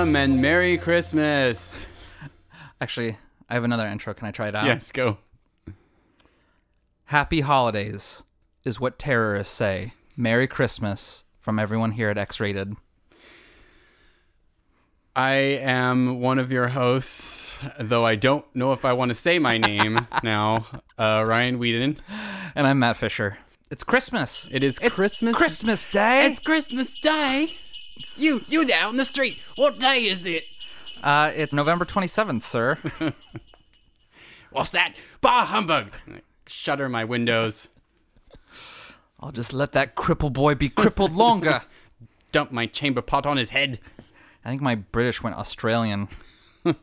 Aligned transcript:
Welcome 0.00 0.16
and 0.16 0.40
Merry 0.40 0.78
Christmas. 0.78 1.86
Actually, 2.80 3.18
I 3.50 3.52
have 3.52 3.64
another 3.64 3.86
intro. 3.86 4.14
Can 4.14 4.28
I 4.28 4.30
try 4.30 4.48
it 4.48 4.54
out? 4.54 4.64
Yes, 4.64 4.92
go. 4.92 5.18
Happy 7.04 7.42
holidays 7.42 8.22
is 8.64 8.80
what 8.80 8.98
terrorists 8.98 9.54
say. 9.54 9.92
Merry 10.16 10.48
Christmas 10.48 11.24
from 11.38 11.58
everyone 11.58 11.90
here 11.90 12.08
at 12.08 12.16
X 12.16 12.40
Rated. 12.40 12.76
I 15.14 15.32
am 15.34 16.18
one 16.18 16.38
of 16.38 16.50
your 16.50 16.68
hosts, 16.68 17.58
though 17.78 18.06
I 18.06 18.14
don't 18.14 18.46
know 18.56 18.72
if 18.72 18.86
I 18.86 18.94
want 18.94 19.10
to 19.10 19.14
say 19.14 19.38
my 19.38 19.58
name 19.58 20.06
now. 20.22 20.64
Uh, 20.96 21.24
Ryan 21.26 21.58
Whedon. 21.58 21.98
And 22.54 22.66
I'm 22.66 22.78
Matt 22.78 22.96
Fisher. 22.96 23.36
It's 23.70 23.84
Christmas. 23.84 24.48
It 24.50 24.64
is 24.64 24.78
Christmas. 24.78 25.36
Christmas 25.36 25.92
Day. 25.92 26.24
It's 26.24 26.38
Christmas 26.38 26.98
Day. 26.98 27.50
You, 28.16 28.40
you 28.48 28.64
there 28.64 28.86
on 28.86 28.96
the 28.96 29.04
street. 29.04 29.36
What 29.56 29.78
day 29.78 30.04
is 30.06 30.26
it? 30.26 30.42
uh, 31.02 31.32
it's 31.34 31.52
November 31.52 31.84
27th, 31.84 32.42
sir. 32.42 32.78
What's 34.50 34.70
that? 34.70 34.94
Bah 35.20 35.44
humbug. 35.46 35.92
Shutter 36.46 36.88
my 36.88 37.04
windows. 37.04 37.68
I'll 39.20 39.32
just 39.32 39.52
let 39.52 39.72
that 39.72 39.94
cripple 39.96 40.32
boy 40.32 40.54
be 40.54 40.68
crippled 40.68 41.12
longer. 41.12 41.62
Dump 42.32 42.52
my 42.52 42.66
chamber 42.66 43.02
pot 43.02 43.26
on 43.26 43.36
his 43.36 43.50
head. 43.50 43.78
I 44.44 44.48
think 44.50 44.62
my 44.62 44.74
British 44.76 45.22
went 45.22 45.36
Australian. 45.36 46.08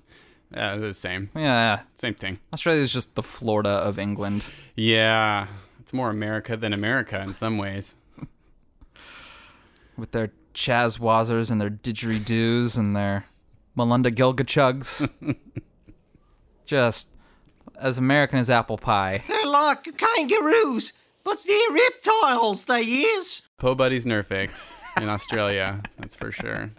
Yeah, 0.49 0.77
the 0.77 0.93
same. 0.93 1.29
Yeah, 1.35 1.81
Same 1.95 2.13
thing. 2.13 2.39
Australia's 2.53 2.93
just 2.93 3.15
the 3.15 3.21
Florida 3.21 3.67
of 3.69 3.99
England. 3.99 4.45
Yeah, 4.77 5.47
it's 5.81 5.91
more 5.91 6.09
America 6.09 6.55
than 6.55 6.71
America 6.71 7.19
in 7.21 7.33
some 7.33 7.57
ways. 7.57 7.95
with 9.97 10.11
their 10.11 10.31
Chaz 10.57 10.97
Wazers 10.97 11.51
and 11.51 11.61
their 11.61 11.69
didgeridoos 11.69 12.79
and 12.79 12.95
their 12.95 13.25
Melinda 13.75 14.09
Gilgachugs. 14.09 15.07
Just 16.65 17.07
as 17.79 17.99
American 17.99 18.39
as 18.39 18.49
apple 18.49 18.79
pie. 18.79 19.23
They're 19.27 19.45
like 19.45 19.95
kangaroos, 19.97 20.93
but 21.23 21.37
they're 21.45 21.71
reptiles, 21.71 22.65
they 22.65 22.81
is. 22.81 23.43
Po 23.59 23.75
Buddy's 23.75 24.05
nerfed 24.05 24.59
in 24.99 25.07
Australia, 25.07 25.83
that's 25.99 26.15
for 26.15 26.31
sure. 26.31 26.71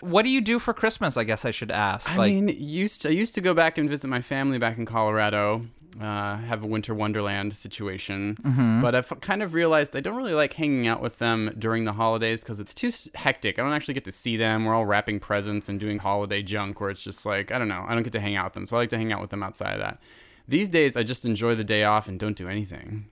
What 0.00 0.24
do 0.24 0.28
you 0.28 0.40
do 0.40 0.58
for 0.58 0.74
Christmas? 0.74 1.16
I 1.16 1.22
guess 1.22 1.44
I 1.44 1.52
should 1.52 1.70
ask. 1.70 2.10
I 2.10 2.28
mean, 2.28 2.48
used 2.48 3.02
to, 3.02 3.10
I 3.10 3.12
used 3.12 3.34
to 3.34 3.40
go 3.40 3.54
back 3.54 3.78
and 3.78 3.88
visit 3.88 4.08
my 4.08 4.20
family 4.20 4.58
back 4.58 4.76
in 4.76 4.86
Colorado, 4.86 5.66
uh, 6.00 6.36
have 6.38 6.62
a 6.62 6.66
winter 6.66 6.94
wonderland 6.94 7.54
situation. 7.54 8.36
But 8.80 8.94
I've 8.94 9.20
kind 9.20 9.42
of 9.42 9.54
realized 9.54 9.96
I 9.96 10.00
don't 10.00 10.16
really 10.16 10.34
like 10.34 10.54
hanging 10.54 10.86
out 10.86 11.00
with 11.02 11.18
them 11.18 11.54
during 11.58 11.84
the 11.84 11.92
holidays 11.94 12.42
because 12.42 12.60
it's 12.60 12.74
too 12.74 12.92
hectic. 13.14 13.58
I 13.58 13.62
don't 13.62 13.72
actually 13.72 13.94
get 13.94 14.04
to 14.04 14.12
see 14.12 14.36
them. 14.36 14.64
We're 14.64 14.74
all 14.74 14.86
wrapping 14.86 15.20
presents 15.20 15.68
and 15.68 15.80
doing 15.80 15.98
holiday 15.98 16.42
junk 16.42 16.80
where 16.80 16.90
it's 16.90 17.02
just 17.02 17.26
like, 17.26 17.50
I 17.50 17.58
don't 17.58 17.68
know, 17.68 17.84
I 17.88 17.94
don't 17.94 18.02
get 18.04 18.12
to 18.12 18.20
hang 18.20 18.36
out 18.36 18.46
with 18.46 18.54
them. 18.54 18.66
So 18.66 18.76
I 18.76 18.80
like 18.80 18.90
to 18.90 18.98
hang 18.98 19.12
out 19.12 19.20
with 19.20 19.30
them 19.30 19.42
outside 19.42 19.74
of 19.74 19.80
that. 19.80 20.00
These 20.46 20.68
days, 20.68 20.96
I 20.96 21.02
just 21.02 21.24
enjoy 21.24 21.54
the 21.54 21.64
day 21.64 21.84
off 21.84 22.08
and 22.08 22.18
don't 22.18 22.36
do 22.36 22.48
anything. 22.48 23.06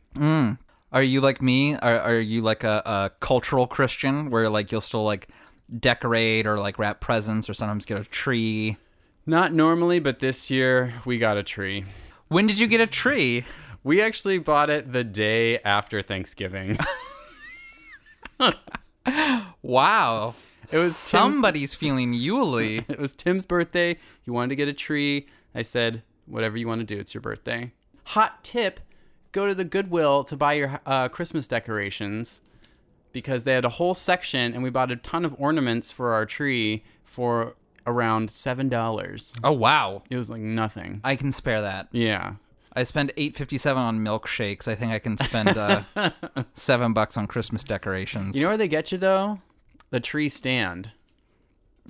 are 0.93 1.03
you 1.03 1.21
like 1.21 1.43
me? 1.43 1.75
Are, 1.75 2.01
are 2.01 2.19
you 2.19 2.41
like 2.41 2.65
a, 2.65 2.83
a 2.87 3.11
cultural 3.21 3.67
Christian 3.67 4.31
where 4.31 4.49
like 4.49 4.71
you'll 4.73 4.81
still 4.81 5.05
like 5.05 5.29
decorate 5.79 6.47
or 6.47 6.59
like 6.59 6.79
wrap 6.79 7.01
presents 7.01 7.51
or 7.51 7.55
sometimes 7.55 7.85
get 7.85 8.01
a 8.01 8.05
tree? 8.05 8.77
Not 9.27 9.53
normally, 9.53 9.99
but 9.99 10.21
this 10.21 10.51
year 10.51 10.95
we 11.05 11.19
got 11.19 11.37
a 11.37 11.43
tree. 11.43 11.85
When 12.29 12.47
did 12.47 12.59
you 12.59 12.67
get 12.67 12.81
a 12.81 12.87
tree? 12.87 13.45
We 13.85 14.01
actually 14.03 14.39
bought 14.39 14.69
it 14.69 14.93
the 14.93 15.05
day 15.05 15.59
after 15.61 16.03
Thanksgiving. 16.03 16.79
Wow. 19.63 20.35
It 20.73 20.79
was 20.79 20.93
Tim's- 20.93 20.97
somebody's 21.07 21.75
feeling 21.75 22.13
Yule. 22.13 22.59
It 22.89 22.99
was 22.99 23.13
Tim's 23.13 23.47
birthday. 23.47 23.99
He 24.23 24.31
wanted 24.31 24.51
to 24.51 24.57
get 24.57 24.69
a 24.69 24.73
tree. 24.73 25.27
I 25.55 25.63
said, 25.63 26.03
whatever 26.27 26.57
you 26.57 26.69
want 26.69 26.81
to 26.81 26.85
do, 26.87 27.01
it's 27.01 27.15
your 27.15 27.21
birthday. 27.21 27.73
Hot 28.05 28.45
tip 28.45 28.81
go 29.33 29.47
to 29.47 29.55
the 29.55 29.65
Goodwill 29.65 30.25
to 30.25 30.37
buy 30.37 30.55
your 30.55 30.81
uh, 30.87 31.09
Christmas 31.09 31.47
decorations 31.47 32.41
because 33.13 33.45
they 33.45 33.53
had 33.53 33.65
a 33.65 33.71
whole 33.71 33.93
section 33.95 34.55
and 34.55 34.63
we 34.63 34.71
bought 34.71 34.91
a 34.91 34.97
ton 34.97 35.25
of 35.25 35.35
ornaments 35.39 35.91
for 35.91 36.13
our 36.15 36.25
tree 36.25 36.85
for 37.05 37.55
around 37.87 38.29
$7. 38.31 39.33
Oh 39.45 39.53
wow. 39.53 40.03
It 40.11 40.17
was 40.17 40.29
like 40.31 40.41
nothing. 40.41 41.01
I 41.05 41.17
can 41.17 41.33
spare 41.33 41.61
that. 41.63 41.89
Yeah. 41.93 42.35
I 42.75 42.83
spend 42.83 43.11
eight 43.17 43.35
fifty 43.35 43.57
seven 43.57 43.83
on 43.83 44.01
milkshakes. 44.01 44.69
I 44.69 44.75
think 44.75 44.93
I 44.93 44.99
can 44.99 45.17
spend 45.17 45.57
uh, 45.57 45.83
seven 46.55 46.93
bucks 46.93 47.17
on 47.17 47.27
Christmas 47.27 47.65
decorations. 47.65 48.37
You 48.37 48.43
know 48.43 48.49
where 48.49 48.59
they 48.59 48.69
get 48.69 48.93
you 48.93 48.99
though? 48.99 49.41
The 49.91 50.01
tree 50.01 50.29
stand. 50.29 50.91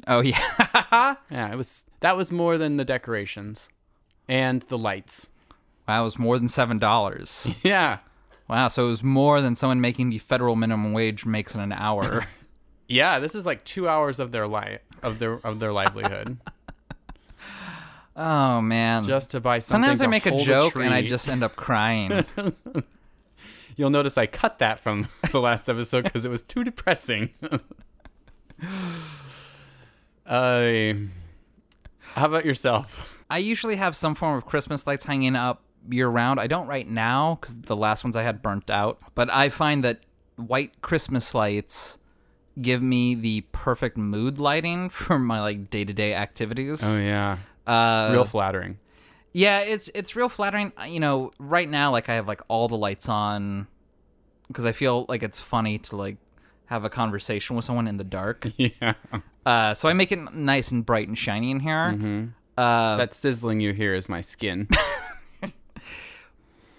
oh 0.06 0.20
yeah, 0.20 0.38
Yeah, 1.30 1.50
it 1.50 1.56
was 1.56 1.84
that 2.00 2.16
was 2.16 2.30
more 2.30 2.56
than 2.56 2.76
the 2.76 2.84
decorations 2.84 3.68
and 4.28 4.62
the 4.68 4.78
lights. 4.78 5.28
wow, 5.88 6.02
it 6.02 6.04
was 6.04 6.18
more 6.20 6.38
than 6.38 6.48
seven 6.48 6.78
dollars. 6.78 7.52
Yeah. 7.64 7.98
Wow, 8.48 8.68
so 8.68 8.84
it 8.84 8.88
was 8.90 9.02
more 9.02 9.40
than 9.40 9.56
someone 9.56 9.80
making 9.80 10.10
the 10.10 10.18
federal 10.18 10.54
minimum 10.54 10.92
wage 10.92 11.26
makes 11.26 11.56
in 11.56 11.60
an 11.60 11.72
hour. 11.72 12.26
Yeah, 12.88 13.18
this 13.18 13.34
is 13.34 13.44
like 13.44 13.64
2 13.64 13.88
hours 13.88 14.20
of 14.20 14.30
their 14.30 14.46
life 14.46 14.82
of 15.02 15.18
their 15.18 15.34
of 15.44 15.60
their 15.60 15.72
livelihood. 15.72 16.38
oh 18.16 18.60
man. 18.60 19.04
just 19.04 19.30
to 19.32 19.40
buy 19.40 19.58
something. 19.58 19.84
Sometimes 19.84 20.02
I 20.02 20.06
make 20.06 20.26
a 20.26 20.36
joke 20.36 20.76
and 20.76 20.92
I 20.92 21.02
just 21.02 21.28
end 21.28 21.42
up 21.42 21.56
crying. 21.56 22.24
You'll 23.76 23.90
notice 23.90 24.16
I 24.16 24.26
cut 24.26 24.58
that 24.60 24.80
from 24.80 25.08
the 25.30 25.40
last 25.40 25.68
episode 25.68 26.04
because 26.04 26.24
it 26.24 26.30
was 26.30 26.40
too 26.42 26.64
depressing. 26.64 27.30
uh, 30.26 30.92
how 32.14 32.26
about 32.26 32.46
yourself? 32.46 33.24
I 33.28 33.38
usually 33.38 33.76
have 33.76 33.94
some 33.94 34.14
form 34.14 34.38
of 34.38 34.46
Christmas 34.46 34.86
lights 34.86 35.04
hanging 35.04 35.36
up 35.36 35.62
year 35.90 36.08
round. 36.08 36.40
I 36.40 36.46
don't 36.46 36.66
right 36.66 36.88
now 36.88 37.38
because 37.40 37.60
the 37.60 37.76
last 37.76 38.02
ones 38.02 38.16
I 38.16 38.22
had 38.22 38.40
burnt 38.40 38.70
out. 38.70 38.98
But 39.14 39.30
I 39.30 39.50
find 39.50 39.84
that 39.84 40.00
white 40.36 40.80
Christmas 40.80 41.34
lights 41.34 41.98
give 42.60 42.82
me 42.82 43.14
the 43.14 43.42
perfect 43.52 43.96
mood 43.96 44.38
lighting 44.38 44.88
for 44.90 45.18
my 45.18 45.40
like 45.40 45.70
day 45.70 45.84
to 45.84 45.92
day 45.92 46.14
activities. 46.14 46.82
Oh 46.84 46.98
yeah, 46.98 47.38
Uh, 47.66 48.10
real 48.12 48.24
flattering. 48.24 48.78
Yeah, 49.32 49.60
it's 49.60 49.90
it's 49.94 50.16
real 50.16 50.28
flattering. 50.30 50.72
You 50.88 51.00
know, 51.00 51.32
right 51.38 51.68
now, 51.68 51.90
like 51.90 52.08
I 52.08 52.14
have 52.14 52.26
like 52.26 52.40
all 52.48 52.68
the 52.68 52.76
lights 52.76 53.08
on 53.08 53.66
because 54.48 54.64
I 54.64 54.72
feel 54.72 55.04
like 55.08 55.22
it's 55.22 55.38
funny 55.40 55.78
to 55.78 55.96
like 55.96 56.16
have 56.66 56.84
a 56.84 56.90
conversation 56.90 57.54
with 57.56 57.64
someone 57.64 57.86
in 57.86 57.96
the 57.96 58.04
dark. 58.04 58.46
Yeah, 58.56 58.94
Uh, 59.44 59.74
so 59.74 59.88
I 59.88 59.92
make 59.92 60.10
it 60.10 60.34
nice 60.34 60.72
and 60.72 60.84
bright 60.84 61.06
and 61.06 61.16
shiny 61.16 61.50
in 61.50 61.60
here. 61.60 61.92
Mm-hmm. 61.94 62.24
Uh, 62.56 62.96
that 62.96 63.12
sizzling 63.14 63.60
you 63.60 63.72
hear 63.74 63.94
is 63.94 64.08
my 64.08 64.22
skin. 64.22 64.66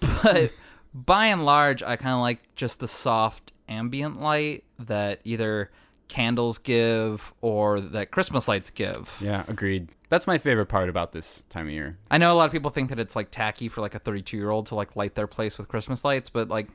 but 0.00 0.50
by 0.92 1.26
and 1.26 1.44
large, 1.44 1.82
I 1.82 1.96
kind 1.96 2.14
of 2.14 2.20
like 2.20 2.54
just 2.56 2.80
the 2.80 2.88
soft 2.88 3.52
ambient 3.68 4.20
light 4.20 4.64
that 4.78 5.20
either 5.24 5.70
candles 6.08 6.56
give 6.58 7.34
or 7.42 7.80
that 7.80 8.10
Christmas 8.10 8.48
lights 8.48 8.70
give. 8.70 9.16
yeah, 9.20 9.44
agreed. 9.48 9.88
That's 10.08 10.26
my 10.26 10.38
favorite 10.38 10.66
part 10.66 10.88
about 10.88 11.12
this 11.12 11.44
time 11.50 11.66
of 11.66 11.72
year. 11.72 11.98
I 12.10 12.16
know 12.16 12.32
a 12.32 12.36
lot 12.36 12.46
of 12.46 12.52
people 12.52 12.70
think 12.70 12.88
that 12.88 12.98
it's 12.98 13.14
like 13.14 13.30
tacky 13.30 13.68
for 13.68 13.82
like 13.82 13.94
a 13.94 13.98
32 13.98 14.36
year 14.38 14.48
old 14.50 14.66
to 14.66 14.74
like 14.74 14.96
light 14.96 15.14
their 15.16 15.26
place 15.26 15.58
with 15.58 15.68
Christmas 15.68 16.02
lights, 16.04 16.30
but 16.30 16.48
like, 16.48 16.68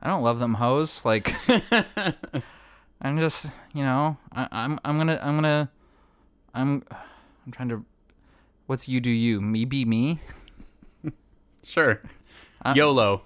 I 0.00 0.08
don't 0.08 0.22
love 0.22 0.38
them 0.38 0.54
hoes. 0.54 1.04
Like, 1.04 1.34
I'm 3.02 3.18
just, 3.18 3.46
you 3.74 3.82
know, 3.82 4.16
I, 4.32 4.46
I'm, 4.52 4.78
I'm 4.84 4.96
gonna, 4.96 5.18
I'm 5.20 5.34
gonna, 5.36 5.70
I'm, 6.54 6.84
I'm 7.44 7.52
trying 7.52 7.68
to. 7.70 7.84
What's 8.66 8.88
you 8.88 9.00
do 9.00 9.10
you? 9.10 9.40
Me 9.40 9.64
be 9.64 9.84
me. 9.84 10.20
Sure, 11.64 12.00
Uh, 12.64 12.74
YOLO. 12.76 13.22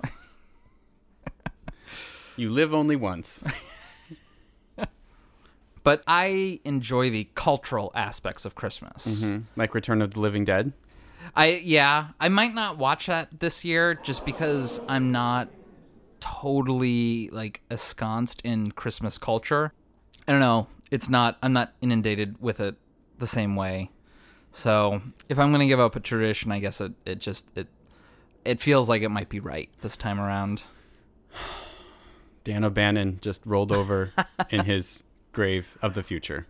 You 2.40 2.50
live 2.50 2.72
only 2.74 2.96
once. 2.96 3.42
But 5.82 6.02
I 6.06 6.60
enjoy 6.64 7.08
the 7.10 7.28
cultural 7.34 7.90
aspects 7.94 8.44
of 8.44 8.54
Christmas. 8.54 9.22
Hmm, 9.22 9.38
Like 9.56 9.74
Return 9.74 10.02
of 10.02 10.12
the 10.12 10.20
Living 10.20 10.44
Dead. 10.44 10.72
I 11.34 11.52
yeah, 11.64 12.08
I 12.20 12.28
might 12.28 12.54
not 12.54 12.76
watch 12.76 13.06
that 13.06 13.40
this 13.40 13.64
year 13.64 13.94
just 13.94 14.26
because 14.26 14.80
I'm 14.88 15.10
not 15.10 15.48
totally 16.20 17.30
like 17.30 17.62
ensconced 17.70 18.42
in 18.44 18.72
Christmas 18.72 19.16
culture. 19.16 19.72
I 20.28 20.32
don't 20.32 20.40
know. 20.40 20.66
It's 20.90 21.08
not 21.08 21.38
I'm 21.42 21.52
not 21.54 21.72
inundated 21.80 22.40
with 22.42 22.60
it 22.60 22.74
the 23.18 23.26
same 23.26 23.56
way. 23.56 23.90
So, 24.52 25.00
if 25.28 25.38
I'm 25.38 25.50
going 25.50 25.60
to 25.60 25.66
give 25.66 25.78
up 25.78 25.94
a 25.94 26.00
tradition, 26.00 26.50
I 26.52 26.58
guess 26.58 26.80
it 26.80 26.92
it 27.06 27.20
just 27.20 27.46
it 27.54 27.68
it 28.44 28.60
feels 28.60 28.88
like 28.88 29.00
it 29.02 29.08
might 29.08 29.28
be 29.28 29.40
right 29.40 29.70
this 29.80 29.96
time 29.96 30.20
around. 30.20 30.64
Dan 32.44 32.64
O'Bannon 32.64 33.18
just 33.20 33.42
rolled 33.44 33.72
over 33.72 34.12
in 34.50 34.64
his 34.64 35.04
grave 35.32 35.76
of 35.82 35.94
the 35.94 36.02
future. 36.02 36.46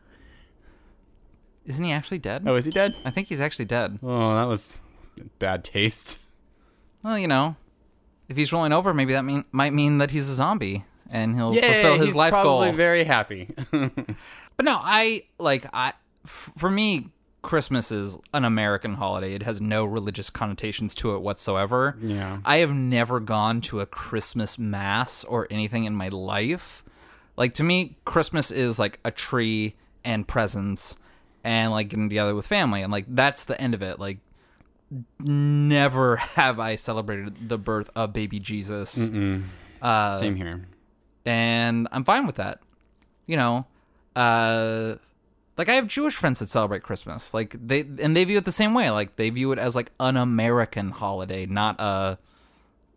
Isn't 1.66 1.84
he 1.84 1.92
actually 1.92 2.18
dead? 2.18 2.44
Oh, 2.46 2.56
is 2.56 2.64
he 2.64 2.70
dead? 2.70 2.94
I 3.04 3.10
think 3.10 3.28
he's 3.28 3.40
actually 3.40 3.66
dead. 3.66 3.98
Oh, 4.02 4.34
that 4.34 4.44
was 4.44 4.80
bad 5.38 5.62
taste. 5.64 6.18
Well, 7.02 7.18
you 7.18 7.28
know, 7.28 7.56
if 8.28 8.36
he's 8.36 8.52
rolling 8.52 8.72
over, 8.72 8.92
maybe 8.94 9.12
that 9.12 9.24
mean 9.24 9.44
might 9.52 9.72
mean 9.72 9.98
that 9.98 10.10
he's 10.10 10.28
a 10.28 10.34
zombie 10.34 10.84
and 11.10 11.34
he'll 11.34 11.54
Yeah, 11.54 11.72
fulfill 11.72 11.96
his 11.98 12.06
he's 12.08 12.14
life 12.14 12.30
probably 12.30 12.68
goal. 12.68 12.76
very 12.76 13.04
happy. 13.04 13.48
But 14.56 14.64
no, 14.66 14.76
I 14.78 15.22
like 15.38 15.64
I 15.72 15.94
f- 16.26 16.52
for 16.58 16.70
me 16.70 17.08
Christmas 17.42 17.90
is 17.90 18.18
an 18.34 18.44
American 18.44 18.94
holiday. 18.94 19.32
It 19.34 19.42
has 19.44 19.60
no 19.60 19.84
religious 19.84 20.28
connotations 20.30 20.94
to 20.96 21.14
it 21.14 21.20
whatsoever. 21.22 21.96
Yeah. 22.00 22.38
I 22.44 22.58
have 22.58 22.72
never 22.72 23.18
gone 23.20 23.60
to 23.62 23.80
a 23.80 23.86
Christmas 23.86 24.58
mass 24.58 25.24
or 25.24 25.46
anything 25.50 25.84
in 25.84 25.94
my 25.94 26.08
life. 26.08 26.84
Like 27.36 27.54
to 27.54 27.64
me, 27.64 27.96
Christmas 28.04 28.50
is 28.50 28.78
like 28.78 29.00
a 29.04 29.10
tree 29.10 29.74
and 30.04 30.28
presents 30.28 30.98
and 31.42 31.70
like 31.70 31.88
getting 31.88 32.08
together 32.10 32.34
with 32.34 32.46
family 32.46 32.82
and 32.82 32.92
like 32.92 33.06
that's 33.08 33.44
the 33.44 33.58
end 33.60 33.72
of 33.72 33.82
it. 33.82 33.98
Like 33.98 34.18
never 35.18 36.16
have 36.16 36.58
I 36.60 36.76
celebrated 36.76 37.48
the 37.48 37.58
birth 37.58 37.90
of 37.94 38.12
baby 38.12 38.38
Jesus. 38.38 39.08
Uh, 39.80 40.20
Same 40.20 40.36
here. 40.36 40.66
and 41.24 41.88
I'm 41.92 42.04
fine 42.04 42.26
with 42.26 42.36
that. 42.36 42.60
You 43.26 43.36
know, 43.36 43.66
uh, 44.16 44.96
like 45.58 45.68
I 45.68 45.74
have 45.74 45.86
Jewish 45.86 46.14
friends 46.16 46.38
that 46.38 46.48
celebrate 46.48 46.82
Christmas, 46.82 47.34
like 47.34 47.54
they 47.64 47.80
and 47.80 48.16
they 48.16 48.24
view 48.24 48.38
it 48.38 48.44
the 48.44 48.52
same 48.52 48.74
way. 48.74 48.90
Like 48.90 49.16
they 49.16 49.30
view 49.30 49.52
it 49.52 49.58
as 49.58 49.74
like 49.74 49.92
an 50.00 50.16
American 50.16 50.90
holiday, 50.90 51.46
not 51.46 51.76
a 51.80 52.18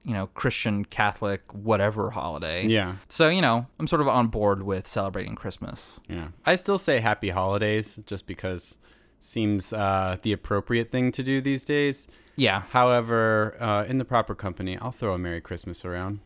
you 0.05 0.13
know 0.13 0.27
Christian 0.27 0.85
Catholic 0.85 1.41
whatever 1.53 2.11
holiday. 2.11 2.65
Yeah. 2.67 2.95
So 3.09 3.29
you 3.29 3.41
know, 3.41 3.67
I'm 3.79 3.87
sort 3.87 4.01
of 4.01 4.07
on 4.07 4.27
board 4.27 4.63
with 4.63 4.87
celebrating 4.87 5.35
Christmas. 5.35 5.99
Yeah. 6.09 6.29
I 6.45 6.55
still 6.55 6.77
say 6.77 6.99
happy 6.99 7.29
holidays 7.29 7.99
just 8.05 8.27
because 8.27 8.77
seems 9.19 9.71
uh, 9.73 10.17
the 10.21 10.33
appropriate 10.33 10.91
thing 10.91 11.11
to 11.13 11.23
do 11.23 11.39
these 11.41 11.63
days. 11.63 12.07
Yeah, 12.35 12.63
However, 12.71 13.55
uh, 13.61 13.85
in 13.87 13.99
the 13.99 14.05
proper 14.05 14.33
company, 14.33 14.75
I'll 14.79 14.91
throw 14.91 15.13
a 15.13 15.19
Merry 15.19 15.39
Christmas 15.39 15.85
around. 15.85 16.19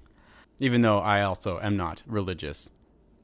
Even 0.60 0.82
though 0.82 1.00
I 1.00 1.22
also 1.22 1.60
am 1.60 1.76
not 1.78 2.02
religious. 2.08 2.72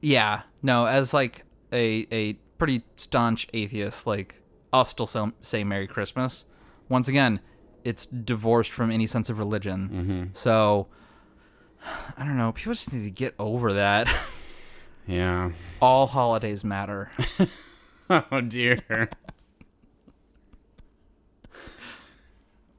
yeah. 0.01 0.44
No, 0.61 0.85
as 0.85 1.13
like 1.13 1.45
a 1.71 2.05
a 2.11 2.38
pretty 2.57 2.81
staunch 2.95 3.47
atheist, 3.53 4.05
like 4.07 4.41
I'll 4.71 4.85
still 4.85 5.05
say, 5.05 5.25
say 5.41 5.63
Merry 5.63 5.88
Christmas. 5.88 6.45
Once 6.89 7.07
again, 7.07 7.39
it's 7.83 8.05
divorced 8.05 8.71
from 8.71 8.91
any 8.91 9.07
sense 9.07 9.29
of 9.29 9.39
religion. 9.39 10.31
So 10.33 10.88
I 12.17 12.23
don't 12.25 12.38
know. 12.38 12.51
People 12.51 12.73
just 12.73 12.94
need 12.94 13.03
to 13.03 13.11
get 13.11 13.35
over 13.39 13.73
that. 13.73 14.07
Yeah. 15.05 15.51
All 15.81 16.07
holidays 16.07 16.63
matter. 16.63 17.11
Oh 18.09 18.41
dear. 18.41 18.81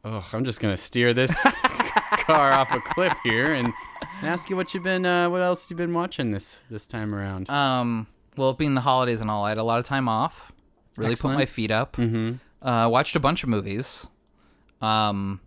oh, 0.05 0.29
I'm 0.33 0.45
just 0.45 0.61
gonna 0.61 0.77
steer 0.77 1.13
this 1.13 1.37
car 1.43 2.53
off 2.53 2.73
a 2.73 2.81
cliff 2.81 3.15
here 3.25 3.53
and 3.53 3.73
ask 4.23 4.49
you 4.51 4.57
what 4.57 4.73
you've 4.75 4.85
been, 4.85 5.05
uh, 5.05 5.29
what 5.31 5.41
else 5.43 5.69
you 5.71 5.77
been 5.77 5.93
watching 5.95 6.31
this 6.31 6.61
this 6.71 6.87
time 6.87 7.15
around. 7.15 7.51
Um, 7.51 8.07
well, 8.37 8.53
being 8.53 8.75
the 8.75 8.81
holidays 8.83 9.21
and 9.21 9.31
all, 9.31 9.45
I 9.45 9.51
had 9.51 9.59
a 9.59 9.63
lot 9.65 9.79
of 9.79 9.85
time 9.87 10.09
off. 10.09 10.53
Really 10.97 11.13
Excellent. 11.13 11.35
put 11.37 11.41
my 11.41 11.47
feet 11.47 11.71
up. 11.71 11.97
Mm-hmm. 11.97 12.67
Uh, 12.67 12.89
watched 12.89 13.17
a 13.17 13.21
bunch 13.21 13.43
of 13.43 13.49
movies. 13.49 14.09
Um, 14.81 15.41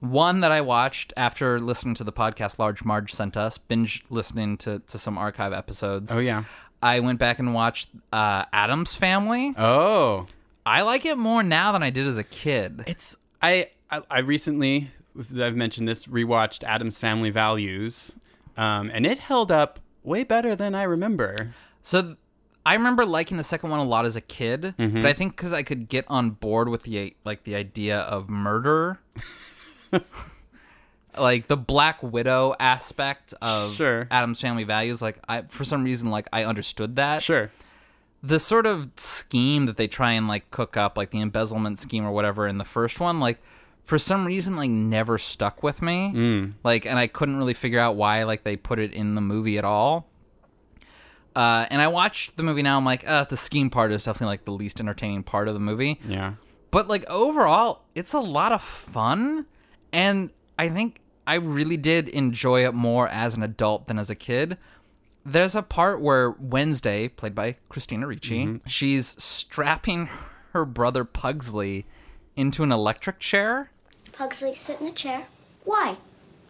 one 0.00 0.40
that 0.40 0.50
I 0.52 0.60
watched 0.62 1.12
after 1.16 1.58
listening 1.58 1.94
to 1.96 2.04
the 2.04 2.12
podcast 2.12 2.58
Large 2.58 2.84
Marge 2.84 3.12
sent 3.12 3.36
us, 3.36 3.58
binge 3.58 4.02
listening 4.10 4.56
to, 4.58 4.80
to 4.80 4.98
some 4.98 5.18
archive 5.18 5.52
episodes. 5.52 6.12
oh 6.12 6.18
yeah. 6.18 6.44
I 6.82 7.00
went 7.00 7.18
back 7.18 7.38
and 7.38 7.52
watched 7.52 7.90
uh, 8.10 8.46
Addams 8.54 8.94
Family. 8.94 9.52
Oh, 9.58 10.26
I 10.64 10.80
like 10.80 11.04
it 11.04 11.18
more 11.18 11.42
now 11.42 11.72
than 11.72 11.82
I 11.82 11.90
did 11.90 12.06
as 12.06 12.16
a 12.16 12.24
kid. 12.24 12.84
it's 12.86 13.16
I 13.42 13.68
I, 13.90 14.02
I 14.10 14.18
recently 14.20 14.90
I've 15.38 15.56
mentioned 15.56 15.86
this 15.86 16.06
rewatched 16.06 16.64
Addams 16.64 16.96
Family 16.96 17.28
Values, 17.28 18.12
um, 18.56 18.90
and 18.94 19.04
it 19.04 19.18
held 19.18 19.52
up 19.52 19.80
way 20.02 20.24
better 20.24 20.56
than 20.56 20.74
I 20.74 20.84
remember. 20.84 21.54
So 21.82 22.02
th- 22.02 22.16
I 22.64 22.74
remember 22.74 23.06
liking 23.06 23.36
the 23.36 23.44
second 23.44 23.70
one 23.70 23.80
a 23.80 23.84
lot 23.84 24.04
as 24.04 24.16
a 24.16 24.20
kid, 24.20 24.60
but 24.60 24.74
I 24.78 24.86
mm-hmm. 24.86 25.18
think 25.18 25.36
because 25.36 25.52
I 25.52 25.62
could 25.62 25.88
get 25.88 26.04
on 26.08 26.30
board 26.30 26.68
with 26.68 26.82
the 26.82 27.14
like 27.24 27.44
the 27.44 27.54
idea 27.54 28.00
of 28.00 28.28
murder, 28.28 29.00
like 31.18 31.46
the 31.46 31.56
Black 31.56 32.02
Widow 32.02 32.54
aspect 32.60 33.32
of 33.40 33.74
Sure. 33.76 34.06
Addams 34.10 34.40
Family 34.40 34.64
Values. 34.64 35.00
Like 35.00 35.18
I, 35.28 35.42
for 35.42 35.64
some 35.64 35.84
reason, 35.84 36.10
like 36.10 36.28
I 36.32 36.44
understood 36.44 36.96
that. 36.96 37.22
Sure. 37.22 37.50
The 38.22 38.38
sort 38.38 38.66
of 38.66 38.90
scheme 38.96 39.64
that 39.64 39.78
they 39.78 39.88
try 39.88 40.12
and 40.12 40.28
like 40.28 40.50
cook 40.50 40.76
up, 40.76 40.98
like 40.98 41.10
the 41.10 41.20
embezzlement 41.20 41.78
scheme 41.78 42.04
or 42.04 42.12
whatever 42.12 42.46
in 42.46 42.58
the 42.58 42.66
first 42.66 43.00
one, 43.00 43.20
like 43.20 43.40
for 43.84 43.98
some 43.98 44.26
reason, 44.26 44.56
like 44.56 44.68
never 44.68 45.16
stuck 45.16 45.62
with 45.62 45.80
me. 45.80 46.12
Mm. 46.14 46.52
Like, 46.62 46.84
and 46.84 46.98
I 46.98 47.06
couldn't 47.06 47.38
really 47.38 47.54
figure 47.54 47.80
out 47.80 47.96
why 47.96 48.24
like 48.24 48.44
they 48.44 48.56
put 48.56 48.78
it 48.78 48.92
in 48.92 49.14
the 49.14 49.22
movie 49.22 49.56
at 49.56 49.64
all. 49.64 50.09
Uh, 51.34 51.66
and 51.70 51.80
I 51.80 51.88
watched 51.88 52.36
the 52.36 52.42
movie 52.42 52.62
now. 52.62 52.76
I'm 52.76 52.84
like, 52.84 53.06
uh, 53.06 53.24
the 53.24 53.36
scheme 53.36 53.70
part 53.70 53.92
is 53.92 54.04
definitely 54.04 54.32
like 54.32 54.44
the 54.44 54.52
least 54.52 54.80
entertaining 54.80 55.22
part 55.22 55.48
of 55.48 55.54
the 55.54 55.60
movie. 55.60 56.00
Yeah. 56.06 56.34
But 56.70 56.88
like 56.88 57.04
overall, 57.08 57.82
it's 57.94 58.12
a 58.12 58.20
lot 58.20 58.52
of 58.52 58.62
fun, 58.62 59.46
and 59.92 60.30
I 60.58 60.68
think 60.68 61.00
I 61.26 61.34
really 61.34 61.76
did 61.76 62.08
enjoy 62.08 62.66
it 62.66 62.74
more 62.74 63.08
as 63.08 63.36
an 63.36 63.42
adult 63.42 63.86
than 63.86 63.98
as 63.98 64.10
a 64.10 64.14
kid. 64.14 64.58
There's 65.24 65.54
a 65.54 65.62
part 65.62 66.00
where 66.00 66.30
Wednesday, 66.30 67.08
played 67.08 67.34
by 67.34 67.56
Christina 67.68 68.06
Ricci, 68.06 68.60
she's 68.66 69.22
strapping 69.22 70.08
her 70.52 70.64
brother 70.64 71.04
Pugsley 71.04 71.86
into 72.36 72.62
an 72.62 72.72
electric 72.72 73.18
chair. 73.20 73.70
Pugsley, 74.12 74.54
sit 74.54 74.80
in 74.80 74.86
the 74.86 74.92
chair. 74.92 75.26
Why? 75.64 75.96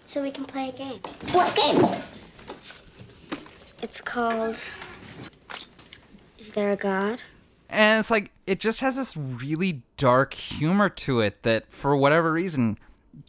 So 0.05 0.23
we 0.23 0.31
can 0.31 0.45
play 0.45 0.69
a 0.69 0.73
game. 0.73 1.01
What 1.33 1.55
game? 1.57 1.85
It's 3.83 4.01
called. 4.01 4.59
Is 6.39 6.51
there 6.53 6.71
a 6.71 6.77
God? 6.77 7.23
and 7.73 8.01
it's 8.01 8.11
like 8.11 8.33
it 8.49 8.59
just 8.59 8.81
has 8.81 8.97
this 8.97 9.17
really 9.17 9.81
dark 9.97 10.35
humor 10.35 10.89
to 10.89 11.21
it 11.21 11.41
that 11.45 11.71
for 11.73 11.97
whatever 11.97 12.33
reason 12.33 12.77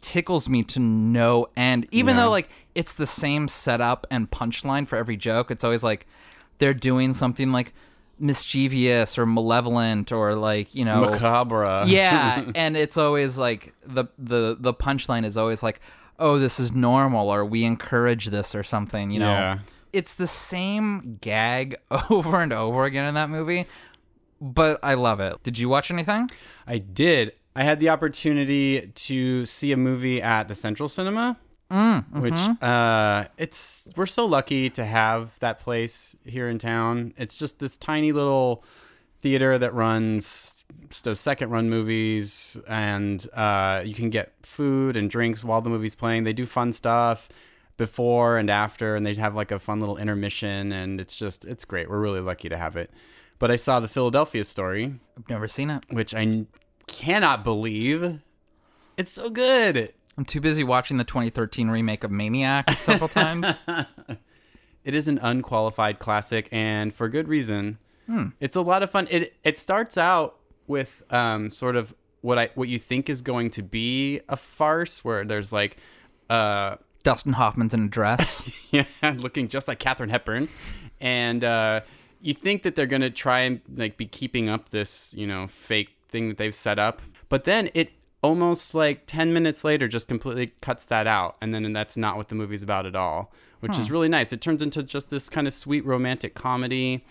tickles 0.00 0.48
me 0.48 0.64
to 0.64 0.80
no 0.80 1.46
end 1.56 1.86
even 1.92 2.16
Yeah. 2.16 2.24
though 2.24 2.30
like 2.30 2.50
it's 2.74 2.92
the 2.92 3.06
same 3.06 3.46
setup 3.46 4.04
and 4.10 4.28
punchline 4.32 4.88
for 4.88 4.96
every 4.96 5.16
joke 5.16 5.52
it's 5.52 5.62
always 5.62 5.84
like 5.84 6.08
they're 6.58 6.74
doing 6.74 7.14
something 7.14 7.52
like 7.52 7.72
mischievous 8.18 9.16
or 9.16 9.26
malevolent 9.26 10.10
or 10.10 10.34
like 10.34 10.74
you 10.74 10.84
know 10.84 11.02
Macabre. 11.02 11.84
yeah 11.86 12.44
and 12.56 12.76
it's 12.76 12.96
always 12.96 13.38
like 13.38 13.72
the 13.86 14.06
the 14.18 14.56
the 14.58 14.74
punchline 14.74 15.24
is 15.24 15.36
always 15.36 15.62
like 15.62 15.80
oh 16.18 16.40
this 16.40 16.58
is 16.58 16.72
normal 16.72 17.30
or 17.30 17.44
we 17.44 17.62
encourage 17.62 18.26
this 18.26 18.56
or 18.56 18.64
something 18.64 19.12
you 19.12 19.20
know 19.20 19.30
Yeah. 19.30 19.58
It's 19.92 20.14
the 20.14 20.26
same 20.26 21.18
gag 21.20 21.76
over 22.10 22.40
and 22.40 22.52
over 22.52 22.84
again 22.84 23.04
in 23.04 23.14
that 23.14 23.30
movie 23.30 23.66
but 24.40 24.78
i 24.82 24.94
love 24.94 25.20
it 25.20 25.42
did 25.42 25.58
you 25.58 25.68
watch 25.68 25.90
anything 25.90 26.28
I 26.66 26.78
did. 26.78 27.32
I 27.54 27.64
had 27.64 27.80
the 27.80 27.88
opportunity 27.90 28.90
to 28.94 29.44
see 29.46 29.72
a 29.72 29.76
movie 29.76 30.22
at 30.22 30.48
the 30.48 30.54
Central 30.54 30.88
Cinema, 30.88 31.36
which 32.12 32.38
uh, 32.62 33.24
it's 33.36 33.88
we're 33.96 34.06
so 34.06 34.24
lucky 34.24 34.70
to 34.70 34.84
have 34.84 35.38
that 35.40 35.58
place 35.58 36.16
here 36.24 36.48
in 36.48 36.58
town. 36.58 37.12
It's 37.16 37.36
just 37.38 37.58
this 37.58 37.76
tiny 37.76 38.12
little 38.12 38.64
theater 39.20 39.58
that 39.58 39.74
runs 39.74 40.64
those 41.02 41.20
second 41.20 41.50
run 41.50 41.68
movies, 41.68 42.56
and 42.66 43.26
uh, 43.34 43.82
you 43.84 43.94
can 43.94 44.08
get 44.08 44.32
food 44.42 44.96
and 44.96 45.10
drinks 45.10 45.44
while 45.44 45.60
the 45.60 45.70
movie's 45.70 45.94
playing. 45.94 46.24
They 46.24 46.32
do 46.32 46.46
fun 46.46 46.72
stuff 46.72 47.28
before 47.76 48.36
and 48.38 48.48
after, 48.50 48.94
and 48.96 49.04
they 49.04 49.14
have 49.14 49.34
like 49.34 49.50
a 49.50 49.58
fun 49.58 49.80
little 49.80 49.96
intermission, 49.96 50.72
and 50.72 51.00
it's 51.00 51.16
just 51.16 51.44
it's 51.44 51.64
great. 51.64 51.88
We're 51.90 52.00
really 52.00 52.20
lucky 52.20 52.48
to 52.48 52.56
have 52.56 52.76
it. 52.76 52.90
But 53.38 53.50
I 53.50 53.56
saw 53.56 53.80
the 53.80 53.88
Philadelphia 53.88 54.44
story, 54.44 54.94
i've 55.18 55.28
never 55.28 55.48
seen 55.48 55.68
it 55.70 55.84
which 55.90 56.14
I 56.14 56.20
n- 56.22 56.46
cannot 56.86 57.42
believe. 57.44 58.20
It's 58.96 59.12
so 59.12 59.30
good. 59.30 59.92
i'm 60.16 60.24
too 60.24 60.40
busy 60.40 60.62
watching 60.62 60.96
the 60.98 61.04
2013 61.04 61.68
remake 61.70 62.04
of 62.04 62.10
maniac 62.10 62.70
several 62.72 63.08
times 63.08 63.46
It 64.84 64.94
is 64.96 65.06
an 65.06 65.18
unqualified 65.22 66.00
classic, 66.00 66.48
and 66.50 66.92
for 66.92 67.08
good 67.08 67.28
reason. 67.28 67.78
It's 68.40 68.56
a 68.56 68.60
lot 68.60 68.82
of 68.82 68.90
fun. 68.90 69.06
It 69.10 69.34
it 69.44 69.58
starts 69.58 69.96
out 69.96 70.36
with 70.66 71.02
um, 71.10 71.50
sort 71.50 71.76
of 71.76 71.94
what 72.20 72.36
I 72.38 72.50
what 72.56 72.68
you 72.68 72.78
think 72.78 73.08
is 73.08 73.22
going 73.22 73.50
to 73.50 73.62
be 73.62 74.20
a 74.28 74.36
farce, 74.36 75.02
where 75.04 75.24
there's 75.24 75.52
like 75.52 75.76
uh, 76.28 76.76
dustin 77.02 77.34
hoffman's 77.34 77.74
in 77.74 77.84
a 77.84 77.88
dress. 77.88 78.42
Yeah, 78.72 78.86
looking 79.18 79.48
just 79.48 79.68
like 79.68 79.78
Katharine 79.78 80.08
Hepburn, 80.08 80.48
and 80.98 81.44
uh, 81.44 81.80
you 82.22 82.32
think 82.32 82.62
that 82.62 82.74
they're 82.74 82.86
gonna 82.86 83.10
try 83.10 83.40
and 83.40 83.60
like 83.76 83.98
be 83.98 84.06
keeping 84.06 84.48
up 84.48 84.70
this 84.70 85.12
you 85.14 85.26
know 85.26 85.46
fake 85.46 85.90
thing 86.08 86.28
that 86.28 86.38
they've 86.38 86.54
set 86.54 86.78
up, 86.78 87.02
but 87.28 87.44
then 87.44 87.70
it 87.74 87.92
almost 88.22 88.74
like 88.74 89.02
10 89.06 89.32
minutes 89.32 89.64
later 89.64 89.88
just 89.88 90.06
completely 90.08 90.52
cuts 90.60 90.84
that 90.84 91.06
out. 91.08 91.36
And 91.42 91.52
then 91.52 91.70
that's 91.72 91.96
not 91.96 92.16
what 92.16 92.28
the 92.28 92.36
movie's 92.36 92.62
about 92.62 92.86
at 92.86 92.94
all 92.94 93.32
which 93.62 93.78
is 93.78 93.92
really 93.92 94.08
nice. 94.08 94.32
It 94.32 94.40
turns 94.40 94.60
into 94.60 94.82
just 94.82 95.08
this 95.08 95.28
kind 95.28 95.46
of 95.46 95.54
sweet 95.54 95.86
romantic 95.86 96.34
comedy. 96.34 97.04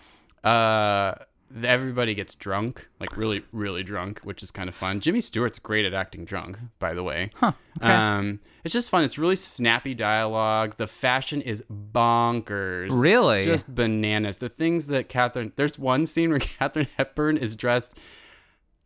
Uh 0.44 1.14
everybody 1.62 2.14
gets 2.14 2.34
drunk, 2.34 2.88
like 3.00 3.16
really, 3.16 3.44
really 3.52 3.82
drunk, 3.82 4.20
which 4.24 4.42
is 4.42 4.50
kind 4.50 4.68
of 4.68 4.74
fun. 4.74 5.00
Jimmy 5.00 5.20
Stewart's 5.20 5.58
great 5.58 5.84
at 5.84 5.94
acting 5.94 6.24
drunk, 6.24 6.58
by 6.78 6.94
the 6.94 7.02
way. 7.02 7.30
Huh. 7.34 7.52
okay. 7.80 7.92
Um, 7.92 8.40
it's 8.64 8.72
just 8.72 8.90
fun. 8.90 9.04
It's 9.04 9.18
really 9.18 9.36
snappy 9.36 9.94
dialogue. 9.94 10.76
The 10.76 10.86
fashion 10.86 11.42
is 11.42 11.62
bonkers. 11.70 12.88
Really? 12.90 13.42
Just 13.42 13.74
bananas. 13.74 14.38
The 14.38 14.48
things 14.48 14.86
that 14.86 15.08
Katharine. 15.08 15.52
There's 15.56 15.78
one 15.78 16.06
scene 16.06 16.30
where 16.30 16.38
Katharine 16.58 16.88
Hepburn 16.96 17.36
is 17.36 17.56
dressed 17.56 17.98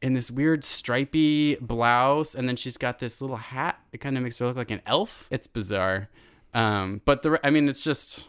in 0.02 0.14
this 0.14 0.30
weird 0.30 0.64
stripy 0.64 1.56
blouse, 1.56 2.34
and 2.34 2.48
then 2.48 2.56
she's 2.56 2.76
got 2.76 2.98
this 2.98 3.20
little 3.20 3.36
hat. 3.36 3.78
It 3.92 3.98
kind 3.98 4.16
of 4.16 4.22
makes 4.22 4.38
her 4.38 4.46
look 4.46 4.56
like 4.56 4.70
an 4.70 4.82
elf. 4.86 5.28
It's 5.30 5.46
bizarre. 5.46 6.08
Um, 6.54 7.02
but 7.04 7.22
the, 7.22 7.40
I 7.44 7.50
mean, 7.50 7.68
it's 7.68 7.82
just 7.82 8.28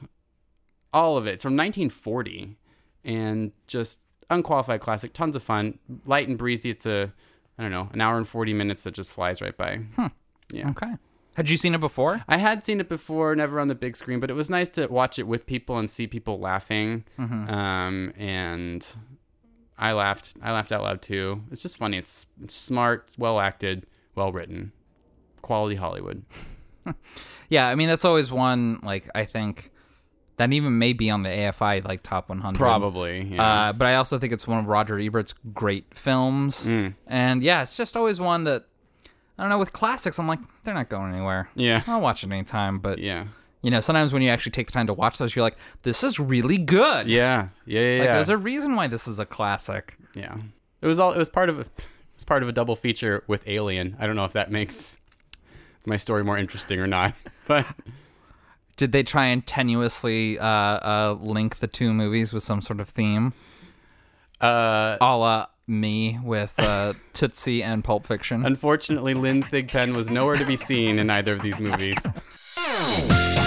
all 0.93 1.17
of 1.17 1.27
it. 1.27 1.35
It's 1.35 1.43
from 1.43 1.55
1940, 1.55 2.57
and 3.03 3.51
just 3.67 3.99
unqualified 4.29 4.81
classic. 4.81 5.13
Tons 5.13 5.35
of 5.35 5.43
fun, 5.43 5.79
light 6.05 6.27
and 6.27 6.37
breezy. 6.37 6.69
It's 6.69 6.85
a, 6.85 7.13
I 7.57 7.63
don't 7.63 7.71
know, 7.71 7.89
an 7.93 8.01
hour 8.01 8.17
and 8.17 8.27
40 8.27 8.53
minutes 8.53 8.83
that 8.83 8.93
just 8.93 9.11
flies 9.11 9.41
right 9.41 9.55
by. 9.57 9.81
Yeah. 10.51 10.69
Okay. 10.69 10.93
Had 11.35 11.49
you 11.49 11.57
seen 11.57 11.75
it 11.75 11.79
before? 11.79 12.23
I 12.27 12.37
had 12.37 12.63
seen 12.63 12.79
it 12.79 12.89
before, 12.89 13.35
never 13.35 13.59
on 13.59 13.67
the 13.67 13.75
big 13.75 13.95
screen, 13.95 14.19
but 14.19 14.29
it 14.31 14.33
was 14.33 14.49
nice 14.49 14.69
to 14.69 14.87
watch 14.87 15.19
it 15.19 15.27
with 15.27 15.45
people 15.45 15.77
and 15.77 15.87
see 15.89 16.07
people 16.07 16.39
laughing. 16.39 17.03
Um, 17.19 18.11
and 18.17 18.87
I 19.77 19.91
laughed. 19.93 20.33
I 20.41 20.51
laughed 20.51 20.71
out 20.71 20.81
loud 20.81 21.01
too. 21.03 21.43
It's 21.51 21.61
just 21.61 21.77
funny. 21.77 21.97
It's, 21.97 22.25
it's 22.41 22.55
smart, 22.55 23.09
well 23.19 23.39
acted, 23.39 23.85
well 24.15 24.31
written, 24.31 24.71
quality 25.41 25.75
Hollywood. 25.75 26.23
Yeah, 27.49 27.67
I 27.67 27.75
mean 27.75 27.87
that's 27.87 28.03
always 28.05 28.31
one 28.31 28.79
like 28.83 29.09
I 29.15 29.23
think 29.25 29.71
that 30.37 30.51
even 30.53 30.77
may 30.77 30.93
be 30.93 31.09
on 31.09 31.23
the 31.23 31.29
AFI 31.29 31.83
like 31.85 32.01
top 32.03 32.29
100. 32.29 32.57
Probably. 32.57 33.23
Yeah. 33.23 33.43
Uh, 33.69 33.73
but 33.73 33.85
I 33.87 33.95
also 33.95 34.17
think 34.17 34.31
it's 34.33 34.47
one 34.47 34.59
of 34.59 34.67
Roger 34.67 34.97
Ebert's 34.99 35.33
great 35.53 35.93
films. 35.93 36.65
Mm. 36.67 36.93
And 37.07 37.43
yeah, 37.43 37.61
it's 37.63 37.75
just 37.75 37.97
always 37.97 38.19
one 38.19 38.43
that 38.45 38.65
I 39.37 39.43
don't 39.43 39.49
know 39.49 39.59
with 39.59 39.73
classics 39.73 40.17
I'm 40.19 40.27
like 40.27 40.39
they're 40.63 40.73
not 40.73 40.89
going 40.89 41.13
anywhere. 41.13 41.49
yeah. 41.55 41.83
I'll 41.87 42.01
watch 42.01 42.23
it 42.23 42.31
anytime, 42.31 42.79
but 42.79 42.99
Yeah. 42.99 43.25
you 43.61 43.71
know, 43.71 43.79
sometimes 43.79 44.13
when 44.13 44.21
you 44.21 44.29
actually 44.29 44.51
take 44.53 44.67
the 44.67 44.73
time 44.73 44.87
to 44.87 44.93
watch 44.93 45.17
those 45.17 45.35
you're 45.35 45.43
like 45.43 45.57
this 45.83 46.03
is 46.03 46.19
really 46.19 46.57
good. 46.57 47.07
Yeah. 47.07 47.49
Yeah. 47.65 47.79
Yeah. 47.81 47.99
Like 47.99 48.05
yeah. 48.07 48.13
there's 48.13 48.29
a 48.29 48.37
reason 48.37 48.75
why 48.75 48.87
this 48.87 49.07
is 49.07 49.19
a 49.19 49.25
classic. 49.25 49.97
yeah. 50.15 50.37
It 50.81 50.85
was 50.85 50.99
all. 50.99 51.11
It 51.11 51.17
was 51.17 51.29
part 51.29 51.49
of. 51.49 51.57
A, 51.57 51.61
it 51.61 51.85
was 52.15 52.23
part 52.23 52.43
of 52.43 52.49
a 52.49 52.51
double 52.51 52.75
feature 52.75 53.23
with 53.25 53.41
Alien. 53.47 53.95
I 53.99 54.05
don't 54.05 54.15
know 54.15 54.25
if 54.25 54.33
that 54.33 54.51
makes 54.51 54.99
my 55.87 55.97
story 55.97 56.23
more 56.23 56.37
interesting 56.37 56.79
or 56.79 56.85
not, 56.85 57.15
but 57.47 57.65
Did 58.77 58.91
they 58.91 59.03
try 59.03 59.25
and 59.25 59.45
tenuously 59.45 60.39
uh, 60.39 60.41
uh, 60.41 61.17
link 61.19 61.59
the 61.59 61.67
two 61.67 61.93
movies 61.93 62.31
with 62.31 62.43
some 62.43 62.61
sort 62.61 62.79
of 62.79 62.89
theme? 62.89 63.33
uh, 64.39 64.97
A 65.01 65.17
la 65.17 65.47
me 65.67 66.19
with 66.23 66.53
uh, 66.59 66.93
Tootsie 67.13 67.61
and 67.63 67.83
Pulp 67.83 68.05
Fiction. 68.05 68.45
Unfortunately, 68.45 69.13
Lynn 69.13 69.43
Thigpen 69.43 69.95
was 69.95 70.09
nowhere 70.09 70.37
to 70.37 70.45
be 70.45 70.55
seen 70.55 70.99
in 70.99 71.09
either 71.09 71.33
of 71.33 71.41
these 71.41 71.59
movies. 71.59 71.97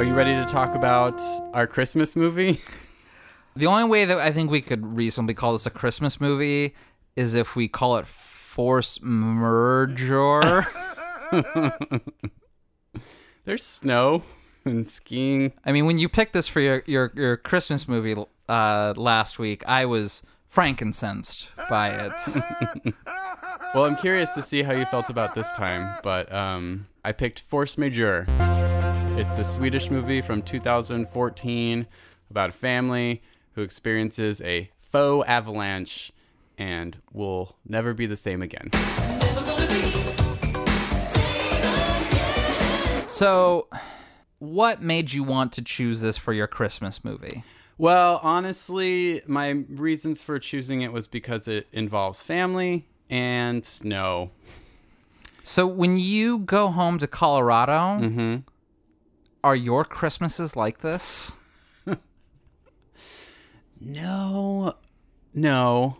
are 0.00 0.04
you 0.04 0.14
ready 0.14 0.32
to 0.32 0.46
talk 0.46 0.74
about 0.74 1.20
our 1.52 1.66
Christmas 1.66 2.16
movie? 2.16 2.58
The 3.56 3.66
only 3.66 3.84
way 3.84 4.04
that 4.04 4.16
I 4.16 4.30
think 4.32 4.50
we 4.50 4.62
could 4.62 4.96
reasonably 4.96 5.34
call 5.34 5.52
this 5.52 5.66
a 5.66 5.70
Christmas 5.70 6.20
movie 6.20 6.74
is 7.16 7.34
if 7.34 7.56
we 7.56 7.66
call 7.66 7.96
it 7.96 8.06
Force 8.06 9.00
Merger. 9.02 10.66
There's 13.44 13.64
snow 13.64 14.22
and 14.64 14.88
skiing. 14.88 15.52
I 15.64 15.72
mean, 15.72 15.84
when 15.84 15.98
you 15.98 16.08
picked 16.08 16.32
this 16.32 16.46
for 16.46 16.60
your 16.60 16.84
your, 16.86 17.12
your 17.16 17.36
Christmas 17.36 17.88
movie 17.88 18.16
uh, 18.48 18.94
last 18.96 19.40
week, 19.40 19.64
I 19.66 19.84
was 19.84 20.22
frankincense 20.48 21.50
by 21.68 21.90
it. 21.90 22.94
Well, 23.72 23.84
I'm 23.84 23.94
curious 23.94 24.30
to 24.30 24.42
see 24.42 24.64
how 24.64 24.72
you 24.72 24.84
felt 24.84 25.10
about 25.10 25.36
this 25.36 25.50
time, 25.52 25.96
but 26.02 26.32
um, 26.32 26.88
I 27.04 27.12
picked 27.12 27.38
Force 27.38 27.78
Majeure. 27.78 28.26
It's 29.20 29.36
a 29.36 29.44
Swedish 29.44 29.90
movie 29.90 30.22
from 30.22 30.40
2014 30.40 31.86
about 32.30 32.48
a 32.48 32.52
family 32.52 33.22
who 33.52 33.60
experiences 33.60 34.40
a 34.40 34.70
faux 34.80 35.28
avalanche 35.28 36.10
and 36.56 36.96
will 37.12 37.54
never 37.68 37.92
be 37.92 38.06
the 38.06 38.16
same 38.16 38.40
again. 38.40 38.70
so, 43.08 43.68
what 44.38 44.80
made 44.80 45.12
you 45.12 45.22
want 45.22 45.52
to 45.52 45.62
choose 45.62 46.00
this 46.00 46.16
for 46.16 46.32
your 46.32 46.46
Christmas 46.46 47.04
movie? 47.04 47.44
Well, 47.76 48.20
honestly, 48.22 49.20
my 49.26 49.50
reasons 49.50 50.22
for 50.22 50.38
choosing 50.38 50.80
it 50.80 50.94
was 50.94 51.06
because 51.06 51.46
it 51.46 51.66
involves 51.72 52.22
family 52.22 52.86
and 53.10 53.66
snow. 53.66 54.30
So, 55.42 55.66
when 55.66 55.98
you 55.98 56.38
go 56.38 56.68
home 56.68 56.98
to 57.00 57.06
Colorado, 57.06 58.02
mm-hmm. 58.02 58.36
Are 59.42 59.56
your 59.56 59.84
Christmases 59.84 60.56
like 60.56 60.78
this? 60.80 61.32
No, 63.80 64.74
no. 65.34 65.96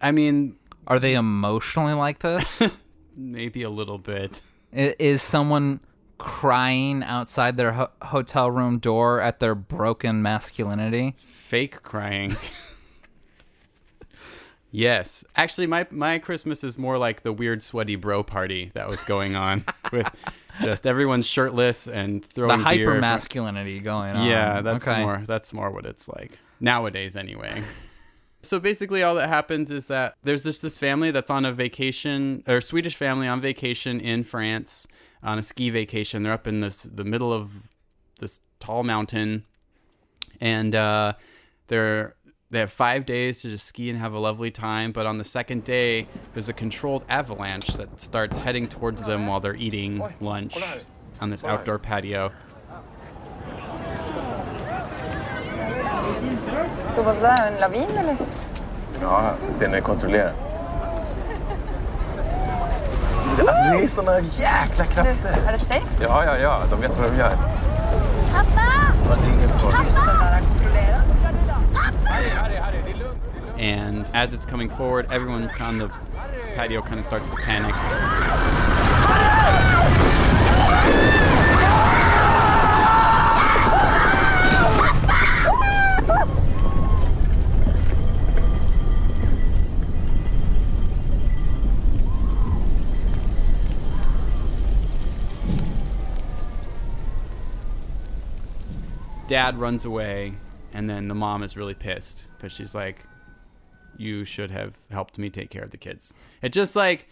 I 0.00 0.10
mean, 0.12 0.56
Are 0.86 0.98
they 0.98 1.14
emotionally 1.14 1.92
like 1.92 2.18
this? 2.20 2.76
maybe 3.16 3.62
a 3.62 3.70
little 3.70 3.98
bit. 3.98 4.40
Is 4.72 5.22
someone 5.22 5.80
crying 6.18 7.02
outside 7.04 7.56
their 7.56 7.72
ho- 7.72 7.90
hotel 8.02 8.50
room 8.50 8.78
door 8.78 9.20
at 9.20 9.40
their 9.40 9.54
broken 9.54 10.22
masculinity? 10.22 11.14
fake 11.24 11.82
crying. 11.82 12.36
yes, 14.70 15.24
actually, 15.36 15.66
my 15.66 15.86
my 15.90 16.18
Christmas 16.18 16.62
is 16.64 16.78
more 16.78 16.98
like 16.98 17.22
the 17.22 17.32
weird 17.32 17.62
sweaty 17.62 17.96
bro 17.96 18.22
party 18.22 18.70
that 18.74 18.88
was 18.88 19.02
going 19.04 19.34
on 19.36 19.64
with 19.92 20.08
just 20.60 20.86
everyone's 20.86 21.26
shirtless 21.26 21.86
and 21.88 22.22
The 22.22 22.28
throwing 22.28 22.58
beer 22.58 22.64
hyper 22.64 23.00
masculinity 23.00 23.80
going 23.80 24.14
on. 24.16 24.26
Yeah, 24.26 24.62
that's 24.62 24.86
okay. 24.86 25.02
more 25.02 25.22
that's 25.26 25.52
more 25.52 25.70
what 25.70 25.86
it's 25.86 26.08
like 26.08 26.38
nowadays, 26.60 27.16
anyway. 27.16 27.62
So 28.42 28.58
basically, 28.58 29.02
all 29.02 29.16
that 29.16 29.28
happens 29.28 29.70
is 29.70 29.88
that 29.88 30.16
there's 30.22 30.44
just 30.44 30.62
this 30.62 30.78
family 30.78 31.10
that's 31.10 31.28
on 31.28 31.44
a 31.44 31.52
vacation, 31.52 32.42
or 32.48 32.60
Swedish 32.62 32.96
family 32.96 33.28
on 33.28 33.40
vacation 33.40 34.00
in 34.00 34.24
France 34.24 34.86
on 35.22 35.38
a 35.38 35.42
ski 35.42 35.68
vacation. 35.68 36.22
They're 36.22 36.32
up 36.32 36.46
in 36.46 36.60
this 36.60 36.84
the 36.84 37.04
middle 37.04 37.32
of 37.32 37.68
this 38.18 38.40
tall 38.58 38.82
mountain, 38.82 39.44
and 40.40 40.74
uh, 40.74 41.12
they're 41.68 42.16
they 42.50 42.58
have 42.58 42.72
five 42.72 43.06
days 43.06 43.42
to 43.42 43.50
just 43.50 43.66
ski 43.66 43.90
and 43.90 43.98
have 43.98 44.12
a 44.12 44.18
lovely 44.18 44.50
time. 44.50 44.92
But 44.92 45.06
on 45.06 45.18
the 45.18 45.24
second 45.24 45.64
day, 45.64 46.06
there's 46.34 46.48
a 46.48 46.52
controlled 46.52 47.04
avalanche 47.08 47.68
that 47.74 48.00
starts 48.00 48.38
heading 48.38 48.66
towards 48.66 49.02
them 49.04 49.26
while 49.26 49.40
they're 49.40 49.56
eating 49.56 50.02
lunch 50.20 50.56
on 51.20 51.30
this 51.30 51.44
outdoor 51.44 51.78
patio. 51.78 52.32
Då 56.96 57.02
var 57.02 57.14
det 57.14 57.20
där 57.20 57.52
en 57.52 57.60
lavin 57.60 57.98
eller? 57.98 58.16
Ja, 59.00 59.34
den 59.58 59.74
är 59.74 59.80
kontrollerad. 59.80 60.34
Alltså, 63.38 63.54
det 63.72 63.84
är 63.84 63.88
såna 63.88 64.20
jäkla 64.20 64.84
krafter. 64.84 65.48
Är 65.48 65.52
det 65.52 65.58
safe? 65.58 65.86
Ja, 66.02 66.24
ja, 66.24 66.38
ja. 66.38 66.62
De 66.70 66.80
vet 66.80 66.98
vad 66.98 67.10
de 67.10 67.16
gör. 67.18 67.30
Pappa! 68.32 68.92
Ja, 69.08 69.16
det 69.22 69.28
är 69.28 69.32
ingen 69.32 69.48
fara. 69.48 69.72
Den 69.72 69.84
där 69.94 70.32
är 70.32 70.40
kontrollerad. 70.40 71.02
And 73.58 74.10
as 74.14 74.32
it's 74.32 74.46
coming 74.46 74.68
forward, 74.68 75.06
everyone 75.10 75.50
on 75.60 75.78
the 75.78 75.88
patio 76.54 76.82
kind 76.82 76.98
of 76.98 77.04
starts 77.04 77.28
to 77.28 77.36
panic. 77.36 77.74
Dad 99.28 99.58
runs 99.60 99.84
away, 99.84 100.34
and 100.72 100.88
then 100.88 101.08
the 101.08 101.14
mom 101.14 101.42
is 101.42 101.56
really 101.56 101.74
pissed 101.74 102.26
because 102.36 102.52
she's 102.52 102.74
like, 102.74 103.04
you 103.96 104.24
should 104.24 104.50
have 104.50 104.78
helped 104.90 105.18
me 105.18 105.28
take 105.30 105.50
care 105.50 105.62
of 105.62 105.70
the 105.70 105.76
kids. 105.76 106.14
It 106.42 106.50
just 106.52 106.74
like 106.76 107.08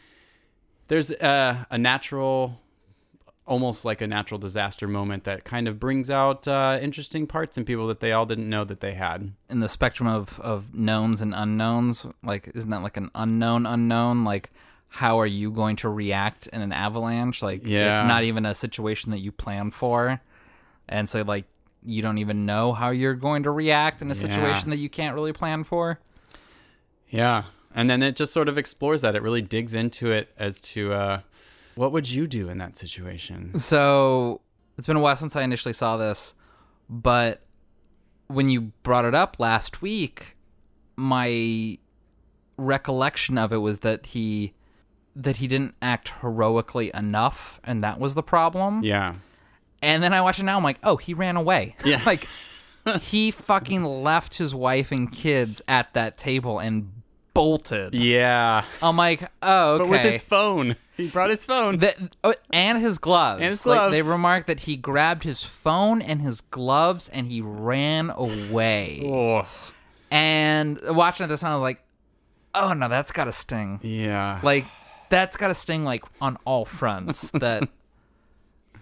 there's 0.89 1.11
a, 1.11 1.67
a 1.71 1.77
natural 1.79 2.61
almost 3.47 3.83
like 3.85 4.03
a 4.03 4.07
natural 4.07 4.39
disaster 4.39 4.87
moment 4.87 5.25
that 5.25 5.43
kind 5.43 5.67
of 5.69 5.81
brings 5.81 6.11
out 6.11 6.47
uh, 6.47 6.79
interesting 6.83 7.27
parts 7.27 7.57
in 7.57 7.65
people 7.65 7.87
that 7.87 7.99
they 8.01 8.13
all 8.13 8.27
didn't 8.27 8.49
know 8.49 8.63
that 8.63 8.81
they 8.81 8.93
had. 8.93 9.33
in 9.49 9.61
the 9.61 9.69
spectrum 9.69 10.07
of 10.07 10.39
of 10.41 10.75
knowns 10.75 11.23
and 11.23 11.33
unknowns 11.35 12.07
like 12.23 12.51
isn't 12.55 12.69
that 12.71 12.83
like 12.83 12.99
an 12.99 13.11
unknown 13.15 13.65
unknown 13.65 14.23
like 14.23 14.51
how 14.89 15.19
are 15.19 15.27
you 15.27 15.51
going 15.51 15.77
to 15.77 15.89
react 15.89 16.47
in 16.49 16.61
an 16.61 16.73
avalanche 16.73 17.43
like 17.43 17.63
Yeah. 17.65 17.93
it's 17.93 18.07
not 18.07 18.23
even 18.25 18.45
a 18.47 18.55
situation 18.55 19.11
that 19.13 19.21
you 19.21 19.33
plan 19.33 19.71
for 19.71 20.21
and 20.87 21.09
so 21.09 21.23
like 21.23 21.47
you 21.89 22.03
don't 22.03 22.19
even 22.19 22.45
know 22.47 22.73
how 22.73 22.91
you're 22.91 23.15
going 23.15 23.43
to 23.45 23.51
react 23.51 24.03
in 24.03 24.11
a 24.11 24.15
situation 24.15 24.71
that 24.71 24.77
you 24.77 24.89
can't 24.89 25.15
really 25.15 25.33
plan 25.33 25.65
for 25.65 25.99
Yeah. 27.09 27.45
And 27.75 27.89
then 27.89 28.03
it 28.03 28.17
just 28.17 28.33
sort 28.33 28.49
of 28.49 28.57
explores 28.59 29.03
that. 29.03 29.15
It 29.15 29.23
really 29.23 29.43
digs 29.43 29.73
into 29.75 30.11
it 30.11 30.31
as 30.39 30.61
to 30.73 30.93
uh, 30.93 31.21
what 31.77 31.93
would 31.93 32.11
you 32.11 32.27
do 32.27 32.49
in 32.49 32.59
that 32.59 32.77
situation? 32.77 33.59
so 33.59 34.41
it's 34.77 34.87
been 34.87 34.97
a 34.97 35.01
while 35.01 35.17
since 35.17 35.35
i 35.37 35.43
initially 35.43 35.73
saw 35.73 35.97
this 35.97 36.35
but 36.89 37.43
when 38.29 38.49
you 38.49 38.61
brought 38.83 39.05
it 39.05 39.15
up 39.15 39.37
last 39.41 39.83
week 39.83 40.37
my 40.97 41.77
recollection 42.57 43.39
of 43.39 43.53
it 43.53 43.59
was 43.59 43.81
that 43.81 44.07
he 44.07 44.53
that 45.17 45.39
he 45.39 45.47
didn't 45.49 45.75
act 45.83 46.13
heroically 46.21 46.91
enough 46.95 47.61
and 47.65 47.83
that 47.83 47.99
was 47.99 48.15
the 48.15 48.23
problem 48.23 48.83
Yeah. 48.85 49.15
And 49.83 50.03
then 50.03 50.13
i 50.13 50.21
watch 50.21 50.39
it 50.39 50.43
now 50.45 50.57
i'm 50.57 50.65
like 50.65 50.79
oh 50.85 50.97
he 50.97 51.15
ran 51.15 51.37
away 51.37 51.77
Yeah. 51.85 52.03
like 52.07 52.27
he 53.03 53.31
fucking 53.31 53.85
left 53.85 54.37
his 54.39 54.55
wife 54.55 54.93
and 54.93 55.11
kids 55.13 55.61
at 55.69 55.93
that 55.95 56.17
table 56.19 56.59
and 56.59 56.93
bolted 57.35 57.95
Yeah. 57.95 58.65
i'm 58.83 58.97
like 58.97 59.23
oh 59.43 59.75
okay 59.75 59.83
But 59.85 59.91
with 59.91 60.01
his 60.13 60.23
phone. 60.23 60.77
He 60.97 61.07
brought 61.07 61.31
his 61.31 61.45
phone. 61.45 61.77
that, 61.77 61.97
oh, 62.25 62.35
and 62.51 62.81
his 62.83 62.99
gloves. 62.99 63.41
And 63.41 63.51
his 63.51 63.65
Like, 63.65 63.93
they 63.93 63.99
gloves. 64.01 64.09
remarked 64.11 64.49
that 64.49 64.59
he 64.61 64.75
grabbed 64.77 65.23
his 65.23 65.45
phone 65.45 66.03
and 66.03 66.21
his 66.21 66.41
gloves 66.41 67.09
and 67.09 67.29
he 67.29 67.41
ran 67.41 68.11
away. 68.11 69.03
oh. 69.07 69.47
And 70.11 70.81
watching 70.89 71.25
it 71.27 71.29
this 71.29 71.39
time, 71.39 71.53
I 71.53 71.55
was 71.55 71.63
like, 71.63 71.83
oh 72.53 72.73
no, 72.73 72.89
that's 72.89 73.13
got 73.13 73.27
to 73.27 73.33
sting. 73.33 73.79
Yeah. 73.85 74.41
Like, 74.43 74.65
that's 75.09 75.37
got 75.37 75.49
to 75.49 75.55
sting 75.55 75.85
like 75.85 76.03
on 76.21 76.37
all 76.45 76.65
fronts. 76.65 77.31
That, 77.31 77.69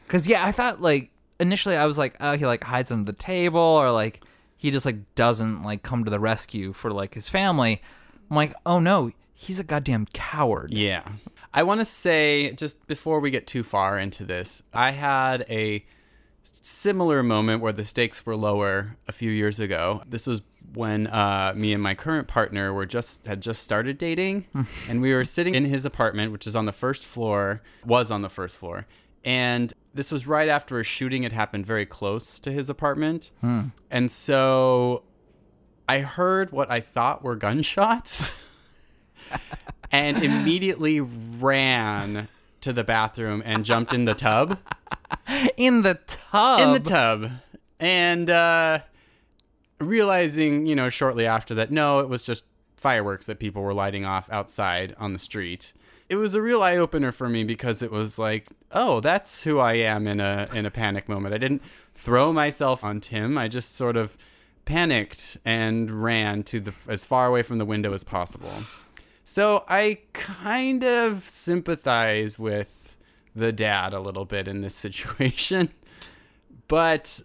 because 0.07 0.27
yeah, 0.27 0.45
I 0.45 0.53
thought 0.53 0.81
like 0.81 1.11
initially 1.41 1.77
I 1.77 1.87
was 1.87 1.99
like, 1.99 2.17
oh, 2.21 2.37
he 2.37 2.47
like 2.47 2.65
hides 2.65 2.91
under 2.91 3.11
the 3.11 3.17
table 3.17 3.61
or 3.61 3.91
like 3.91 4.23
he 4.57 4.71
just 4.71 4.87
like 4.87 5.15
doesn't 5.15 5.63
like 5.63 5.83
come 5.83 6.05
to 6.05 6.11
the 6.11 6.21
rescue 6.21 6.73
for 6.73 6.91
like 6.91 7.15
his 7.15 7.29
family. 7.29 7.83
I'm 8.31 8.37
like, 8.37 8.55
oh 8.65 8.79
no, 8.79 9.13
he's 9.35 9.61
a 9.61 9.65
goddamn 9.65 10.07
coward. 10.13 10.73
Yeah. 10.73 11.07
I 11.53 11.63
want 11.63 11.81
to 11.81 11.85
say, 11.85 12.53
just 12.53 12.87
before 12.87 13.21
we 13.21 13.31
get 13.31 13.47
too 13.47 13.63
far 13.63 13.99
into 13.99 14.25
this, 14.25 14.63
I 14.75 14.91
had 14.91 15.47
a 15.49 15.85
similar 16.43 17.23
moment 17.23 17.63
where 17.63 17.73
the 17.73 17.85
stakes 17.85 18.27
were 18.27 18.37
lower 18.37 18.97
a 19.09 19.13
few 19.13 19.31
years 19.31 19.61
ago. 19.61 20.03
This 20.07 20.27
was 20.27 20.43
when 20.75 21.07
uh, 21.07 21.55
me 21.57 21.73
and 21.73 21.83
my 21.83 21.95
current 21.95 22.29
partner 22.29 22.73
were 22.73 22.87
just 22.87 23.27
had 23.27 23.41
just 23.41 23.63
started 23.63 23.99
dating, 23.99 24.47
and 24.89 25.01
we 25.01 25.13
were 25.15 25.25
sitting 25.25 25.55
in 25.55 25.65
his 25.65 25.85
apartment, 25.85 26.33
which 26.33 26.47
is 26.47 26.57
on 26.57 26.67
the 26.67 26.73
first 26.73 27.05
floor, 27.05 27.63
was 27.85 28.11
on 28.11 28.23
the 28.23 28.29
first 28.29 28.57
floor, 28.57 28.87
and 29.25 29.73
this 29.97 30.13
was 30.13 30.27
right 30.27 30.49
after 30.49 30.79
a 30.79 30.85
shooting 30.85 31.23
had 31.25 31.33
happened 31.33 31.67
very 31.67 31.87
close 31.87 32.39
to 32.41 32.53
his 32.53 32.69
apartment, 32.71 33.31
and 33.91 34.11
so 34.11 35.03
I 35.89 36.01
heard 36.01 36.53
what 36.53 36.71
I 36.71 36.81
thought 36.81 37.23
were 37.25 37.37
gunshots. 37.37 38.33
and 39.93 40.23
immediately 40.23 41.01
ran 41.01 42.29
to 42.61 42.73
the 42.73 42.85
bathroom 42.85 43.43
and 43.45 43.65
jumped 43.65 43.93
in 43.93 44.05
the 44.05 44.15
tub. 44.15 44.59
In 45.57 45.83
the 45.83 45.95
tub. 46.07 46.61
In 46.61 46.73
the 46.73 46.81
tub. 46.81 47.31
And 47.79 48.29
uh, 48.29 48.81
realizing, 49.79 50.67
you 50.67 50.75
know, 50.75 50.89
shortly 50.89 51.27
after 51.27 51.55
that, 51.55 51.71
no, 51.71 52.01
it 52.01 52.09
was 52.09 52.23
just 52.23 52.45
fireworks 52.77 53.27
that 53.27 53.39
people 53.39 53.63
were 53.63 53.75
lighting 53.75 54.05
off 54.05 54.31
outside 54.31 54.95
on 54.99 55.13
the 55.13 55.19
street. 55.19 55.73
It 56.09 56.17
was 56.17 56.35
a 56.35 56.43
real 56.43 56.63
eye 56.63 56.77
opener 56.77 57.11
for 57.11 57.29
me 57.29 57.43
because 57.43 57.83
it 57.83 57.91
was 57.91 58.19
like, 58.19 58.47
oh, 58.73 59.01
that's 59.01 59.43
who 59.43 59.59
I 59.59 59.75
am 59.75 60.07
in 60.07 60.21
a 60.21 60.49
in 60.53 60.65
a 60.67 60.71
panic 60.71 61.09
moment. 61.09 61.35
I 61.35 61.39
didn't 61.39 61.63
throw 61.95 62.33
myself 62.33 62.85
on 62.85 63.01
Tim. 63.01 63.37
I 63.37 63.49
just 63.49 63.75
sort 63.75 63.97
of 63.97 64.17
panicked 64.65 65.39
and 65.45 66.03
ran 66.03 66.43
to 66.45 66.61
the 66.61 66.75
as 66.87 67.05
far 67.05 67.27
away 67.27 67.43
from 67.43 67.59
the 67.59 67.65
window 67.65 67.93
as 67.93 68.05
possible. 68.05 68.53
So 69.25 69.65
I 69.69 69.99
kind 70.13 70.85
of 70.85 71.29
sympathize 71.29 72.39
with 72.39 72.97
the 73.35 73.53
dad 73.53 73.93
a 73.93 74.01
little 74.01 74.25
bit 74.25 74.47
in 74.47 74.61
this 74.61 74.75
situation. 74.87 75.71
But 76.69 77.21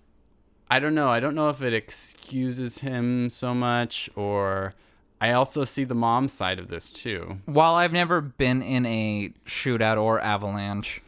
I 0.69 0.79
don't 0.79 0.95
know. 0.95 1.09
I 1.09 1.19
don't 1.19 1.35
know 1.35 1.49
if 1.49 1.61
it 1.61 1.73
excuses 1.73 2.79
him 2.79 3.29
so 3.29 3.53
much 3.53 4.09
or 4.15 4.73
I 5.21 5.33
also 5.33 5.63
see 5.63 5.83
the 5.83 5.93
mom 5.93 6.27
side 6.27 6.57
of 6.57 6.67
this 6.69 6.89
too. 6.89 7.37
While 7.45 7.75
I've 7.75 7.93
never 7.93 8.21
been 8.21 8.63
in 8.63 8.87
a 8.87 9.31
shootout 9.45 10.01
or 10.01 10.19
avalanche, 10.19 10.99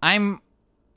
I'm 0.00 0.40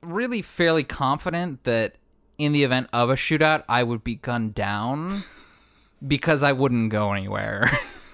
really 0.02 0.42
fairly 0.42 0.86
confident 0.86 1.66
that 1.66 1.96
in 2.38 2.54
the 2.54 2.64
event 2.64 2.88
of 2.94 3.10
a 3.10 3.16
shootout, 3.16 3.66
I 3.68 3.84
would 3.84 4.06
be 4.06 4.16
gunned 4.16 4.56
down 4.56 5.24
because 6.08 6.44
I 6.44 6.54
wouldn't 6.54 6.92
go 6.92 7.12
anywhere. 7.12 7.70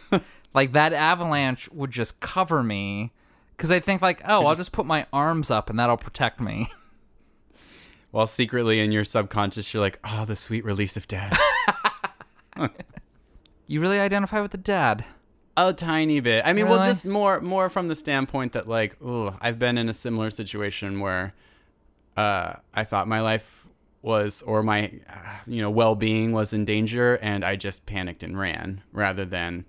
like 0.55 0.71
that 0.71 0.91
avalanche 0.91 1.69
would 1.71 1.91
just 1.91 2.19
cover 2.19 2.63
me 2.63 3.11
because 3.55 3.71
I 3.71 3.79
think 3.79 4.01
like, 4.01 4.23
oh, 4.25 4.47
I'll 4.47 4.55
just 4.55 4.71
put 4.71 4.87
my 4.87 5.05
arms 5.13 5.51
up 5.51 5.69
and 5.69 5.77
that'll 5.77 5.97
protect 5.97 6.41
me. 6.41 6.67
While 8.09 8.27
secretly 8.27 8.79
in 8.79 8.91
your 8.91 9.05
subconscious 9.05 9.73
you're 9.73 9.81
like, 9.81 9.99
"Oh, 10.03 10.25
the 10.25 10.35
sweet 10.35 10.65
release 10.65 10.97
of 10.97 11.07
dad." 11.07 11.37
You 13.71 13.79
really 13.81 13.99
identify 13.99 14.41
with 14.41 14.51
the 14.51 14.57
dad. 14.57 15.05
A 15.55 15.73
tiny 15.73 16.19
bit. 16.19 16.45
I 16.45 16.53
mean, 16.53 16.67
well, 16.67 16.79
Really? 16.79 16.91
just 16.91 17.05
more 17.05 17.39
more 17.41 17.69
from 17.69 17.87
the 17.87 17.95
standpoint 17.95 18.53
that 18.53 18.67
like, 18.67 18.95
oh, 19.03 19.37
I've 19.41 19.59
been 19.59 19.77
in 19.77 19.89
a 19.89 19.93
similar 19.93 20.29
situation 20.29 20.99
where 20.99 21.33
uh, 22.17 22.53
I 22.73 22.83
thought 22.83 23.07
my 23.07 23.21
life 23.21 23.67
was 24.01 24.41
or 24.41 24.63
my 24.63 24.91
you 25.45 25.61
know 25.61 25.69
well-being 25.69 26.31
was 26.31 26.53
in 26.53 26.65
danger, 26.65 27.15
and 27.21 27.43
I 27.45 27.55
just 27.55 27.85
panicked 27.85 28.23
and 28.23 28.37
ran 28.37 28.81
rather 28.91 29.25
than 29.25 29.65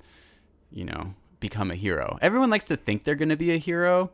you 0.70 0.84
know 0.84 1.14
become 1.40 1.70
a 1.70 1.74
hero. 1.76 2.18
Everyone 2.22 2.50
likes 2.50 2.64
to 2.66 2.76
think 2.76 3.04
they're 3.04 3.14
going 3.14 3.28
to 3.28 3.36
be 3.36 3.52
a 3.52 3.58
hero, 3.58 4.10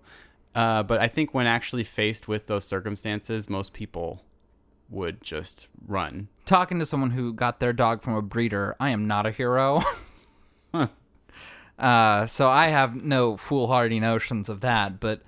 uh, 0.54 0.82
but 0.82 1.00
I 1.00 1.08
think 1.08 1.32
when 1.34 1.46
actually 1.46 1.84
faced 1.84 2.28
with 2.28 2.46
those 2.46 2.64
circumstances, 2.64 3.48
most 3.48 3.72
people 3.72 4.24
would 4.90 5.22
just 5.22 5.68
run. 5.86 6.28
talking 6.44 6.78
to 6.78 6.86
someone 6.86 7.10
who 7.10 7.32
got 7.32 7.60
their 7.60 7.72
dog 7.72 8.02
from 8.02 8.14
a 8.14 8.22
breeder, 8.22 8.74
I 8.80 8.90
am 8.90 9.06
not 9.06 9.26
a 9.26 9.30
hero. 9.30 9.82
uh, 11.78 12.26
so 12.26 12.48
I 12.48 12.68
have 12.68 12.96
no 12.96 13.36
foolhardy 13.36 14.00
notions 14.00 14.48
of 14.48 14.60
that, 14.60 14.98
but 14.98 15.20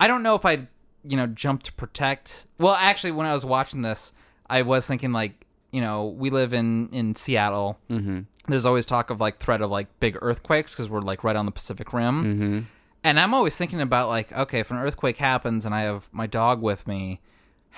I 0.00 0.08
don't 0.08 0.22
know 0.22 0.34
if 0.34 0.44
I'd, 0.44 0.66
you 1.04 1.16
know, 1.16 1.26
jump 1.26 1.62
to 1.64 1.72
protect. 1.72 2.46
Well, 2.58 2.74
actually, 2.74 3.12
when 3.12 3.26
I 3.26 3.34
was 3.34 3.44
watching 3.44 3.82
this, 3.82 4.12
I 4.50 4.62
was 4.62 4.86
thinking 4.86 5.12
like, 5.12 5.46
you 5.70 5.80
know, 5.80 6.06
we 6.06 6.30
live 6.30 6.52
in 6.52 6.88
in 6.90 7.14
Seattle. 7.14 7.78
Mm-hmm. 7.90 8.20
There's 8.48 8.66
always 8.66 8.86
talk 8.86 9.10
of 9.10 9.20
like 9.20 9.38
threat 9.38 9.60
of 9.60 9.70
like 9.70 9.86
big 10.00 10.16
earthquakes 10.22 10.74
because 10.74 10.88
we're 10.88 11.02
like 11.02 11.22
right 11.22 11.36
on 11.36 11.46
the 11.46 11.52
Pacific 11.52 11.92
Rim. 11.92 12.24
Mm-hmm. 12.24 12.60
And 13.04 13.20
I'm 13.20 13.32
always 13.32 13.56
thinking 13.56 13.80
about 13.80 14.08
like, 14.08 14.32
okay, 14.32 14.60
if 14.60 14.70
an 14.70 14.78
earthquake 14.78 15.18
happens 15.18 15.64
and 15.64 15.74
I 15.74 15.82
have 15.82 16.08
my 16.12 16.26
dog 16.26 16.62
with 16.62 16.86
me, 16.86 17.20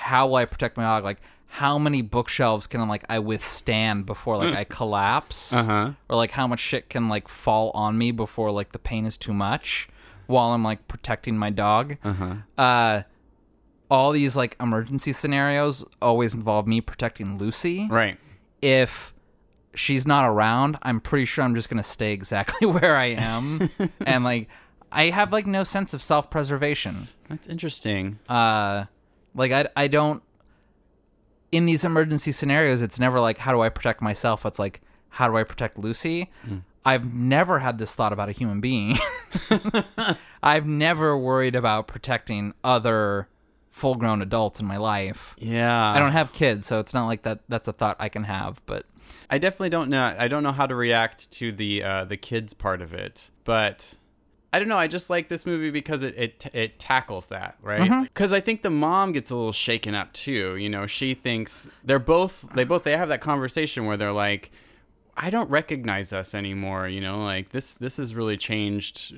how 0.01 0.27
will 0.27 0.37
I 0.37 0.45
protect 0.45 0.77
my 0.77 0.83
dog? 0.83 1.05
Like, 1.05 1.21
how 1.47 1.79
many 1.79 2.01
bookshelves 2.03 2.67
can 2.67 2.87
like 2.89 3.05
I 3.09 3.19
withstand 3.19 4.07
before 4.07 4.37
like 4.37 4.55
I 4.55 4.65
collapse? 4.79 5.53
Uh-huh. 5.53 5.93
Or 6.09 6.17
like 6.17 6.31
how 6.33 6.47
much 6.47 6.61
shit 6.61 6.89
can 6.89 7.09
like 7.09 7.29
fall 7.29 7.71
on 7.75 7.99
me 7.99 8.13
before 8.13 8.51
like 8.51 8.73
the 8.73 8.79
pain 8.79 9.05
is 9.05 9.17
too 9.17 9.33
much 9.35 9.89
while 10.27 10.51
I'm 10.53 10.63
like 10.63 10.87
protecting 10.89 11.37
my 11.37 11.51
dog? 11.51 11.97
Uh-huh. 12.05 12.35
Uh 12.57 13.03
all 13.91 14.13
these 14.13 14.37
like 14.37 14.57
emergency 14.61 15.13
scenarios 15.13 15.85
always 16.01 16.35
involve 16.35 16.67
me 16.69 16.81
protecting 16.81 17.37
Lucy. 17.39 17.89
Right. 17.91 18.17
If 18.63 19.13
she's 19.75 20.07
not 20.07 20.29
around, 20.29 20.79
I'm 20.83 21.01
pretty 21.01 21.25
sure 21.25 21.43
I'm 21.45 21.57
just 21.57 21.69
gonna 21.69 21.83
stay 21.83 22.13
exactly 22.13 22.67
where 22.77 22.95
I 22.97 23.07
am. 23.07 23.69
and 24.07 24.23
like 24.23 24.47
I 24.93 25.07
have 25.07 25.33
like 25.33 25.47
no 25.49 25.65
sense 25.65 25.93
of 25.95 26.01
self 26.03 26.31
preservation 26.31 27.09
That's 27.29 27.49
interesting. 27.49 28.21
uh 28.29 28.85
like 29.35 29.53
i 29.53 29.67
i 29.77 29.87
don't 29.87 30.23
in 31.53 31.67
these 31.67 31.85
emergency 31.85 32.33
scenarios 32.33 32.83
it's 32.83 32.99
never 32.99 33.21
like 33.21 33.39
how 33.39 33.53
do 33.53 33.61
i 33.61 33.69
protect 33.69 34.01
myself 34.01 34.47
it's 34.47 34.59
like 34.59 34.81
how 35.11 35.29
do 35.29 35.37
i 35.37 35.43
protect 35.43 35.79
lucy 35.79 36.31
i've 36.85 37.13
never 37.13 37.59
had 37.59 37.79
this 37.79 37.95
thought 37.95 38.13
about 38.13 38.29
a 38.29 38.33
human 38.33 38.61
being 38.61 38.97
i've 40.43 40.67
never 40.67 41.17
worried 41.17 41.55
about 41.55 41.87
protecting 41.87 42.55
other 42.65 43.29
full 43.71 43.95
grown 43.95 44.21
adults 44.21 44.61
in 44.61 44.67
my 44.67 44.77
life 44.77 45.35
yeah. 45.39 45.93
i 45.93 45.99
don't 45.99 46.13
have 46.13 46.33
kids 46.33 46.67
so 46.67 46.81
it's 46.81 46.95
not 46.95 47.07
like 47.07 47.23
that 47.23 47.41
that's 47.49 47.69
a 47.69 47.73
thought 47.73 47.97
i 47.99 48.09
can 48.09 48.25
have 48.25 48.61
but 48.67 48.85
I 49.29 49.39
definitely 49.39 49.71
don't 49.71 49.91
know. 49.91 50.15
I 50.19 50.29
don't 50.29 50.43
know 50.43 50.53
how 50.53 50.67
to 50.67 50.75
react 50.75 51.31
to 51.33 51.53
the 51.53 51.83
uh, 51.83 52.05
the 52.05 52.17
kids 52.17 52.55
part 52.55 52.83
of 52.83 52.93
it, 52.93 53.31
but 53.45 53.95
I 54.53 54.59
don't 54.59 54.69
know. 54.69 54.79
I 54.79 54.89
just 54.89 55.11
like 55.11 55.29
this 55.29 55.47
movie 55.47 55.71
because 55.71 56.03
it 56.03 56.17
it, 56.17 56.47
it 56.53 56.79
tackles 56.79 57.27
that 57.29 57.57
right. 57.63 57.83
Mm-hmm. 57.83 58.03
Because 58.05 58.33
I 58.33 58.41
think 58.41 58.63
the 58.63 58.71
mom 58.71 59.13
gets 59.13 59.31
a 59.31 59.37
little 59.37 59.53
shaken 59.53 59.95
up 59.95 60.13
too. 60.13 60.57
You 60.57 60.69
know, 60.69 60.87
she 60.87 61.15
thinks 61.15 61.69
they're 61.85 61.99
both 61.99 62.49
they 62.55 62.65
both 62.65 62.85
they 62.85 62.97
have 62.97 63.09
that 63.11 63.21
conversation 63.21 63.87
where 63.87 63.97
they're 63.97 64.13
like, 64.13 64.51
I 65.17 65.31
don't 65.31 65.51
recognize 65.51 66.13
us 66.13 66.35
anymore. 66.35 66.89
You 66.89 67.01
know, 67.01 67.23
like 67.23 67.51
this 67.51 67.75
this 67.75 67.99
has 67.99 68.15
really 68.15 68.37
changed 68.37 69.15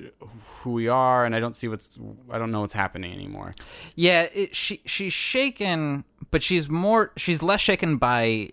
who 0.61 0.71
we 0.71 0.87
are, 0.87 1.25
and 1.25 1.35
I 1.35 1.39
don't 1.39 1.55
see 1.55 1.67
what's 1.67 1.97
I 2.29 2.37
don't 2.37 2.51
know 2.51 2.61
what's 2.61 2.73
happening 2.73 3.11
anymore. 3.13 3.53
Yeah, 3.95 4.23
it, 4.33 4.55
she 4.55 4.81
she's 4.85 5.13
shaken, 5.13 6.03
but 6.29 6.43
she's 6.43 6.69
more 6.69 7.11
she's 7.17 7.41
less 7.41 7.61
shaken 7.61 7.97
by 7.97 8.49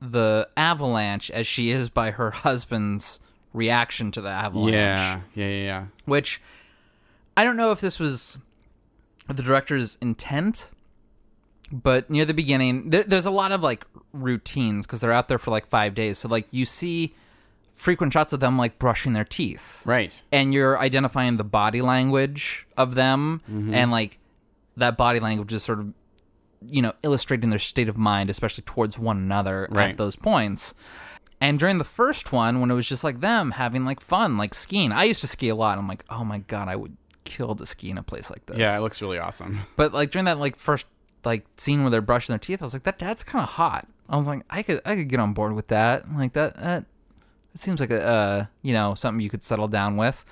the 0.00 0.48
avalanche 0.56 1.30
as 1.30 1.46
she 1.46 1.70
is 1.70 1.88
by 1.88 2.12
her 2.12 2.30
husband's 2.30 3.18
reaction 3.56 4.10
to 4.12 4.20
the 4.20 4.28
avalanche. 4.28 4.72
Yeah, 4.74 5.20
yeah, 5.34 5.48
yeah, 5.48 5.64
yeah. 5.64 5.84
Which 6.04 6.40
I 7.36 7.42
don't 7.44 7.56
know 7.56 7.70
if 7.72 7.80
this 7.80 7.98
was 7.98 8.38
the 9.28 9.42
director's 9.42 9.96
intent, 10.00 10.70
but 11.72 12.08
near 12.10 12.24
the 12.24 12.34
beginning, 12.34 12.90
there, 12.90 13.02
there's 13.02 13.26
a 13.26 13.30
lot 13.30 13.50
of 13.52 13.62
like 13.62 13.84
routines 14.12 14.86
because 14.86 15.00
they're 15.00 15.12
out 15.12 15.28
there 15.28 15.38
for 15.38 15.50
like 15.50 15.66
five 15.66 15.94
days. 15.94 16.18
So 16.18 16.28
like 16.28 16.46
you 16.52 16.64
see 16.66 17.14
frequent 17.74 18.12
shots 18.12 18.32
of 18.32 18.40
them 18.40 18.56
like 18.56 18.78
brushing 18.78 19.12
their 19.12 19.24
teeth, 19.24 19.82
Right. 19.84 20.22
and 20.32 20.54
you're 20.54 20.78
identifying 20.78 21.36
the 21.36 21.44
body 21.44 21.82
language 21.82 22.66
of 22.76 22.94
them 22.94 23.42
Mm-hmm. 23.50 23.74
and 23.74 23.90
like 23.90 24.18
that 24.76 24.96
body 24.96 25.20
language 25.20 25.52
is 25.52 25.62
sort 25.62 25.80
of 25.80 25.92
you 26.68 26.80
know 26.80 26.92
illustrating 27.02 27.50
their 27.50 27.58
state 27.58 27.88
of 27.88 27.98
mind 27.98 28.30
especially 28.30 28.62
towards 28.64 28.98
one 28.98 29.18
another 29.18 29.68
right. 29.70 29.90
at 29.90 29.96
those 29.98 30.16
points 30.16 30.74
and 31.40 31.58
during 31.58 31.78
the 31.78 31.84
first 31.84 32.32
one 32.32 32.60
when 32.60 32.70
it 32.70 32.74
was 32.74 32.88
just 32.88 33.04
like 33.04 33.20
them 33.20 33.52
having 33.52 33.84
like 33.84 34.00
fun 34.00 34.36
like 34.36 34.54
skiing 34.54 34.92
i 34.92 35.04
used 35.04 35.20
to 35.20 35.26
ski 35.26 35.48
a 35.48 35.54
lot. 35.54 35.78
I'm 35.78 35.88
like 35.88 36.04
oh 36.10 36.24
my 36.24 36.38
god 36.38 36.68
i 36.68 36.76
would 36.76 36.96
kill 37.24 37.54
to 37.56 37.66
ski 37.66 37.90
in 37.90 37.98
a 37.98 38.02
place 38.02 38.30
like 38.30 38.46
this. 38.46 38.56
Yeah, 38.56 38.76
it 38.78 38.80
looks 38.82 39.02
really 39.02 39.18
awesome. 39.18 39.60
but 39.76 39.92
like 39.92 40.10
during 40.10 40.26
that 40.26 40.38
like 40.38 40.56
first 40.56 40.86
like 41.24 41.44
scene 41.56 41.82
where 41.82 41.90
they're 41.90 42.00
brushing 42.00 42.32
their 42.32 42.38
teeth 42.38 42.62
i 42.62 42.64
was 42.64 42.72
like 42.72 42.84
that 42.84 42.98
dad's 42.98 43.24
kind 43.24 43.42
of 43.42 43.50
hot. 43.50 43.88
I 44.08 44.16
was 44.16 44.28
like 44.28 44.42
i 44.48 44.62
could 44.62 44.80
i 44.84 44.94
could 44.94 45.08
get 45.08 45.20
on 45.20 45.32
board 45.32 45.54
with 45.54 45.68
that. 45.68 46.04
Like 46.14 46.32
that 46.34 46.56
that 46.56 46.84
it 47.54 47.60
seems 47.60 47.80
like 47.80 47.90
a 47.90 48.02
uh, 48.02 48.46
you 48.62 48.72
know 48.72 48.94
something 48.94 49.20
you 49.20 49.30
could 49.30 49.42
settle 49.42 49.68
down 49.68 49.96
with. 49.96 50.24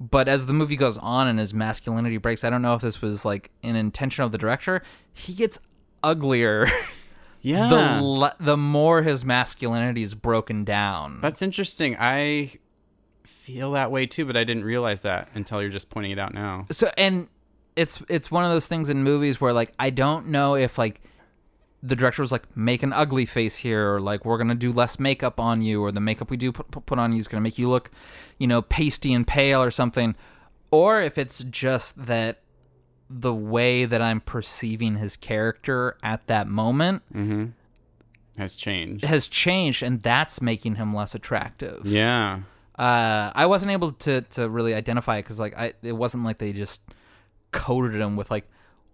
But 0.00 0.26
as 0.26 0.46
the 0.46 0.52
movie 0.52 0.74
goes 0.74 0.98
on 0.98 1.28
and 1.28 1.38
his 1.38 1.54
masculinity 1.54 2.16
breaks 2.16 2.42
i 2.42 2.50
don't 2.50 2.62
know 2.62 2.74
if 2.74 2.82
this 2.82 3.00
was 3.00 3.24
like 3.24 3.52
an 3.62 3.76
intention 3.76 4.24
of 4.24 4.32
the 4.32 4.38
director 4.38 4.82
he 5.12 5.32
gets 5.32 5.60
uglier 6.02 6.66
Yeah. 7.42 7.68
the 7.68 8.02
le- 8.02 8.36
the 8.40 8.56
more 8.56 9.02
his 9.02 9.24
masculinity 9.24 10.02
is 10.02 10.14
broken 10.14 10.64
down 10.64 11.20
That's 11.20 11.42
interesting. 11.42 11.96
I 11.98 12.52
feel 13.24 13.72
that 13.72 13.90
way 13.90 14.06
too, 14.06 14.24
but 14.24 14.36
I 14.36 14.44
didn't 14.44 14.64
realize 14.64 15.02
that 15.02 15.28
until 15.34 15.60
you're 15.60 15.70
just 15.70 15.90
pointing 15.90 16.12
it 16.12 16.18
out 16.18 16.32
now. 16.34 16.66
so 16.70 16.90
and 16.96 17.28
it's 17.74 18.02
it's 18.08 18.30
one 18.30 18.44
of 18.44 18.50
those 18.50 18.66
things 18.66 18.90
in 18.90 19.02
movies 19.02 19.40
where 19.40 19.52
like 19.52 19.72
I 19.78 19.90
don't 19.90 20.28
know 20.28 20.54
if 20.54 20.78
like 20.78 21.00
the 21.82 21.96
director 21.96 22.22
was 22.22 22.30
like 22.30 22.56
make 22.56 22.82
an 22.84 22.92
ugly 22.92 23.26
face 23.26 23.56
here 23.56 23.94
or 23.94 24.00
like 24.00 24.24
we're 24.24 24.38
gonna 24.38 24.54
do 24.54 24.70
less 24.70 25.00
makeup 25.00 25.40
on 25.40 25.62
you 25.62 25.82
or 25.82 25.90
the 25.90 26.00
makeup 26.00 26.30
we 26.30 26.36
do 26.36 26.52
put, 26.52 26.70
put 26.70 26.86
put 26.86 26.98
on 26.98 27.12
you 27.12 27.18
is 27.18 27.26
gonna 27.26 27.40
make 27.40 27.58
you 27.58 27.68
look 27.68 27.90
you 28.38 28.46
know 28.46 28.62
pasty 28.62 29.12
and 29.12 29.26
pale 29.26 29.60
or 29.62 29.70
something 29.70 30.14
or 30.70 31.00
if 31.00 31.18
it's 31.18 31.42
just 31.44 32.06
that 32.06 32.41
the 33.20 33.34
way 33.34 33.84
that 33.84 34.00
I'm 34.00 34.20
perceiving 34.20 34.96
his 34.96 35.16
character 35.16 35.96
at 36.02 36.26
that 36.28 36.48
moment 36.48 37.02
Has 38.38 38.54
changed. 38.54 39.04
has 39.04 39.28
changed 39.28 39.82
and 39.82 40.00
that's 40.00 40.40
making 40.40 40.76
him 40.76 40.94
less 40.94 41.14
attractive 41.14 41.84
Yeah. 41.84 42.40
uh, 42.78 43.30
I 43.34 43.44
wasn't 43.46 43.72
able 43.72 43.92
to 43.92 44.22
to 44.22 44.48
really 44.48 44.74
identify 44.74 45.18
it 45.18 45.22
because 45.24 45.38
like 45.38 45.56
I 45.58 45.74
it 45.82 45.92
wasn't 45.92 46.24
like 46.24 46.38
they 46.38 46.52
just 46.54 46.80
coated 47.50 48.00
him 48.00 48.16
with 48.16 48.30
like 48.30 48.48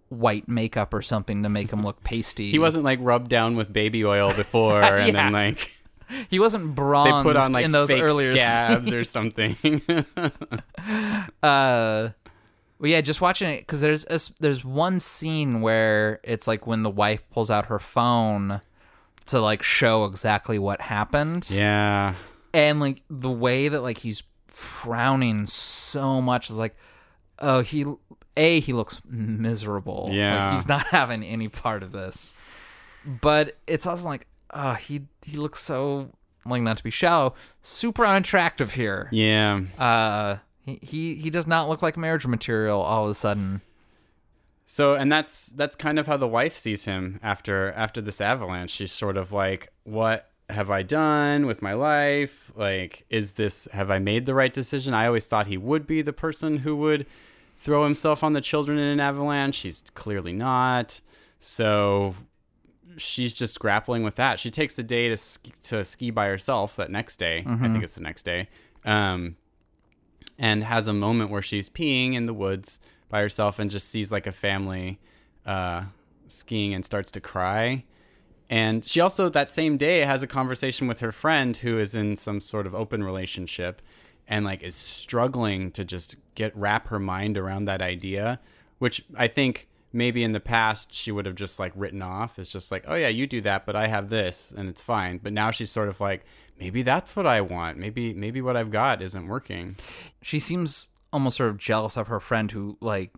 white 0.08 0.48
makeup 0.48 0.92
or 0.94 1.02
something 1.02 1.42
to 1.44 1.48
make 1.48 1.70
him 1.70 1.82
look 1.82 2.02
pasty. 2.04 2.50
He 2.50 2.58
wasn't 2.58 2.82
like 2.84 2.98
rubbed 3.02 3.28
down 3.28 3.54
with 3.56 3.72
baby 3.72 4.04
oil 4.04 4.32
before 4.34 4.82
and 4.82 5.14
then 5.14 5.32
like 5.32 5.70
He 6.30 6.38
wasn't 6.40 6.74
bronzed 6.74 7.12
they 7.12 7.22
put 7.22 7.36
on 7.36 7.52
like 7.52 7.66
in 7.66 7.70
those 7.72 7.90
fake 7.90 8.02
earlier 8.02 8.34
scabs 8.34 8.90
or 8.94 9.04
something. 9.04 9.54
uh 11.42 12.08
well 12.78 12.90
yeah 12.90 13.00
just 13.00 13.20
watching 13.20 13.48
it 13.50 13.60
because 13.60 13.80
there's 13.80 14.04
a 14.06 14.18
there's 14.40 14.64
one 14.64 15.00
scene 15.00 15.60
where 15.60 16.20
it's 16.22 16.46
like 16.46 16.66
when 16.66 16.82
the 16.82 16.90
wife 16.90 17.22
pulls 17.30 17.50
out 17.50 17.66
her 17.66 17.78
phone 17.78 18.60
to 19.26 19.40
like 19.40 19.62
show 19.62 20.04
exactly 20.04 20.58
what 20.58 20.80
happened 20.80 21.48
yeah. 21.50 22.14
and 22.54 22.80
like 22.80 23.02
the 23.10 23.30
way 23.30 23.68
that 23.68 23.80
like 23.82 23.98
he's 23.98 24.22
frowning 24.46 25.46
so 25.46 26.20
much 26.22 26.50
is 26.50 26.56
like 26.56 26.76
oh 27.40 27.60
he 27.60 27.84
a 28.36 28.60
he 28.60 28.72
looks 28.72 29.00
miserable 29.08 30.04
Like, 30.06 30.14
Yeah. 30.14 30.52
he's 30.52 30.66
not 30.66 30.86
having 30.90 31.22
any 31.22 31.48
part 31.48 31.82
of 31.82 31.92
this 31.92 32.34
but 33.04 33.56
it's 33.66 33.86
also 33.86 34.06
like 34.06 34.26
oh 34.54 34.72
he 34.74 35.02
he 35.24 35.36
looks 35.36 35.60
so 35.60 36.10
like 36.46 36.62
not 36.62 36.78
to 36.78 36.82
be 36.82 36.90
shallow 36.90 37.34
super 37.60 38.06
unattractive 38.06 38.72
here 38.72 39.08
Yeah. 39.12 39.60
uh 39.78 40.36
he, 40.68 40.78
he 40.82 41.14
he 41.14 41.30
does 41.30 41.46
not 41.46 41.68
look 41.68 41.82
like 41.82 41.96
marriage 41.96 42.26
material 42.26 42.80
all 42.80 43.04
of 43.04 43.10
a 43.10 43.14
sudden 43.14 43.60
So 44.66 44.94
and 44.94 45.10
that's 45.10 45.46
that's 45.46 45.76
kind 45.76 45.98
of 45.98 46.06
how 46.06 46.16
the 46.18 46.28
wife 46.28 46.54
sees 46.56 46.84
him 46.84 47.18
after 47.22 47.72
after 47.72 48.00
this 48.02 48.20
avalanche. 48.20 48.70
She's 48.70 48.92
sort 48.92 49.16
of 49.16 49.32
like, 49.32 49.72
"What 49.84 50.30
have 50.50 50.70
I 50.70 50.82
done 50.82 51.46
with 51.46 51.62
my 51.62 51.72
life? 51.72 52.52
Like, 52.54 53.04
is 53.08 53.32
this 53.32 53.66
have 53.72 53.90
I 53.90 53.98
made 53.98 54.26
the 54.26 54.34
right 54.34 54.52
decision?" 54.52 54.92
I 54.94 55.06
always 55.06 55.26
thought 55.26 55.46
he 55.46 55.56
would 55.56 55.86
be 55.86 56.02
the 56.02 56.12
person 56.12 56.58
who 56.58 56.76
would 56.76 57.06
throw 57.56 57.84
himself 57.84 58.22
on 58.22 58.34
the 58.34 58.40
children 58.42 58.76
in 58.78 58.84
an 58.84 59.00
avalanche. 59.00 59.58
He's 59.58 59.82
clearly 59.94 60.32
not. 60.34 61.00
So 61.38 62.14
she's 62.96 63.32
just 63.32 63.58
grappling 63.58 64.02
with 64.02 64.16
that. 64.16 64.38
She 64.38 64.50
takes 64.50 64.78
a 64.78 64.82
day 64.82 65.08
to 65.08 65.16
ski, 65.16 65.52
to 65.64 65.84
ski 65.84 66.10
by 66.10 66.26
herself 66.26 66.76
that 66.76 66.90
next 66.90 67.16
day. 67.18 67.42
I 67.46 67.68
think 67.72 67.84
it's 67.84 67.94
the 67.94 68.02
next 68.02 68.24
day. 68.24 68.48
Um, 68.84 69.36
and 70.38 70.64
has 70.64 70.86
a 70.86 70.92
moment 70.92 71.30
where 71.30 71.42
she's 71.42 71.68
peeing 71.68 72.14
in 72.14 72.26
the 72.26 72.34
woods 72.34 72.80
by 73.08 73.20
herself 73.20 73.58
and 73.58 73.70
just 73.70 73.88
sees 73.88 74.12
like 74.12 74.26
a 74.26 74.32
family 74.32 75.00
uh, 75.46 75.84
skiing 76.28 76.74
and 76.74 76.84
starts 76.84 77.10
to 77.10 77.20
cry. 77.20 77.84
And 78.50 78.84
she 78.84 79.00
also 79.00 79.28
that 79.28 79.50
same 79.50 79.76
day 79.76 80.00
has 80.00 80.22
a 80.22 80.26
conversation 80.26 80.86
with 80.86 81.00
her 81.00 81.12
friend 81.12 81.56
who 81.56 81.78
is 81.78 81.94
in 81.94 82.16
some 82.16 82.40
sort 82.40 82.66
of 82.66 82.74
open 82.74 83.02
relationship 83.02 83.82
and 84.26 84.44
like 84.44 84.62
is 84.62 84.74
struggling 84.74 85.70
to 85.72 85.84
just 85.84 86.16
get 86.34 86.56
wrap 86.56 86.88
her 86.88 86.98
mind 86.98 87.36
around 87.36 87.64
that 87.64 87.82
idea, 87.82 88.40
which 88.78 89.04
I 89.16 89.26
think 89.26 89.67
maybe 89.92 90.22
in 90.22 90.32
the 90.32 90.40
past 90.40 90.92
she 90.92 91.10
would 91.12 91.26
have 91.26 91.34
just 91.34 91.58
like 91.58 91.72
written 91.74 92.02
off. 92.02 92.38
It's 92.38 92.50
just 92.52 92.70
like, 92.70 92.84
oh 92.86 92.94
yeah, 92.94 93.08
you 93.08 93.26
do 93.26 93.40
that, 93.42 93.64
but 93.66 93.74
I 93.76 93.86
have 93.86 94.08
this 94.10 94.52
and 94.56 94.68
it's 94.68 94.82
fine. 94.82 95.18
But 95.18 95.32
now 95.32 95.50
she's 95.50 95.70
sort 95.70 95.88
of 95.88 96.00
like, 96.00 96.24
maybe 96.58 96.82
that's 96.82 97.14
what 97.16 97.26
I 97.26 97.40
want. 97.40 97.78
Maybe 97.78 98.12
maybe 98.14 98.40
what 98.42 98.56
I've 98.56 98.70
got 98.70 99.00
isn't 99.02 99.26
working. 99.26 99.76
she 100.22 100.38
seems 100.38 100.90
almost 101.12 101.36
sort 101.38 101.48
of 101.50 101.56
jealous 101.58 101.96
of 101.96 102.08
her 102.08 102.20
friend 102.20 102.50
who 102.52 102.76
like 102.82 103.10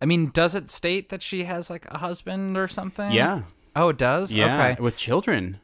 i 0.00 0.06
mean 0.06 0.30
does 0.30 0.54
it 0.54 0.70
state 0.70 1.08
that 1.08 1.20
she 1.20 1.42
has 1.44 1.68
like 1.68 1.84
a 1.90 1.98
husband 1.98 2.56
or 2.56 2.68
something 2.68 3.10
Yeah. 3.10 3.42
oh 3.74 3.88
it 3.88 3.98
does 3.98 4.32
Yeah, 4.32 4.54
okay 4.72 4.80
with 4.80 4.96
children. 4.96 5.58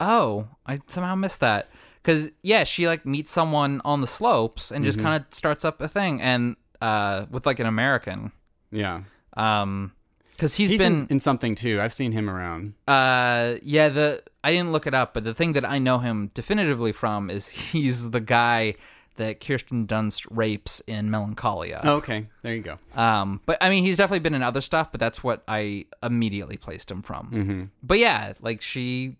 oh 0.00 0.48
i 0.64 0.78
somehow 0.86 1.14
missed 1.14 1.40
that 1.40 1.68
because 2.02 2.30
yeah 2.42 2.64
she 2.64 2.86
like 2.86 3.04
meets 3.04 3.30
someone 3.32 3.82
on 3.84 4.00
the 4.00 4.06
slopes 4.06 4.70
and 4.70 4.78
Mm-hmm. 4.82 4.84
just 4.88 4.98
kind 5.00 5.14
of 5.22 5.26
starts 5.34 5.62
up 5.62 5.78
a 5.82 5.88
thing 5.88 6.22
and 6.22 6.56
uh 6.80 7.26
with 7.30 7.44
like 7.44 7.60
an 7.60 7.66
american 7.66 8.32
Yeah, 8.70 9.02
um 9.36 9.92
because 10.32 10.54
he's 10.54 10.70
he's 10.70 10.78
been 10.78 10.98
in, 10.98 11.06
in 11.10 11.20
something 11.20 11.56
too. 11.56 11.80
I've 11.80 11.92
seen 11.92 12.12
him 12.12 12.30
around. 12.30 12.74
Uh, 12.86 13.54
yeah. 13.62 13.88
The 13.88 14.22
I 14.44 14.52
didn't 14.52 14.70
look 14.70 14.86
it 14.86 14.94
up, 14.94 15.12
but 15.12 15.24
the 15.24 15.34
thing 15.34 15.54
that 15.54 15.64
I 15.64 15.80
know 15.80 15.98
him 15.98 16.30
definitively 16.32 16.92
from 16.92 17.28
is 17.28 17.48
he's 17.72 18.10
the 18.10 18.20
guy 18.20 18.74
that 19.16 19.40
Kirsten 19.40 19.84
Dunst 19.88 20.28
rapes 20.30 20.78
in 20.86 21.10
Melancholia. 21.10 21.80
Oh, 21.82 21.96
okay, 21.96 22.26
there 22.42 22.54
you 22.54 22.62
go. 22.62 22.78
Um, 22.94 23.40
but 23.46 23.58
I 23.60 23.68
mean, 23.68 23.82
he's 23.84 23.96
definitely 23.96 24.20
been 24.20 24.34
in 24.34 24.44
other 24.44 24.60
stuff, 24.60 24.92
but 24.92 25.00
that's 25.00 25.24
what 25.24 25.42
I 25.48 25.86
immediately 26.04 26.56
placed 26.56 26.88
him 26.88 27.02
from. 27.02 27.30
Mm-hmm. 27.32 27.64
But 27.82 27.98
yeah, 27.98 28.34
like 28.40 28.62
she, 28.62 29.16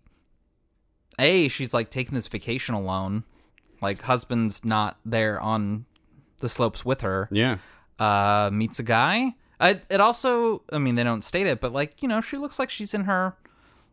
a 1.19 1.49
she's 1.49 1.73
like 1.73 1.89
taking 1.89 2.15
this 2.15 2.27
vacation 2.27 2.75
alone, 2.75 3.25
like 3.81 4.01
husband's 4.03 4.63
not 4.63 4.97
there 5.05 5.37
on 5.41 5.85
the 6.37 6.47
slopes 6.47 6.85
with 6.85 7.01
her. 7.01 7.27
Yeah, 7.29 7.57
Uh, 7.99 8.49
meets 8.53 8.79
a 8.79 8.83
guy. 8.83 9.35
I, 9.59 9.81
it 9.89 9.99
also, 9.99 10.61
I 10.71 10.77
mean, 10.77 10.95
they 10.95 11.03
don't 11.03 11.23
state 11.23 11.47
it, 11.47 11.59
but 11.59 11.73
like 11.73 12.01
you 12.01 12.07
know, 12.07 12.21
she 12.21 12.37
looks 12.37 12.59
like 12.59 12.69
she's 12.69 12.93
in 12.93 13.03
her 13.05 13.35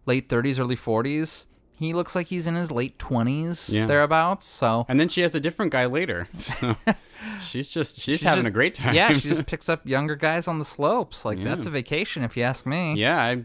late 0.06 0.28
thirties, 0.28 0.58
early 0.60 0.76
forties. 0.76 1.46
He 1.78 1.92
looks 1.92 2.14
like 2.14 2.28
he's 2.28 2.46
in 2.46 2.54
his 2.54 2.70
late 2.72 2.98
twenties, 2.98 3.68
Yeah. 3.68 3.86
thereabouts. 3.86 4.46
So 4.46 4.86
and 4.88 4.98
then 4.98 5.08
she 5.08 5.20
has 5.22 5.34
a 5.34 5.40
different 5.40 5.72
guy 5.72 5.86
later. 5.86 6.28
So 6.38 6.76
she's 7.42 7.70
just 7.70 7.96
she's, 7.96 8.18
She's 8.18 8.22
having 8.22 8.40
just- 8.44 8.48
a 8.48 8.52
great 8.52 8.74
time. 8.74 8.94
Yeah, 8.94 9.12
she 9.12 9.28
just 9.28 9.46
picks 9.46 9.68
up 9.68 9.86
younger 9.86 10.16
guys 10.16 10.46
on 10.48 10.58
the 10.58 10.64
slopes. 10.64 11.24
Like 11.24 11.42
that's 11.42 11.66
a 11.66 11.70
vacation, 11.70 12.22
if 12.22 12.36
you 12.36 12.42
ask 12.44 12.64
me. 12.66 12.94
yeah. 12.94 13.20
I, 13.20 13.44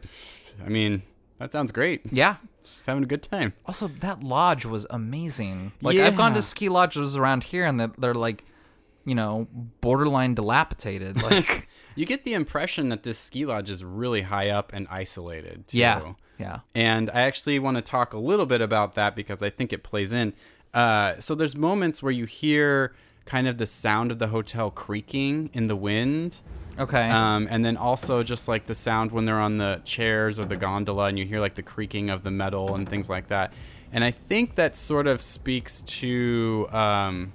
I 0.66 0.70
mean, 0.70 1.02
that 1.40 1.52
sounds 1.52 1.72
great. 1.72 2.02
Yeah. 2.12 2.36
She's 2.64 2.86
having 2.86 3.04
a 3.04 3.08
good 3.08 3.24
time. 3.24 3.54
Also, 3.66 3.88
that 3.88 4.24
lodge 4.24 4.66
was 4.66 4.86
amazing. 4.92 5.72
Like 5.82 5.98
I've 5.98 6.16
gone 6.16 6.36
to 6.36 6.42
ski 6.44 6.70
lodges 6.70 7.18
around 7.18 7.44
here, 7.46 7.66
and 7.66 7.80
they're, 7.80 7.92
they're 7.98 8.14
like 8.14 8.46
you 9.04 9.16
know, 9.16 9.48
borderline 9.82 10.36
dilapidated. 10.36 11.20
Like, 11.24 11.68
You 11.96 12.06
get 12.06 12.24
the 12.24 12.34
impression 12.34 12.90
that 12.90 13.04
this 13.04 13.18
ski 13.18 13.46
lodge 13.46 13.70
is 13.70 13.84
really 13.84 14.22
high 14.22 14.50
up 14.50 14.72
and 14.74 14.88
isolated. 14.90 15.68
Too. 15.68 15.78
yeah, 15.78 16.14
yeah. 16.40 16.60
And 16.74 17.10
I 17.12 17.22
actually 17.22 17.60
want 17.60 17.78
to 17.78 17.82
talk 17.82 18.14
a 18.14 18.18
little 18.18 18.46
bit 18.46 18.62
about 18.62 18.96
that 18.96 19.16
because 19.16 19.44
I 19.44 19.50
think 19.50 19.74
it 19.74 19.84
plays 19.84 20.12
in. 20.12 20.34
Uh, 20.74 21.20
so 21.20 21.36
there's 21.36 21.56
moments 21.56 22.02
where 22.02 22.12
you 22.12 22.26
hear 22.26 22.94
kind 23.26 23.48
of 23.48 23.58
the 23.58 23.66
sound 23.66 24.12
of 24.12 24.20
the 24.20 24.28
hotel 24.28 24.72
creaking 24.72 25.50
in 25.54 25.68
the 25.68 25.76
wind. 25.76 26.40
Okay. 26.80 27.10
Um, 27.10 27.48
and 27.50 27.64
then 27.64 27.78
also 27.78 28.24
just 28.24 28.48
like 28.48 28.66
the 28.66 28.76
sound 28.76 29.12
when 29.12 29.26
they're 29.26 29.40
on 29.40 29.58
the 29.58 29.82
chairs 29.84 30.40
or 30.40 30.46
the 30.46 30.56
gondola 30.56 31.06
and 31.06 31.20
you 31.20 31.26
hear 31.26 31.40
like 31.40 31.56
the 31.56 31.64
creaking 31.64 32.10
of 32.10 32.24
the 32.24 32.32
metal 32.32 32.74
and 32.76 32.88
things 32.88 33.10
like 33.10 33.28
that. 33.28 33.54
And 33.94 34.04
I 34.04 34.12
think 34.12 34.56
that 34.56 34.78
sort 34.78 35.06
of 35.06 35.22
speaks 35.22 35.82
to 35.82 36.68
um, 36.72 37.34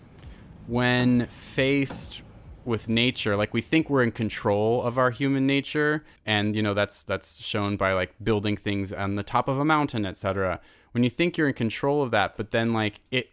when 0.67 1.27
faced 1.27 2.23
with 2.67 2.89
nature. 2.89 3.37
Like 3.37 3.55
we 3.55 3.61
think 3.61 3.89
we're 3.89 4.03
in 4.03 4.13
control 4.13 4.83
of 4.83 4.99
our 4.99 5.11
human 5.11 5.47
nature 5.47 6.05
and 6.25 6.55
you 6.57 6.63
know 6.63 6.75
that's 6.75 7.03
that's 7.03 7.41
shown 7.43 7.77
by 7.77 7.93
like 7.93 8.15
building 8.23 8.57
things 8.57 8.93
on 8.93 9.15
the 9.15 9.23
top 9.23 9.49
of 9.49 9.59
a 9.59 9.65
mountain 9.65 10.05
etc 10.05 10.61
when 10.93 11.05
you 11.05 11.11
think 11.11 11.37
you're 11.37 11.49
in 11.49 11.55
control 11.55 12.03
of 12.03 12.11
that 12.11 12.37
but 12.37 12.51
then 12.51 12.73
like 12.73 13.01
it 13.11 13.31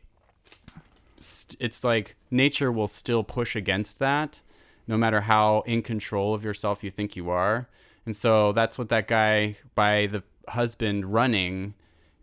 it's 1.59 1.83
like 1.83 2.15
nature 2.29 2.71
will 2.71 2.87
still 2.87 3.23
push 3.23 3.55
against 3.55 3.99
that 3.99 4.41
no 4.87 4.97
matter 4.97 5.21
how 5.21 5.61
in 5.61 5.81
control 5.81 6.33
of 6.33 6.43
yourself 6.43 6.83
you 6.83 6.89
think 6.89 7.15
you 7.15 7.29
are. 7.29 7.67
And 8.05 8.15
so 8.15 8.51
that's 8.51 8.77
what 8.77 8.89
that 8.89 9.07
guy 9.07 9.57
by 9.75 10.07
the 10.07 10.23
husband 10.49 11.13
running 11.13 11.73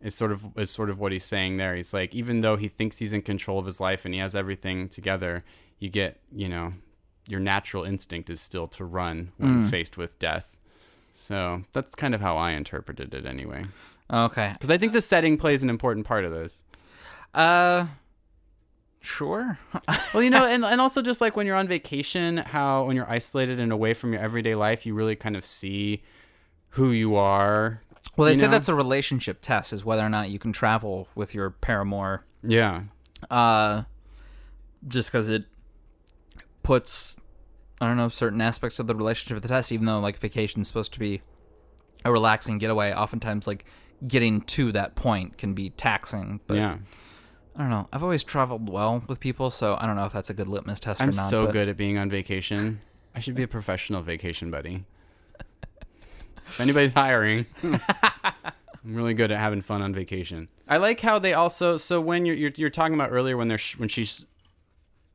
is 0.02 0.14
sort 0.14 0.32
of 0.32 0.46
is 0.56 0.70
sort 0.70 0.90
of 0.90 0.98
what 0.98 1.12
he's 1.12 1.24
saying 1.24 1.56
there. 1.56 1.74
He's 1.74 1.94
like 1.94 2.14
even 2.14 2.42
though 2.42 2.56
he 2.56 2.68
thinks 2.68 2.98
he's 2.98 3.12
in 3.12 3.22
control 3.22 3.58
of 3.58 3.66
his 3.66 3.80
life 3.80 4.04
and 4.04 4.12
he 4.12 4.20
has 4.20 4.34
everything 4.34 4.88
together 4.88 5.42
you 5.78 5.88
get 5.88 6.20
you 6.30 6.48
know 6.48 6.74
your 7.30 7.40
natural 7.40 7.84
instinct 7.84 8.28
is 8.30 8.40
still 8.40 8.66
to 8.66 8.84
run 8.84 9.32
when 9.38 9.66
faced 9.68 9.96
with 9.96 10.18
death 10.18 10.56
so 11.14 11.62
that's 11.72 11.94
kind 11.94 12.14
of 12.14 12.20
how 12.20 12.36
i 12.36 12.52
interpreted 12.52 13.14
it 13.14 13.24
anyway 13.26 13.64
okay. 14.12 14.50
because 14.54 14.70
i 14.70 14.76
think 14.78 14.92
the 14.92 15.00
setting 15.02 15.36
plays 15.36 15.62
an 15.62 15.70
important 15.70 16.06
part 16.06 16.24
of 16.24 16.32
this 16.32 16.62
Uh, 17.32 17.86
sure. 19.00 19.58
well, 20.12 20.22
you 20.22 20.30
know, 20.30 20.44
and, 20.44 20.64
and 20.64 20.80
also 20.80 21.00
just 21.00 21.20
like 21.20 21.36
when 21.36 21.46
you're 21.46 21.56
on 21.56 21.68
vacation, 21.68 22.38
how 22.38 22.84
when 22.84 22.96
you're 22.96 23.08
isolated 23.08 23.60
and 23.60 23.70
away 23.72 23.94
from 23.94 24.12
your 24.12 24.20
everyday 24.20 24.54
life, 24.54 24.84
you 24.84 24.94
really 24.94 25.14
kind 25.16 25.36
of 25.36 25.44
see 25.44 26.02
who 26.70 26.90
you 26.90 27.14
are. 27.14 27.80
Well, 28.16 28.26
they 28.26 28.32
you 28.32 28.38
say 28.38 28.46
know? 28.46 28.52
that's 28.52 28.68
a 28.68 28.74
relationship 28.74 29.38
test, 29.40 29.72
is 29.72 29.84
whether 29.84 30.04
or 30.04 30.08
not 30.08 30.30
you 30.30 30.38
can 30.40 30.52
travel 30.52 31.06
with 31.14 31.34
your 31.34 31.50
paramour. 31.50 32.24
Yeah. 32.42 32.82
Uh, 33.30 33.84
just 34.88 35.10
because 35.12 35.28
it 35.28 35.44
puts, 36.70 37.18
I 37.80 37.86
don't 37.88 37.96
know, 37.96 38.08
certain 38.08 38.40
aspects 38.40 38.78
of 38.78 38.86
the 38.86 38.94
relationship 38.94 39.34
at 39.34 39.42
the 39.42 39.48
test. 39.48 39.72
Even 39.72 39.86
though 39.86 39.98
like 39.98 40.18
vacation 40.18 40.60
is 40.60 40.68
supposed 40.68 40.92
to 40.92 41.00
be 41.00 41.20
a 42.04 42.12
relaxing 42.12 42.58
getaway, 42.58 42.92
oftentimes 42.92 43.48
like 43.48 43.64
getting 44.06 44.40
to 44.42 44.70
that 44.70 44.94
point 44.94 45.36
can 45.36 45.52
be 45.52 45.70
taxing. 45.70 46.38
But 46.46 46.58
yeah. 46.58 46.76
I 47.56 47.62
don't 47.62 47.70
know. 47.70 47.88
I've 47.92 48.04
always 48.04 48.22
traveled 48.22 48.70
well 48.70 49.02
with 49.08 49.18
people, 49.18 49.50
so 49.50 49.76
I 49.80 49.86
don't 49.86 49.96
know 49.96 50.04
if 50.04 50.12
that's 50.12 50.30
a 50.30 50.34
good 50.34 50.46
litmus 50.46 50.78
test 50.78 51.02
I'm 51.02 51.08
or 51.08 51.12
not. 51.12 51.28
so 51.28 51.46
but- 51.46 51.52
good 51.52 51.68
at 51.68 51.76
being 51.76 51.98
on 51.98 52.08
vacation. 52.08 52.80
I 53.16 53.18
should 53.18 53.34
be 53.34 53.42
a 53.42 53.48
professional 53.48 54.02
vacation 54.02 54.52
buddy. 54.52 54.84
if 56.46 56.60
anybody's 56.60 56.92
hiring, 56.92 57.46
I'm 57.64 57.74
really 58.84 59.14
good 59.14 59.32
at 59.32 59.40
having 59.40 59.60
fun 59.60 59.82
on 59.82 59.92
vacation. 59.92 60.46
I 60.68 60.76
like 60.76 61.00
how 61.00 61.18
they 61.18 61.34
also 61.34 61.76
so 61.78 62.00
when 62.00 62.24
you're 62.24 62.36
you're, 62.36 62.52
you're 62.54 62.70
talking 62.70 62.94
about 62.94 63.10
earlier 63.10 63.36
when 63.36 63.48
they're 63.48 63.58
sh- 63.58 63.76
when 63.76 63.88
she's 63.88 64.24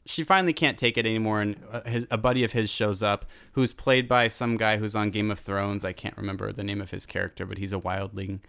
she 0.06 0.24
finally 0.24 0.54
can't 0.54 0.78
take 0.78 0.98
it 0.98 1.06
anymore 1.06 1.42
and 1.42 1.56
uh, 1.72 1.82
his, 1.82 2.06
a 2.12 2.18
buddy 2.18 2.44
of 2.44 2.52
his 2.52 2.70
shows 2.70 3.02
up 3.02 3.26
who's 3.54 3.74
played 3.74 4.08
by 4.08 4.28
some 4.28 4.56
guy 4.58 4.78
who's 4.78 4.96
on 4.96 5.10
Game 5.10 5.32
of 5.32 5.40
Thrones. 5.40 5.84
I 5.84 5.94
can't 5.94 6.16
remember 6.18 6.52
the 6.52 6.64
name 6.64 6.80
of 6.82 6.92
his 6.92 7.06
character, 7.06 7.46
but 7.46 7.58
he's 7.58 7.74
a 7.74 7.80
wildling. 7.80 8.40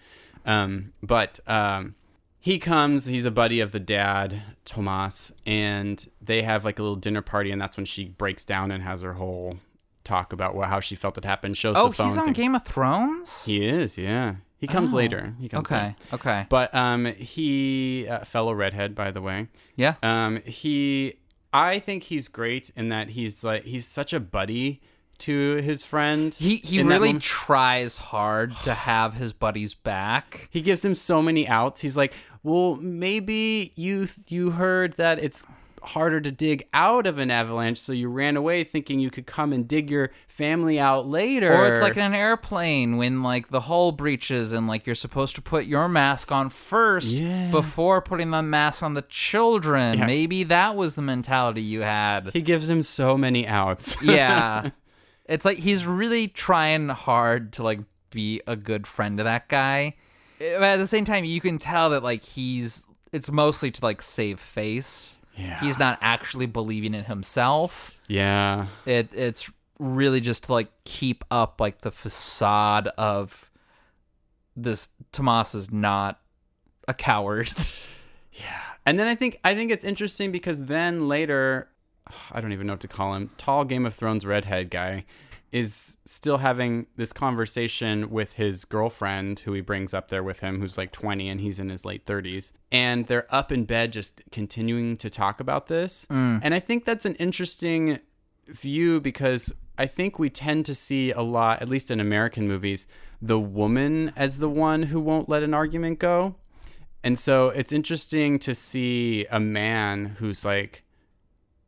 Um, 0.44 0.92
but 1.02 1.40
um, 1.46 1.94
he 2.38 2.58
comes. 2.58 3.06
He's 3.06 3.24
a 3.26 3.30
buddy 3.30 3.60
of 3.60 3.72
the 3.72 3.80
dad, 3.80 4.42
Tomas, 4.64 5.32
and 5.46 6.06
they 6.20 6.42
have 6.42 6.64
like 6.64 6.78
a 6.78 6.82
little 6.82 6.96
dinner 6.96 7.22
party, 7.22 7.50
and 7.50 7.60
that's 7.60 7.76
when 7.76 7.86
she 7.86 8.04
breaks 8.06 8.44
down 8.44 8.70
and 8.70 8.82
has 8.82 9.02
her 9.02 9.14
whole 9.14 9.56
talk 10.04 10.32
about 10.32 10.54
what, 10.54 10.68
how 10.68 10.78
she 10.78 10.94
felt 10.94 11.18
it 11.18 11.24
happened. 11.24 11.56
Shows 11.56 11.74
Oh, 11.76 11.88
the 11.88 11.94
phone. 11.94 12.06
he's 12.08 12.16
on 12.18 12.24
thing. 12.26 12.32
Game 12.34 12.54
of 12.54 12.64
Thrones. 12.64 13.44
He 13.44 13.66
is, 13.66 13.98
yeah. 13.98 14.36
He 14.58 14.66
comes 14.68 14.94
Oh, 14.94 14.98
later. 14.98 15.34
He 15.40 15.48
comes 15.48 15.66
Okay. 15.66 15.82
later. 15.86 15.96
Okay. 16.12 16.46
But 16.48 16.72
um, 16.74 17.06
he 17.06 18.06
uh, 18.08 18.24
fellow 18.24 18.52
redhead, 18.54 18.94
by 18.94 19.10
the 19.10 19.20
way. 19.20 19.48
Yeah. 19.74 19.94
Um, 20.02 20.40
he, 20.46 21.16
I 21.56 21.78
think 21.78 22.02
he's 22.02 22.28
great 22.28 22.70
in 22.76 22.90
that 22.90 23.08
he's 23.10 23.42
like 23.42 23.64
he's 23.64 23.86
such 23.86 24.12
a 24.12 24.20
buddy 24.20 24.82
to 25.20 25.56
his 25.56 25.84
friend. 25.84 26.34
He 26.34 26.56
he 26.56 26.82
really 26.82 27.14
tries 27.14 27.96
hard 27.96 28.54
to 28.64 28.74
have 28.74 29.14
his 29.14 29.32
buddies 29.32 29.72
back. 29.72 30.48
he 30.50 30.60
gives 30.60 30.84
him 30.84 30.94
so 30.94 31.22
many 31.22 31.48
outs. 31.48 31.80
He's 31.80 31.96
like, 31.96 32.12
well, 32.42 32.76
maybe 32.76 33.72
you 33.74 34.06
you 34.28 34.50
heard 34.50 34.92
that 34.94 35.18
it's 35.18 35.44
harder 35.88 36.20
to 36.20 36.30
dig 36.30 36.66
out 36.74 37.06
of 37.06 37.18
an 37.18 37.30
avalanche, 37.30 37.78
so 37.78 37.92
you 37.92 38.08
ran 38.08 38.36
away 38.36 38.64
thinking 38.64 39.00
you 39.00 39.10
could 39.10 39.26
come 39.26 39.52
and 39.52 39.66
dig 39.68 39.90
your 39.90 40.10
family 40.28 40.78
out 40.78 41.06
later. 41.06 41.52
Or 41.52 41.66
it's 41.66 41.80
like 41.80 41.96
an 41.96 42.14
airplane 42.14 42.96
when 42.96 43.22
like 43.22 43.48
the 43.48 43.60
hull 43.60 43.92
breaches 43.92 44.52
and 44.52 44.66
like 44.66 44.86
you're 44.86 44.94
supposed 44.94 45.34
to 45.36 45.42
put 45.42 45.66
your 45.66 45.88
mask 45.88 46.30
on 46.32 46.50
first 46.50 47.12
Yeah. 47.12 47.50
before 47.50 48.00
putting 48.02 48.30
the 48.30 48.42
mask 48.42 48.82
on 48.82 48.94
the 48.94 49.02
children. 49.02 49.98
Yeah. 49.98 50.06
Maybe 50.06 50.44
that 50.44 50.76
was 50.76 50.94
the 50.94 51.02
mentality 51.02 51.62
you 51.62 51.80
had. 51.82 52.30
he 52.32 52.42
gives 52.42 52.68
him 52.68 52.82
so 52.82 53.16
many 53.16 53.46
outs. 53.46 53.96
yeah. 54.02 54.70
It's 55.26 55.44
like 55.44 55.58
he's 55.58 55.86
really 55.86 56.28
trying 56.28 56.88
hard 56.88 57.52
to 57.54 57.62
like 57.62 57.80
be 58.10 58.40
a 58.46 58.56
good 58.56 58.86
friend 58.86 59.18
to 59.18 59.24
that 59.24 59.48
guy. 59.48 59.94
But 60.38 60.62
at 60.62 60.76
the 60.76 60.86
same 60.86 61.04
time, 61.04 61.24
you 61.24 61.40
can 61.40 61.58
tell 61.58 61.90
that 61.90 62.02
like 62.02 62.22
he's 62.22 62.86
it's 63.12 63.30
mostly 63.30 63.70
to 63.70 63.84
like 63.84 64.02
save 64.02 64.38
face. 64.38 65.18
Yeah. 65.36 65.60
He's 65.60 65.78
not 65.78 65.98
actually 66.00 66.46
believing 66.46 66.94
it 66.94 67.06
himself. 67.06 67.98
yeah. 68.08 68.66
It 68.86 69.10
it's 69.12 69.50
really 69.78 70.20
just 70.20 70.44
to 70.44 70.52
like 70.52 70.68
keep 70.84 71.24
up 71.30 71.60
like 71.60 71.82
the 71.82 71.90
facade 71.90 72.88
of 72.96 73.50
this 74.56 74.88
Tomas 75.12 75.54
is 75.54 75.70
not 75.70 76.20
a 76.88 76.94
coward. 76.94 77.50
Yeah. 78.38 78.60
And 78.84 78.98
then 78.98 79.06
I 79.06 79.14
think 79.14 79.40
I 79.44 79.54
think 79.54 79.70
it's 79.70 79.82
interesting 79.84 80.30
because 80.30 80.66
then 80.66 81.08
later, 81.08 81.68
I 82.30 82.42
don't 82.42 82.52
even 82.52 82.66
know 82.66 82.74
what 82.74 82.80
to 82.80 82.88
call 82.88 83.14
him. 83.14 83.30
Tall 83.38 83.64
Game 83.64 83.86
of 83.86 83.94
Thrones 83.94 84.26
redhead 84.26 84.68
guy 84.70 85.06
is 85.56 85.96
still 86.04 86.38
having 86.38 86.86
this 86.96 87.12
conversation 87.12 88.10
with 88.10 88.34
his 88.34 88.64
girlfriend 88.64 89.40
who 89.40 89.52
he 89.52 89.60
brings 89.60 89.94
up 89.94 90.08
there 90.08 90.22
with 90.22 90.40
him 90.40 90.60
who's 90.60 90.76
like 90.76 90.92
20 90.92 91.28
and 91.28 91.40
he's 91.40 91.60
in 91.60 91.68
his 91.68 91.84
late 91.84 92.04
30s 92.04 92.52
and 92.72 93.06
they're 93.06 93.32
up 93.34 93.52
in 93.52 93.64
bed 93.64 93.92
just 93.92 94.22
continuing 94.32 94.96
to 94.96 95.08
talk 95.08 95.40
about 95.40 95.66
this. 95.66 96.06
Mm. 96.10 96.40
And 96.42 96.54
i 96.54 96.60
think 96.60 96.84
that's 96.84 97.06
an 97.06 97.14
interesting 97.14 98.00
view 98.48 99.00
because 99.00 99.52
i 99.78 99.86
think 99.86 100.18
we 100.18 100.30
tend 100.30 100.66
to 100.66 100.74
see 100.74 101.10
a 101.10 101.22
lot 101.22 101.62
at 101.62 101.68
least 101.68 101.90
in 101.90 102.00
american 102.00 102.46
movies 102.46 102.86
the 103.20 103.38
woman 103.38 104.12
as 104.16 104.38
the 104.38 104.48
one 104.48 104.84
who 104.84 105.00
won't 105.00 105.28
let 105.28 105.42
an 105.42 105.54
argument 105.54 105.98
go. 105.98 106.34
And 107.02 107.18
so 107.18 107.48
it's 107.48 107.72
interesting 107.72 108.38
to 108.40 108.54
see 108.54 109.26
a 109.30 109.40
man 109.40 110.16
who's 110.18 110.44
like 110.44 110.84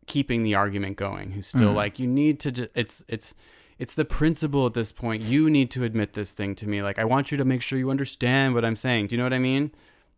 keeping 0.07 0.43
the 0.43 0.55
argument 0.55 0.97
going, 0.97 1.33
who's 1.33 1.47
still 1.47 1.73
mm. 1.73 1.77
like, 1.77 1.99
you 1.99 2.07
need 2.07 2.41
to, 2.41 2.69
it's, 2.75 3.03
it's, 3.09 3.35
it's 3.79 3.95
the 3.95 4.05
principle 4.05 4.67
at 4.67 4.75
this 4.75 4.93
point. 4.93 5.23
You 5.23 5.49
need 5.49 5.71
to 5.73 5.85
admit 5.85 6.15
this 6.15 6.33
thing 6.33 6.55
to 6.57 6.69
me. 6.69 6.83
Like, 6.83 6.99
I 6.99 7.05
want 7.05 7.31
you 7.31 7.39
to 7.39 7.45
make 7.45 7.63
sure 7.63 7.79
you 7.79 7.91
understand 7.91 8.55
what 8.55 8.65
I'm 8.65 8.77
saying. 8.77 9.07
Do 9.07 9.15
you 9.15 9.19
know 9.19 9.25
what 9.25 9.33
I 9.33 9.39
mean? 9.39 9.73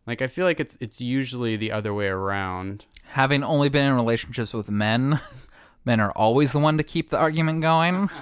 Like, 0.07 0.21
I 0.21 0.27
feel 0.27 0.45
like 0.45 0.59
it's, 0.59 0.77
it's 0.79 0.99
usually 0.99 1.55
the 1.55 1.71
other 1.71 1.93
way 1.93 2.07
around. 2.07 2.85
Having 3.09 3.43
only 3.43 3.69
been 3.69 3.87
in 3.87 3.93
relationships 3.93 4.53
with 4.53 4.71
men, 4.71 5.19
men 5.85 5.99
are 5.99 6.11
always 6.11 6.53
the 6.53 6.59
one 6.59 6.77
to 6.77 6.83
keep 6.83 7.09
the 7.09 7.17
argument 7.17 7.61
going. 7.61 8.09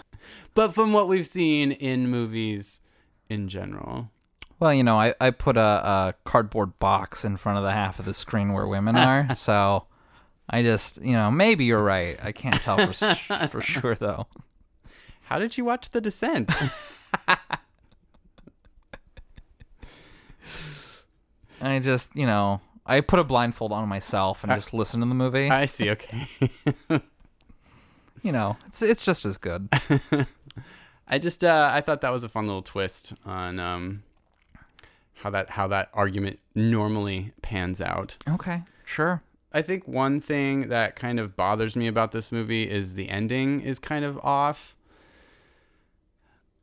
But 0.56 0.74
from 0.74 0.92
what 0.92 1.08
we've 1.08 1.28
seen 1.28 1.72
in 1.72 2.10
movies 2.10 2.82
in 3.30 3.48
general. 3.48 4.10
Well, 4.60 4.74
you 4.74 4.84
know, 4.84 4.98
I, 4.98 5.14
I 5.22 5.32
put 5.32 5.56
a, 5.56 5.62
a 5.62 6.16
cardboard 6.26 6.78
box 6.80 7.24
in 7.24 7.38
front 7.38 7.60
of 7.60 7.64
the 7.64 7.72
half 7.72 8.00
of 8.00 8.06
the 8.06 8.14
screen 8.14 8.52
where 8.52 8.68
women 8.68 8.98
are, 8.98 9.34
so 9.36 9.86
I 10.50 10.64
just, 10.64 11.02
you 11.02 11.14
know, 11.14 11.32
maybe 11.32 11.66
you're 11.66 11.84
right. 11.84 12.20
I 12.22 12.32
can't 12.32 12.60
tell 12.60 12.78
for, 12.78 13.48
for 13.48 13.62
sure, 13.62 13.96
though. 13.96 14.28
How 15.30 15.38
did 15.38 15.58
you 15.60 15.64
watch 15.64 15.92
The 15.92 16.02
Descent? 16.02 16.52
I 21.62 21.78
just, 21.78 22.16
you 22.16 22.26
know, 22.26 22.62
I 22.84 23.02
put 23.02 23.20
a 23.20 23.24
blindfold 23.24 23.72
on 23.72 23.88
myself 23.88 24.44
and 24.44 24.52
just 24.54 24.74
listen 24.74 25.02
to 25.02 25.06
the 25.06 25.14
movie. 25.14 25.48
I 25.48 25.66
see. 25.68 25.92
Okay. 25.92 26.28
you 28.24 28.32
know, 28.32 28.58
it's 28.66 28.82
it's 28.82 29.06
just 29.06 29.24
as 29.24 29.38
good. 29.38 29.70
I 31.08 31.20
just 31.20 31.44
uh, 31.44 31.70
I 31.72 31.82
thought 31.82 32.02
that 32.02 32.10
was 32.12 32.24
a 32.24 32.30
fun 32.30 32.48
little 32.48 32.64
twist 32.64 33.14
on 33.24 33.60
um, 33.60 34.02
how 35.14 35.30
that 35.30 35.52
how 35.52 35.68
that 35.68 35.90
argument 35.94 36.40
normally 36.56 37.34
pans 37.44 37.82
out. 37.82 38.18
Okay, 38.28 38.64
sure. 38.84 39.22
I 39.54 39.62
think 39.62 39.88
one 39.88 40.22
thing 40.22 40.70
that 40.70 40.96
kind 40.96 41.20
of 41.20 41.36
bothers 41.36 41.76
me 41.76 41.86
about 41.86 42.14
this 42.14 42.32
movie 42.32 42.68
is 42.68 42.96
the 42.96 43.10
ending 43.10 43.62
is 43.62 43.78
kind 43.78 44.04
of 44.04 44.18
off. 44.24 44.76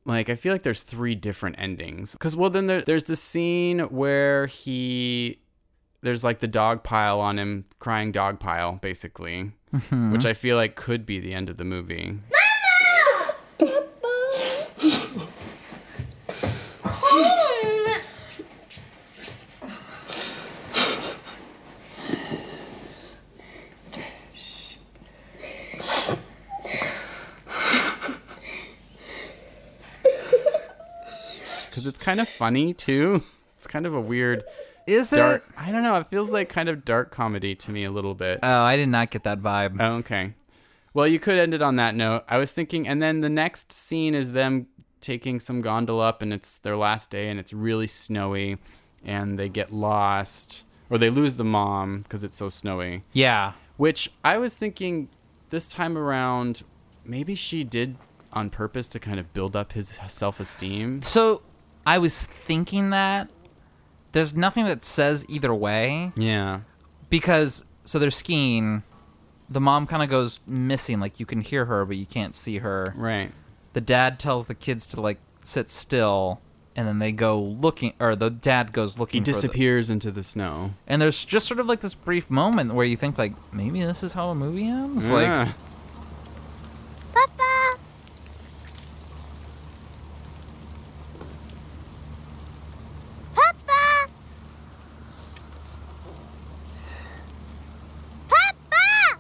Like 0.07 0.31
I 0.31 0.37
feel 0.37 0.53
like 0.53 0.63
there's 0.63 0.83
three 0.83 1.15
different 1.15 1.57
endings. 1.59 2.17
Cause 2.19 2.37
well 2.37 2.49
then 2.49 2.67
there, 2.67 2.81
there's 2.81 3.05
the 3.05 3.17
scene 3.17 3.81
where 3.81 4.47
he 4.47 5.41
there's 6.03 6.23
like 6.23 6.41
the 6.41 6.49
dog 6.49 6.85
pile 6.85 7.21
on 7.21 7.39
him, 7.39 7.65
crying 7.81 8.13
dog 8.13 8.39
pile, 8.39 8.79
basically. 8.81 9.53
Mm-hmm. 9.75 10.13
Which 10.13 10.25
I 10.25 10.33
feel 10.33 10.57
like 10.57 10.77
could 10.77 11.05
be 11.05 11.19
the 11.19 11.35
end 11.35 11.49
of 11.49 11.57
the 11.57 11.65
movie. 11.65 12.19
Kind 32.07 32.21
of 32.21 32.29
funny 32.29 32.73
too. 32.75 33.23
It's 33.57 33.67
kind 33.67 33.87
of 33.87 33.95
a 33.95 34.01
weird 34.01 34.45
Is 34.87 35.13
it? 35.15 35.43
I 35.57 35.73
don't 35.73 35.83
know, 35.83 35.97
it 35.99 36.07
feels 36.09 36.31
like 36.31 36.49
kind 36.51 36.69
of 36.69 36.85
dark 36.85 37.11
comedy 37.11 37.55
to 37.55 37.71
me 37.71 37.85
a 37.85 37.91
little 37.91 38.15
bit. 38.15 38.41
Oh, 38.43 38.63
I 38.63 38.77
did 38.77 38.91
not 38.91 39.11
get 39.11 39.23
that 39.25 39.41
vibe. 39.41 39.79
Oh, 39.81 39.95
okay. 39.97 40.35
Well, 40.93 41.07
you 41.09 41.19
could 41.19 41.39
end 41.39 41.55
it 41.55 41.63
on 41.63 41.77
that 41.77 41.95
note. 41.95 42.25
I 42.29 42.37
was 42.37 42.53
thinking, 42.53 42.87
and 42.87 43.03
then 43.03 43.23
the 43.23 43.31
next 43.31 43.73
scene 43.73 44.15
is 44.15 44.33
them 44.33 44.67
taking 45.01 45.41
some 45.41 45.63
gondola 45.63 46.05
up, 46.09 46.21
and 46.23 46.33
it's 46.35 46.59
their 46.59 46.77
last 46.77 47.11
day, 47.11 47.29
and 47.31 47.41
it's 47.41 47.53
really 47.55 47.87
snowy, 47.87 48.59
and 49.05 49.39
they 49.39 49.49
get 49.49 49.73
lost, 49.73 50.65
or 50.91 50.99
they 50.99 51.11
lose 51.11 51.35
the 51.37 51.45
mom 51.45 52.03
because 52.03 52.23
it's 52.25 52.37
so 52.37 52.49
snowy. 52.51 53.03
yeah. 53.13 53.53
Which 53.79 54.11
I 54.23 54.37
was 54.39 54.55
thinking 54.55 55.09
this 55.49 55.67
time 55.69 55.97
around, 55.99 56.63
maybe 57.05 57.35
she 57.35 57.65
did 57.65 57.97
on 58.35 58.49
purpose 58.51 58.87
to 58.89 58.99
kind 58.99 59.19
of 59.19 59.33
build 59.33 59.57
up 59.57 59.73
his 59.73 59.99
self 60.09 60.41
esteem. 60.41 61.01
So 61.03 61.43
I 61.87 61.99
was 61.99 62.23
thinking 62.25 62.91
that 62.91 63.29
there's 64.13 64.35
nothing 64.37 64.65
that 64.67 64.85
says 64.85 65.25
either 65.29 65.55
way 65.55 66.13
Yeah. 66.17 66.61
because 67.09 67.65
so 67.85 67.99
they're 68.01 68.11
skiing. 68.11 68.83
The 69.49 69.61
mom 69.61 69.87
kind 69.87 70.03
of 70.03 70.09
goes 70.09 70.41
missing, 70.47 70.99
like 70.99 71.21
you 71.21 71.27
can 71.27 71.41
hear 71.41 71.67
her, 71.67 71.85
but 71.85 71.97
you 71.97 72.07
can't 72.07 72.35
see 72.35 72.59
her. 72.59 72.93
Right. 72.97 73.31
The 73.75 73.81
dad 73.81 74.19
tells 74.19 74.47
the 74.47 74.55
kids 74.57 74.87
to 74.89 75.01
like 75.01 75.19
sit 75.45 75.71
still, 75.71 76.41
and 76.75 76.89
then 76.89 76.99
they 76.99 77.13
go 77.13 77.39
looking, 77.41 77.93
or 78.01 78.17
the 78.17 78.31
dad 78.31 78.73
goes 78.73 78.97
He 78.97 79.01
looking. 79.01 79.23
for 79.23 79.27
the- 79.27 79.33
disappears 79.35 79.89
into 79.89 80.11
the 80.11 80.25
snow. 80.25 80.73
and 80.89 81.01
there's 81.01 81.25
just 81.25 81.47
sort 81.47 81.61
of 81.61 81.67
like 81.67 81.81
this 81.81 81.95
brief 81.95 82.29
moment 82.29 82.75
where 82.75 82.85
you 82.87 82.97
think 82.97 83.17
like 83.19 83.35
maybe 83.53 83.81
this 83.85 84.03
is 84.03 84.15
how 84.15 84.31
a 84.31 84.35
movie 84.35 84.67
ends. 84.67 85.09
Like 85.09 85.27
Yeah. 85.27 85.53
Papa! 87.15 87.79
Papa! 93.35 94.09
Papa! 98.29 99.19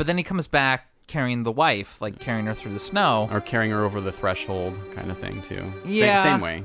But 0.00 0.06
then 0.06 0.16
he 0.16 0.24
comes 0.24 0.46
back 0.46 0.86
carrying 1.08 1.42
the 1.42 1.52
wife, 1.52 2.00
like 2.00 2.18
carrying 2.18 2.46
her 2.46 2.54
through 2.54 2.72
the 2.72 2.80
snow. 2.80 3.28
or 3.30 3.42
carrying 3.42 3.70
her 3.70 3.84
over 3.84 4.00
the 4.00 4.10
threshold 4.10 4.80
kind 4.94 5.10
of 5.10 5.18
thing 5.18 5.42
too. 5.42 5.62
Yeah. 5.84 6.22
Same, 6.22 6.40
way. 6.40 6.64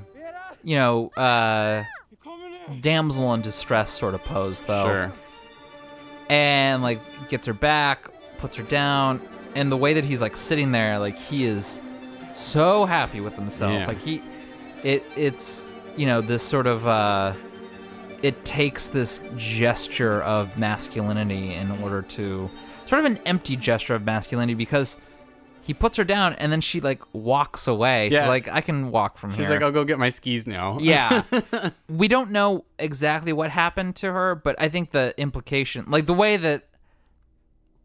You 0.64 0.78
know, 0.78 1.10
uh, 1.18 1.84
damsel 2.80 3.34
in 3.34 3.42
distress 3.42 3.92
sort 3.92 4.14
of 4.14 4.24
pose 4.24 4.64
though. 4.64 4.86
Sure. 4.86 5.12
And 6.30 6.82
like 6.82 7.02
gets 7.28 7.46
her 7.48 7.54
back, 7.54 8.08
puts 8.38 8.56
her 8.56 8.64
down, 8.64 9.20
and 9.54 9.70
the 9.70 9.76
way 9.76 9.96
that 9.96 10.06
he's 10.06 10.22
like 10.22 10.38
sitting 10.38 10.72
there, 10.72 10.98
like 10.98 11.18
he 11.18 11.44
is 11.44 11.82
so 12.34 12.86
happy 12.86 13.20
with 13.20 13.36
himself. 13.36 13.74
Yeah. 13.74 13.86
Like 13.86 14.00
he, 14.00 14.22
it, 14.82 15.04
it's 15.18 15.68
you 15.98 16.06
know 16.06 16.22
this 16.22 16.42
sort 16.42 16.68
of. 16.68 16.88
uh 16.88 17.34
it 18.24 18.46
takes 18.46 18.88
this 18.88 19.20
gesture 19.36 20.24
of 20.24 20.58
masculinity 20.58 21.54
in 21.54 21.70
order 21.84 22.02
to 22.02 22.50
sort 22.86 23.00
of 23.00 23.06
an 23.06 23.18
empty 23.26 23.56
gesture 23.56 23.96
of 23.96 24.06
masculinity 24.06 24.54
because 24.54 24.98
he 25.66 25.74
puts 25.74 25.98
her 25.98 26.04
down 26.04 26.34
and 26.36 26.52
then 26.52 26.62
she 26.62 26.80
like 26.80 27.02
walks 27.12 27.68
away. 27.68 28.10
Yeah. 28.10 28.22
She's 28.22 28.28
like, 28.28 28.48
I 28.48 28.62
can 28.62 28.92
walk 28.92 29.18
from 29.18 29.32
She's 29.32 29.38
here. 29.38 29.46
She's 29.46 29.50
like, 29.52 29.64
I'll 29.64 29.72
go 29.72 29.84
get 29.84 29.98
my 29.98 30.10
skis 30.10 30.46
now. 30.46 30.78
Yeah. 30.82 31.24
we 31.90 32.08
don't 32.08 32.30
know 32.32 32.66
exactly 32.78 33.34
what 33.34 33.50
happened 33.50 33.96
to 33.98 34.12
her, 34.12 34.36
but 34.36 34.56
I 34.60 34.70
think 34.70 34.92
the 34.92 35.14
implication, 35.18 35.86
like 35.88 36.06
the 36.06 36.14
way 36.14 36.38
that 36.38 36.68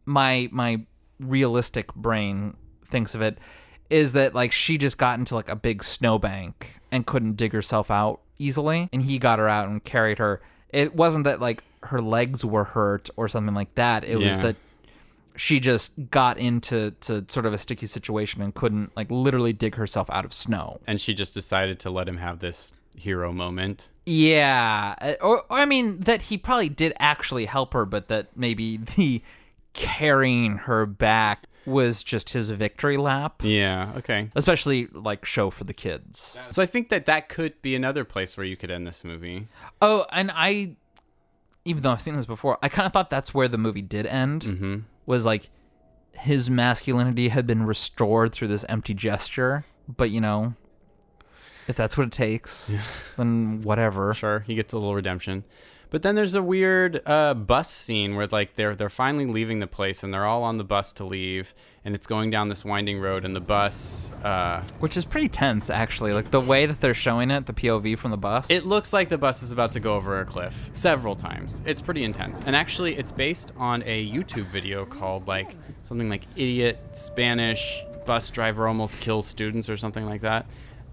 my 0.05 0.49
my 0.51 0.81
realistic 1.19 1.93
brain 1.95 2.55
thinks 2.85 3.15
of 3.15 3.21
it 3.21 3.37
is 3.89 4.13
that 4.13 4.33
like 4.35 4.51
she 4.51 4.77
just 4.77 4.97
got 4.97 5.17
into 5.19 5.35
like 5.35 5.49
a 5.49 5.55
big 5.55 5.83
snowbank 5.83 6.79
and 6.91 7.05
couldn't 7.05 7.35
dig 7.35 7.51
herself 7.53 7.89
out 7.91 8.21
easily 8.39 8.89
and 8.93 9.03
he 9.03 9.17
got 9.19 9.39
her 9.39 9.49
out 9.49 9.67
and 9.67 9.83
carried 9.83 10.19
her. 10.19 10.39
It 10.69 10.95
wasn't 10.95 11.25
that 11.25 11.39
like 11.41 11.63
her 11.83 12.01
legs 12.01 12.45
were 12.45 12.63
hurt 12.63 13.09
or 13.15 13.27
something 13.27 13.55
like 13.55 13.73
that. 13.75 14.03
It 14.03 14.17
was 14.17 14.39
that 14.39 14.55
she 15.35 15.59
just 15.59 16.09
got 16.09 16.37
into 16.37 16.91
to 17.01 17.25
sort 17.27 17.45
of 17.45 17.53
a 17.53 17.57
sticky 17.57 17.85
situation 17.85 18.41
and 18.41 18.53
couldn't 18.53 18.95
like 18.95 19.09
literally 19.09 19.53
dig 19.53 19.75
herself 19.75 20.09
out 20.09 20.25
of 20.25 20.33
snow. 20.33 20.79
And 20.87 20.99
she 20.99 21.13
just 21.13 21.33
decided 21.33 21.79
to 21.79 21.89
let 21.89 22.07
him 22.07 22.17
have 22.17 22.39
this 22.39 22.73
hero 22.95 23.31
moment. 23.31 23.89
Yeah, 24.05 24.95
uh, 25.01 25.13
or, 25.21 25.43
or 25.49 25.57
I 25.59 25.65
mean 25.65 25.99
that 26.01 26.23
he 26.23 26.37
probably 26.37 26.69
did 26.69 26.93
actually 26.99 27.45
help 27.45 27.73
her, 27.73 27.85
but 27.85 28.07
that 28.07 28.27
maybe 28.35 28.77
the 28.95 29.21
carrying 29.73 30.57
her 30.57 30.85
back 30.85 31.47
was 31.65 32.03
just 32.03 32.31
his 32.31 32.49
victory 32.49 32.97
lap. 32.97 33.41
Yeah. 33.43 33.93
Okay. 33.97 34.29
Especially 34.35 34.87
like 34.87 35.25
show 35.25 35.49
for 35.49 35.63
the 35.63 35.73
kids. 35.73 36.39
So 36.49 36.61
I 36.61 36.65
think 36.65 36.89
that 36.89 37.05
that 37.05 37.29
could 37.29 37.61
be 37.61 37.75
another 37.75 38.03
place 38.03 38.35
where 38.35 38.45
you 38.45 38.57
could 38.57 38.71
end 38.71 38.87
this 38.87 39.03
movie. 39.03 39.47
Oh, 39.81 40.05
and 40.11 40.31
I, 40.33 40.75
even 41.65 41.83
though 41.83 41.91
I've 41.91 42.01
seen 42.01 42.15
this 42.15 42.25
before, 42.25 42.57
I 42.63 42.69
kind 42.69 42.87
of 42.87 42.93
thought 42.93 43.09
that's 43.09 43.33
where 43.33 43.47
the 43.47 43.59
movie 43.59 43.83
did 43.83 44.05
end. 44.07 44.41
Mm-hmm. 44.41 44.77
Was 45.05 45.25
like 45.25 45.49
his 46.13 46.49
masculinity 46.49 47.29
had 47.29 47.47
been 47.47 47.63
restored 47.63 48.31
through 48.31 48.49
this 48.49 48.65
empty 48.69 48.93
gesture. 48.93 49.65
But 49.87 50.11
you 50.11 50.21
know, 50.21 50.53
if 51.67 51.75
that's 51.75 51.97
what 51.97 52.07
it 52.07 52.11
takes, 52.11 52.75
then 53.17 53.61
whatever. 53.61 54.13
Sure, 54.13 54.39
he 54.41 54.55
gets 54.55 54.73
a 54.73 54.77
little 54.77 54.95
redemption. 54.95 55.43
But 55.91 56.03
then 56.03 56.15
there's 56.15 56.35
a 56.35 56.41
weird 56.41 57.01
uh, 57.05 57.33
bus 57.33 57.69
scene 57.69 58.15
where 58.15 58.25
like 58.25 58.55
they're 58.55 58.75
they're 58.75 58.89
finally 58.89 59.25
leaving 59.25 59.59
the 59.59 59.67
place 59.67 60.03
and 60.03 60.13
they're 60.13 60.25
all 60.25 60.43
on 60.43 60.57
the 60.57 60.63
bus 60.63 60.93
to 60.93 61.03
leave 61.03 61.53
and 61.83 61.93
it's 61.93 62.07
going 62.07 62.31
down 62.31 62.47
this 62.47 62.63
winding 62.63 62.99
road 62.99 63.25
and 63.25 63.35
the 63.35 63.41
bus 63.41 64.13
uh, 64.23 64.63
Which 64.79 64.95
is 64.95 65.03
pretty 65.03 65.27
tense, 65.27 65.69
actually. 65.69 66.13
Like 66.13 66.31
the 66.31 66.39
way 66.39 66.65
that 66.65 66.79
they're 66.79 66.93
showing 66.93 67.29
it, 67.29 67.45
the 67.45 67.53
POV 67.53 67.97
from 67.97 68.11
the 68.11 68.17
bus. 68.17 68.49
It 68.49 68.65
looks 68.65 68.93
like 68.93 69.09
the 69.09 69.17
bus 69.17 69.43
is 69.43 69.51
about 69.51 69.73
to 69.73 69.79
go 69.81 69.95
over 69.95 70.21
a 70.21 70.25
cliff 70.25 70.69
several 70.73 71.15
times. 71.15 71.61
It's 71.65 71.81
pretty 71.81 72.03
intense. 72.03 72.45
And 72.45 72.55
actually, 72.55 72.95
it's 72.95 73.11
based 73.11 73.51
on 73.57 73.83
a 73.85 74.09
YouTube 74.09 74.45
video 74.45 74.85
called 74.85 75.27
like 75.27 75.55
something 75.83 76.07
like 76.07 76.23
Idiot 76.37 76.79
Spanish 76.93 77.83
Bus 78.05 78.29
Driver 78.29 78.67
Almost 78.67 78.99
Kills 78.99 79.27
Students 79.27 79.69
or 79.69 79.75
something 79.75 80.05
like 80.05 80.21
that. 80.21 80.45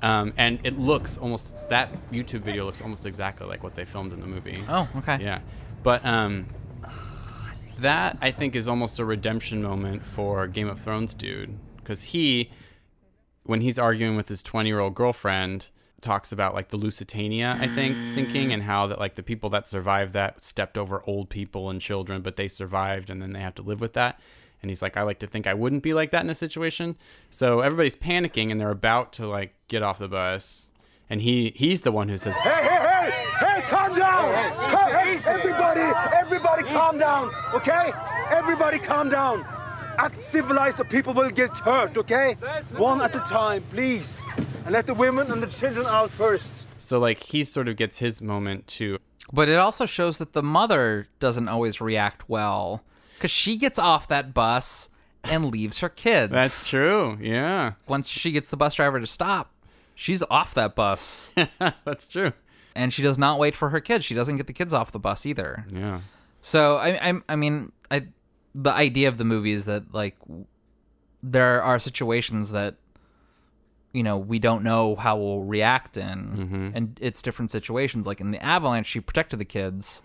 Um, 0.03 0.33
and 0.37 0.61
it 0.65 0.79
looks 0.79 1.19
almost, 1.19 1.55
that 1.71 1.93
YouTube 2.11 2.41
video 2.41 2.65
looks 2.65 2.81
almost 2.81 3.05
exactly 3.05 3.47
like 3.47 3.63
what 3.63 3.75
they 3.75 3.85
filmed 3.85 4.13
in 4.13 4.21
the 4.21 4.27
movie. 4.27 4.63
Oh, 4.69 4.89
okay. 4.97 5.19
Yeah. 5.21 5.41
But 5.83 6.05
um, 6.05 6.47
that, 7.81 8.19
I 8.21 8.31
think, 8.31 8.55
is 8.55 8.69
almost 8.69 8.99
a 8.99 9.05
redemption 9.05 9.63
moment 9.63 10.05
for 10.05 10.47
Game 10.47 10.69
of 10.69 10.81
Thrones 10.81 11.15
dude. 11.15 11.59
Because 11.77 12.03
he, 12.03 12.51
when 13.45 13.61
he's 13.61 13.79
arguing 13.79 14.17
with 14.17 14.29
his 14.29 14.43
20 14.43 14.69
year 14.69 14.81
old 14.81 14.95
girlfriend, 14.95 15.69
talks 16.01 16.31
about 16.31 16.55
like 16.55 16.69
the 16.69 16.77
Lusitania, 16.77 17.57
I 17.61 17.67
think, 17.67 18.07
sinking 18.07 18.53
and 18.53 18.63
how 18.63 18.87
that 18.87 18.99
like 18.99 19.17
the 19.17 19.23
people 19.23 19.51
that 19.51 19.67
survived 19.67 20.13
that 20.13 20.43
stepped 20.45 20.79
over 20.79 21.03
old 21.07 21.29
people 21.29 21.71
and 21.71 21.81
children, 21.81 22.23
but 22.23 22.37
they 22.37 22.49
survived 22.49 23.11
and 23.11 23.21
then 23.21 23.33
they 23.33 23.41
have 23.41 23.55
to 23.57 23.63
live 23.63 23.81
with 23.81 23.95
that. 23.95 24.21
And 24.63 24.71
he's 24.71 24.83
like, 24.83 24.97
I 24.97 25.03
like 25.03 25.19
to 25.21 25.27
think 25.27 25.47
I 25.47 25.55
wouldn't 25.55 25.83
be 25.83 25.95
like 25.95 26.11
that 26.11 26.25
in 26.25 26.31
a 26.31 26.35
situation. 26.35 26.97
So 27.31 27.61
everybody's 27.61 27.97
panicking 27.97 28.51
and 28.51 28.61
they're 28.61 28.71
about 28.71 29.13
to 29.15 29.27
like 29.27 29.55
get 29.69 29.83
off 29.83 29.99
the 29.99 30.09
bus. 30.09 30.71
And 31.11 31.23
he 31.23 31.53
he's 31.55 31.83
the 31.83 31.93
one 31.93 32.09
who 32.09 32.19
says, 32.19 32.35
Hey, 32.37 32.63
hey, 32.63 32.89
hey! 32.89 33.11
Hey, 33.41 33.63
calm 33.67 33.97
down! 33.97 34.55
Calm, 34.71 34.91
hey, 34.91 35.19
everybody, 35.27 35.81
everybody 36.15 36.63
calm 36.65 36.99
down, 36.99 37.31
okay? 37.55 37.93
Everybody 38.31 38.79
calm 38.79 39.09
down. 39.09 39.45
Act 39.99 40.15
civilized 40.17 40.79
or 40.81 40.85
people 40.85 41.15
will 41.15 41.31
get 41.31 41.57
hurt, 41.59 41.97
okay? 41.97 42.35
One 42.77 43.01
at 43.01 43.15
a 43.15 43.21
time, 43.21 43.63
please. 43.71 44.25
And 44.65 44.73
let 44.73 44.87
the 44.87 44.95
women 44.95 45.33
and 45.33 45.43
the 45.43 45.47
children 45.47 45.87
out 45.87 46.11
first. 46.11 46.69
so 46.79 46.99
like 46.99 47.23
he 47.23 47.43
sort 47.45 47.69
of 47.69 47.77
gets 47.77 47.99
his 47.99 48.21
moment 48.21 48.67
too. 48.67 48.99
But 49.33 49.49
it 49.49 49.59
also 49.59 49.87
shows 49.87 50.19
that 50.19 50.33
the 50.33 50.43
mother 50.43 51.07
doesn't 51.21 51.49
always 51.49 51.81
react 51.81 52.29
well 52.29 52.83
because 53.19 53.31
she 53.31 53.57
gets 53.57 53.79
off 53.79 54.09
that 54.09 54.33
bus 54.33 54.89
and 55.25 55.47
leaves 55.47 55.81
her 55.81 55.89
kids. 55.89 56.33
That's 56.33 56.69
true. 56.69 57.19
Yeah. 57.21 57.73
Once 57.87 58.09
she 58.09 58.33
gets 58.33 58.51
the 58.51 58.57
bus 58.57 58.75
driver 58.75 59.01
to 59.01 59.07
stop, 59.07 59.53
she's 59.95 60.23
off 60.31 60.55
that 60.55 60.75
bus. 60.75 61.35
That's 61.85 62.09
true. 62.09 62.33
and 62.75 62.93
she 62.93 63.03
does 63.03 63.19
not 63.19 63.39
wait 63.39 63.57
for 63.57 63.71
her 63.71 63.81
kids. 63.81 64.05
She 64.05 64.15
doesn't 64.15 64.37
get 64.37 64.47
the 64.47 64.53
kids 64.53 64.73
off 64.73 64.93
the 64.93 65.01
bus 65.01 65.27
either. 65.27 65.67
Yeah. 65.71 66.01
So 66.41 66.77
I, 66.77 67.11
I, 67.11 67.21
I 67.29 67.37
mean, 67.37 67.73
I, 67.91 68.07
the 68.55 68.73
idea 68.73 69.09
of 69.09 69.19
the 69.19 69.25
movie 69.25 69.53
is 69.53 69.67
that 69.67 69.93
like 69.93 70.17
there 71.23 71.63
are 71.63 71.79
situations 71.79 72.53
that 72.53 72.77
you 73.93 74.03
know 74.03 74.17
we 74.17 74.39
don't 74.39 74.63
know 74.63 74.95
how 74.95 75.17
we'll 75.17 75.41
react 75.41 75.97
in, 75.97 76.37
mm-hmm. 76.37 76.69
and 76.75 76.99
it's 77.01 77.21
different 77.23 77.51
situations. 77.51 78.07
Like 78.07 78.21
in 78.21 78.31
the 78.31 78.43
avalanche, 78.43 78.87
she 78.87 79.01
protected 79.01 79.39
the 79.39 79.45
kids. 79.45 80.03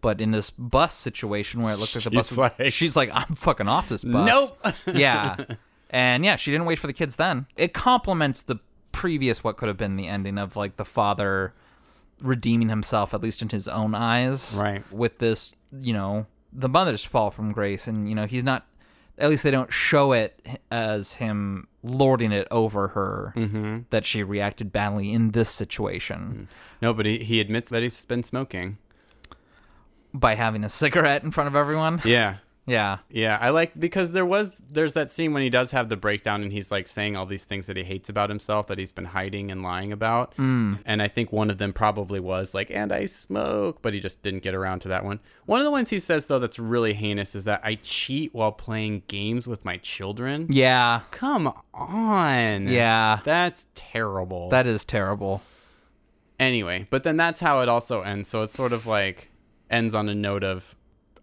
But 0.00 0.20
in 0.20 0.30
this 0.30 0.50
bus 0.50 0.94
situation 0.94 1.60
where 1.62 1.74
it 1.74 1.78
looked 1.78 1.94
like 1.94 2.04
the 2.04 2.10
bus, 2.10 2.28
She's 2.28 2.36
was- 2.38 2.52
like- 2.58 2.72
she's 2.72 2.96
like, 2.96 3.10
I'm 3.12 3.34
fucking 3.34 3.68
off 3.68 3.88
this 3.88 4.02
bus. 4.04 4.52
Nope. 4.64 4.74
yeah, 4.94 5.36
and 5.90 6.24
yeah, 6.24 6.36
she 6.36 6.50
didn't 6.50 6.66
wait 6.66 6.78
for 6.78 6.86
the 6.86 6.92
kids. 6.92 7.16
Then 7.16 7.46
it 7.56 7.72
complements 7.74 8.42
the 8.42 8.56
previous 8.92 9.44
what 9.44 9.56
could 9.56 9.68
have 9.68 9.76
been 9.76 9.96
the 9.96 10.08
ending 10.08 10.36
of 10.38 10.56
like 10.56 10.76
the 10.76 10.84
father 10.84 11.54
redeeming 12.20 12.68
himself 12.68 13.14
at 13.14 13.22
least 13.22 13.40
in 13.40 13.48
his 13.48 13.66
own 13.68 13.94
eyes 13.94 14.58
Right. 14.60 14.82
with 14.92 15.18
this 15.20 15.54
you 15.80 15.92
know 15.92 16.26
the 16.52 16.68
mother's 16.68 17.04
fall 17.04 17.30
from 17.30 17.52
grace 17.52 17.86
and 17.86 18.08
you 18.08 18.14
know 18.14 18.26
he's 18.26 18.44
not 18.44 18.66
at 19.16 19.30
least 19.30 19.42
they 19.42 19.50
don't 19.50 19.72
show 19.72 20.12
it 20.12 20.60
as 20.70 21.14
him 21.14 21.66
lording 21.82 22.30
it 22.32 22.46
over 22.50 22.88
her 22.88 23.32
mm-hmm. 23.36 23.78
that 23.90 24.04
she 24.04 24.22
reacted 24.22 24.70
badly 24.72 25.12
in 25.12 25.30
this 25.30 25.48
situation 25.48 26.48
mm. 26.50 26.54
No, 26.82 26.92
but 26.92 27.06
he, 27.06 27.18
he 27.24 27.40
admits 27.40 27.68
that 27.70 27.82
he's 27.82 28.04
been 28.06 28.22
smoking. 28.24 28.78
By 30.14 30.34
having 30.34 30.64
a 30.64 30.68
cigarette 30.68 31.22
in 31.22 31.30
front 31.30 31.48
of 31.48 31.56
everyone 31.56 32.00
Yeah. 32.04 32.36
yeah 32.66 32.98
Yeah, 33.10 33.38
I 33.40 33.50
like 33.50 33.78
because 33.78 34.12
there 34.12 34.26
was 34.26 34.52
there's 34.70 34.92
that 34.94 35.10
scene 35.10 35.32
when 35.32 35.42
he 35.42 35.50
does 35.50 35.70
have 35.72 35.88
the 35.88 35.96
breakdown 35.96 36.42
and 36.42 36.52
he's 36.52 36.70
like 36.70 36.86
saying 36.86 37.16
all 37.16 37.26
these 37.26 37.44
things 37.44 37.66
that 37.66 37.76
he 37.76 37.82
hates 37.84 38.08
about 38.08 38.28
himself 38.28 38.66
that 38.68 38.78
he's 38.78 38.92
been 38.92 39.06
hiding 39.06 39.50
and 39.50 39.62
lying 39.62 39.92
about. 39.92 40.36
Mm. 40.36 40.78
And 40.84 41.00
I 41.02 41.08
think 41.08 41.32
one 41.32 41.50
of 41.50 41.58
them 41.58 41.72
probably 41.72 42.20
was 42.20 42.54
like, 42.54 42.70
"And 42.70 42.92
I 42.92 43.06
smoke," 43.06 43.78
but 43.82 43.94
he 43.94 43.98
just 44.00 44.22
didn't 44.22 44.42
get 44.42 44.54
around 44.54 44.80
to 44.80 44.88
that 44.88 45.04
one. 45.04 45.20
One 45.46 45.60
of 45.60 45.64
the 45.64 45.70
ones 45.70 45.90
he 45.90 45.98
says 45.98 46.26
though 46.26 46.38
that's 46.38 46.58
really 46.58 46.92
heinous 46.94 47.34
is 47.34 47.44
that 47.44 47.60
I 47.64 47.76
cheat 47.82 48.34
while 48.34 48.52
playing 48.52 49.02
games 49.08 49.46
with 49.48 49.64
my 49.64 49.78
children. 49.78 50.46
yeah 50.50 51.00
Come 51.10 51.52
on. 51.74 52.68
Yeah. 52.68 53.20
That's 53.24 53.66
terrible. 53.74 54.48
that 54.50 54.66
is 54.66 54.84
terrible 54.84 55.42
anyway, 56.38 56.86
but 56.90 57.02
then 57.02 57.16
that's 57.16 57.40
how 57.40 57.60
it 57.62 57.68
also 57.68 58.02
ends. 58.02 58.28
So 58.28 58.42
it's 58.42 58.52
sort 58.52 58.72
of 58.72 58.86
like 58.86 59.29
ends 59.70 59.94
on 59.94 60.08
a 60.08 60.14
note 60.14 60.44
of 60.44 60.74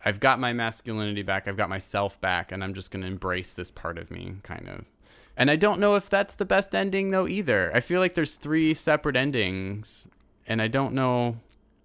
I've 0.06 0.20
got 0.20 0.40
my 0.40 0.54
masculinity 0.54 1.22
back, 1.24 1.48
I've 1.48 1.58
got 1.58 1.70
myself 1.70 2.20
back, 2.22 2.52
and 2.52 2.64
I'm 2.64 2.74
just 2.74 2.92
going 2.92 3.02
to 3.02 3.08
embrace 3.08 3.54
this 3.54 3.72
part 3.72 3.98
of 3.98 4.10
me, 4.10 4.36
kind 4.44 4.70
of. 4.70 4.86
And 5.36 5.52
I 5.52 5.56
don't 5.56 5.80
know 5.80 5.96
if 5.96 6.10
that's 6.10 6.36
the 6.36 6.46
best 6.46 6.74
ending 6.74 7.12
though 7.12 7.28
either. 7.28 7.72
I 7.76 7.80
feel 7.80 8.00
like 8.00 8.16
there's 8.16 8.36
three 8.36 8.74
separate 8.74 9.16
endings, 9.16 10.08
and 10.48 10.62
I 10.62 10.68
don't 10.68 10.94
know. 10.94 11.38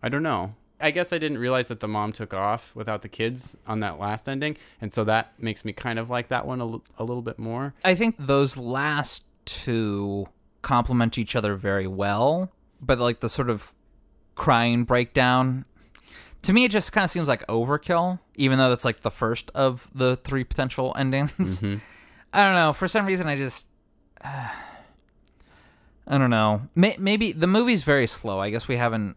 I 0.03 0.09
don't 0.09 0.23
know. 0.23 0.55
I 0.81 0.91
guess 0.91 1.13
I 1.13 1.19
didn't 1.19 1.39
realize 1.39 1.69
that 1.69 1.79
the 1.81 1.87
mom 1.87 2.13
took 2.13 2.35
off 2.35 2.75
without 2.75 3.03
the 3.03 3.09
kids 3.09 3.57
on 3.67 3.81
that 3.81 4.01
last 4.01 4.29
ending, 4.29 4.57
and 4.81 4.93
so 4.93 5.05
that 5.05 5.33
makes 5.39 5.65
me 5.65 5.73
kind 5.73 5.99
of 5.99 6.11
like 6.11 6.29
that 6.29 6.47
one 6.47 6.61
a 6.61 6.67
l- 6.67 6.85
a 6.99 7.05
little 7.05 7.23
bit 7.23 7.39
more. 7.39 7.75
I 7.85 7.95
think 7.95 8.17
those 8.19 8.57
last 8.57 9.25
two 9.45 10.27
complement 10.63 11.19
each 11.19 11.37
other 11.37 11.55
very 11.55 11.87
well, 11.87 12.51
but 12.81 12.99
like 12.99 13.21
the 13.21 13.29
sort 13.29 13.51
of 13.51 13.75
crying 14.35 14.85
breakdown, 14.85 15.67
to 16.43 16.53
me, 16.53 16.65
it 16.65 16.71
just 16.71 16.93
kind 16.93 17.05
of 17.05 17.11
seems 17.11 17.29
like 17.29 17.47
overkill, 17.47 18.19
even 18.35 18.59
though 18.59 18.69
that's 18.69 18.85
like 18.85 19.01
the 19.03 19.11
first 19.11 19.51
of 19.55 19.89
the 19.95 20.17
three 20.17 20.45
potential 20.45 20.95
endings. 20.99 21.33
Mm-hmm. 21.61 21.77
I 22.33 22.45
don't 22.45 22.55
know. 22.55 22.73
For 22.73 22.89
some 22.89 23.07
reason, 23.07 23.27
I 23.27 23.37
just. 23.37 23.69
I 26.07 26.19
don't 26.19 26.31
know. 26.31 26.63
May- 26.75 26.97
maybe 26.99 27.33
the 27.33 27.47
movie's 27.47 27.85
very 27.85 28.07
slow. 28.07 28.41
I 28.41 28.51
guess 28.51 28.67
we 28.67 28.77
haven't 28.77 29.17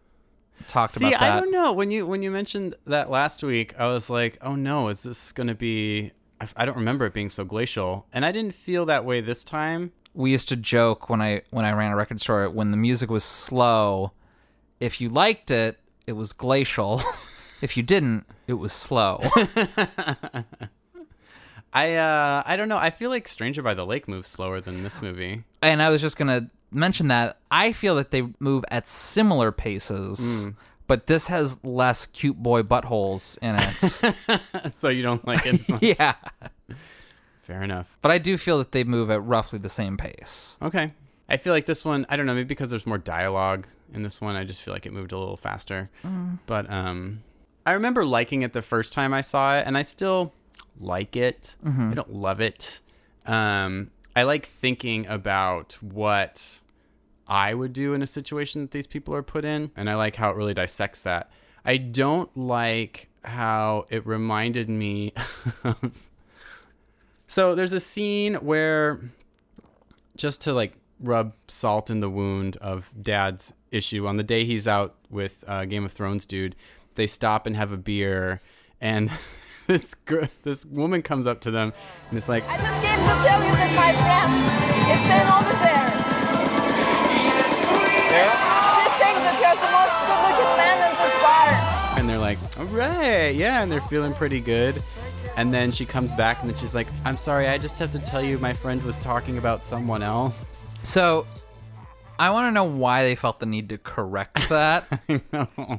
talked 0.66 0.94
See, 0.94 1.06
about 1.06 1.20
that. 1.20 1.32
I 1.32 1.40
don't 1.40 1.50
know. 1.50 1.72
When 1.72 1.90
you 1.90 2.06
when 2.06 2.22
you 2.22 2.30
mentioned 2.30 2.74
that 2.86 3.10
last 3.10 3.42
week, 3.42 3.74
I 3.78 3.86
was 3.88 4.08
like, 4.08 4.38
oh 4.40 4.54
no, 4.54 4.88
is 4.88 5.02
this 5.02 5.32
going 5.32 5.48
to 5.48 5.54
be? 5.54 6.12
I, 6.40 6.48
I 6.56 6.64
don't 6.64 6.76
remember 6.76 7.06
it 7.06 7.12
being 7.12 7.30
so 7.30 7.44
glacial, 7.44 8.06
and 8.12 8.24
I 8.24 8.30
didn't 8.32 8.54
feel 8.54 8.86
that 8.86 9.04
way 9.04 9.20
this 9.20 9.42
time. 9.44 9.92
we 10.14 10.30
used 10.30 10.48
to 10.50 10.56
joke 10.56 11.10
when 11.10 11.20
I 11.20 11.42
when 11.50 11.64
I 11.64 11.72
ran 11.72 11.90
a 11.90 11.96
record 11.96 12.20
store 12.20 12.48
when 12.48 12.70
the 12.70 12.76
music 12.76 13.10
was 13.10 13.24
slow, 13.24 14.12
if 14.78 15.00
you 15.00 15.08
liked 15.08 15.50
it, 15.50 15.78
it 16.06 16.12
was 16.12 16.32
glacial. 16.32 17.02
if 17.62 17.76
you 17.76 17.82
didn't, 17.82 18.26
it 18.46 18.54
was 18.54 18.72
slow. 18.72 19.20
I 21.72 21.94
uh 21.96 22.42
I 22.46 22.56
don't 22.56 22.68
know. 22.68 22.78
I 22.78 22.90
feel 22.90 23.10
like 23.10 23.28
Stranger 23.28 23.62
by 23.62 23.74
the 23.74 23.84
Lake 23.84 24.08
moves 24.08 24.28
slower 24.28 24.60
than 24.60 24.82
this 24.82 25.02
movie. 25.02 25.44
and 25.62 25.82
I 25.82 25.90
was 25.90 26.00
just 26.00 26.16
gonna 26.16 26.50
mention 26.70 27.08
that 27.08 27.38
I 27.50 27.72
feel 27.72 27.96
that 27.96 28.10
they 28.10 28.22
move 28.38 28.64
at 28.70 28.88
similar 28.88 29.52
paces, 29.52 30.48
but 30.86 31.06
this 31.06 31.26
has 31.26 31.62
less 31.64 32.06
cute 32.06 32.36
boy 32.42 32.62
buttholes 32.62 33.36
in 33.42 33.56
it. 33.58 34.72
so 34.74 34.88
you 34.88 35.02
don't 35.02 35.26
like 35.26 35.44
it. 35.46 35.60
as 35.60 35.68
much. 35.68 35.82
yeah, 35.82 36.14
Fair 37.42 37.62
enough. 37.62 37.98
but 38.00 38.10
I 38.10 38.18
do 38.18 38.38
feel 38.38 38.58
that 38.58 38.72
they 38.72 38.84
move 38.84 39.10
at 39.10 39.22
roughly 39.22 39.58
the 39.58 39.68
same 39.68 39.96
pace. 39.96 40.56
Okay. 40.62 40.92
I 41.28 41.36
feel 41.38 41.52
like 41.52 41.66
this 41.66 41.84
one. 41.84 42.06
I 42.08 42.16
don't 42.16 42.24
know. 42.26 42.34
Maybe 42.34 42.44
because 42.46 42.70
there's 42.70 42.86
more 42.86 42.98
dialogue 42.98 43.66
in 43.92 44.02
this 44.02 44.20
one, 44.20 44.36
I 44.36 44.44
just 44.44 44.62
feel 44.62 44.74
like 44.74 44.86
it 44.86 44.92
moved 44.92 45.12
a 45.12 45.18
little 45.18 45.36
faster. 45.36 45.90
But 46.46 46.70
um, 46.70 47.22
I 47.64 47.72
remember 47.72 48.04
liking 48.04 48.42
it 48.42 48.52
the 48.52 48.62
first 48.62 48.92
time 48.92 49.12
I 49.14 49.20
saw 49.20 49.58
it, 49.58 49.66
and 49.66 49.76
I 49.76 49.82
still 49.82 50.32
like 50.80 51.16
it. 51.16 51.56
I 51.90 51.94
don't 51.94 52.12
love 52.12 52.40
it. 52.40 52.80
Um, 53.26 53.90
I 54.14 54.22
like 54.22 54.46
thinking 54.46 55.06
about 55.06 55.76
what 55.82 56.60
I 57.28 57.54
would 57.54 57.72
do 57.72 57.92
in 57.94 58.02
a 58.02 58.06
situation 58.06 58.62
that 58.62 58.70
these 58.70 58.86
people 58.86 59.14
are 59.14 59.22
put 59.22 59.44
in, 59.44 59.70
and 59.76 59.90
I 59.90 59.94
like 59.94 60.16
how 60.16 60.30
it 60.30 60.36
really 60.36 60.54
dissects 60.54 61.02
that. 61.02 61.30
I 61.64 61.76
don't 61.76 62.34
like 62.36 63.08
how 63.24 63.86
it 63.90 64.06
reminded 64.06 64.68
me 64.68 65.12
of. 65.64 66.08
So 67.26 67.54
there's 67.56 67.72
a 67.72 67.80
scene 67.80 68.34
where 68.36 69.00
just 70.16 70.40
to 70.42 70.52
like 70.52 70.74
rub 71.00 71.34
salt 71.48 71.90
in 71.90 72.00
the 72.00 72.08
wound 72.08 72.56
of 72.58 72.90
dad's 73.02 73.52
issue 73.76 74.06
on 74.06 74.16
the 74.16 74.24
day 74.24 74.44
he's 74.44 74.66
out 74.66 74.94
with 75.10 75.44
uh, 75.46 75.64
Game 75.66 75.84
of 75.84 75.92
Thrones 75.92 76.24
dude 76.26 76.56
they 76.96 77.06
stop 77.06 77.46
and 77.46 77.54
have 77.56 77.72
a 77.72 77.76
beer 77.76 78.40
and 78.80 79.10
this 79.66 79.94
gr- 79.94 80.24
this 80.42 80.64
woman 80.64 81.02
comes 81.02 81.26
up 81.26 81.40
to 81.42 81.50
them 81.50 81.72
and 82.10 82.18
it's 82.18 82.28
like 82.28 82.42
I 82.48 82.56
just 82.56 82.66
came 82.84 82.98
to 82.98 83.14
tell 83.26 83.40
you 83.44 83.52
that 83.52 83.72
my 83.76 83.92
friend 84.02 84.32
is 84.92 85.00
staying 85.06 85.30
over 85.36 85.54
there. 85.62 85.86
Yeah? 88.16 88.32
She 88.74 88.84
thinks 88.96 89.20
that 89.26 89.36
you're 89.42 89.60
the 89.60 89.72
most 89.76 89.96
good-looking 90.08 90.52
man 90.56 90.78
in 90.88 90.92
this 90.96 91.14
bar. 91.22 91.98
and 91.98 92.08
they're 92.08 92.18
like 92.18 92.38
all 92.58 92.64
right 92.66 93.34
yeah 93.34 93.62
and 93.62 93.70
they're 93.70 93.80
feeling 93.82 94.14
pretty 94.14 94.40
good 94.40 94.82
and 95.36 95.52
then 95.52 95.70
she 95.70 95.84
comes 95.84 96.12
back 96.12 96.40
and 96.40 96.48
then 96.50 96.56
she's 96.56 96.74
like 96.74 96.86
I'm 97.04 97.16
sorry 97.16 97.48
I 97.48 97.58
just 97.58 97.78
have 97.78 97.92
to 97.92 97.98
tell 97.98 98.22
you 98.22 98.38
my 98.38 98.52
friend 98.52 98.82
was 98.84 98.98
talking 98.98 99.36
about 99.38 99.64
someone 99.66 100.02
else 100.02 100.64
So, 100.82 101.26
I 102.18 102.30
want 102.30 102.48
to 102.48 102.52
know 102.52 102.64
why 102.64 103.02
they 103.02 103.14
felt 103.14 103.40
the 103.40 103.46
need 103.46 103.68
to 103.70 103.78
correct 103.78 104.36
that. 104.48 104.86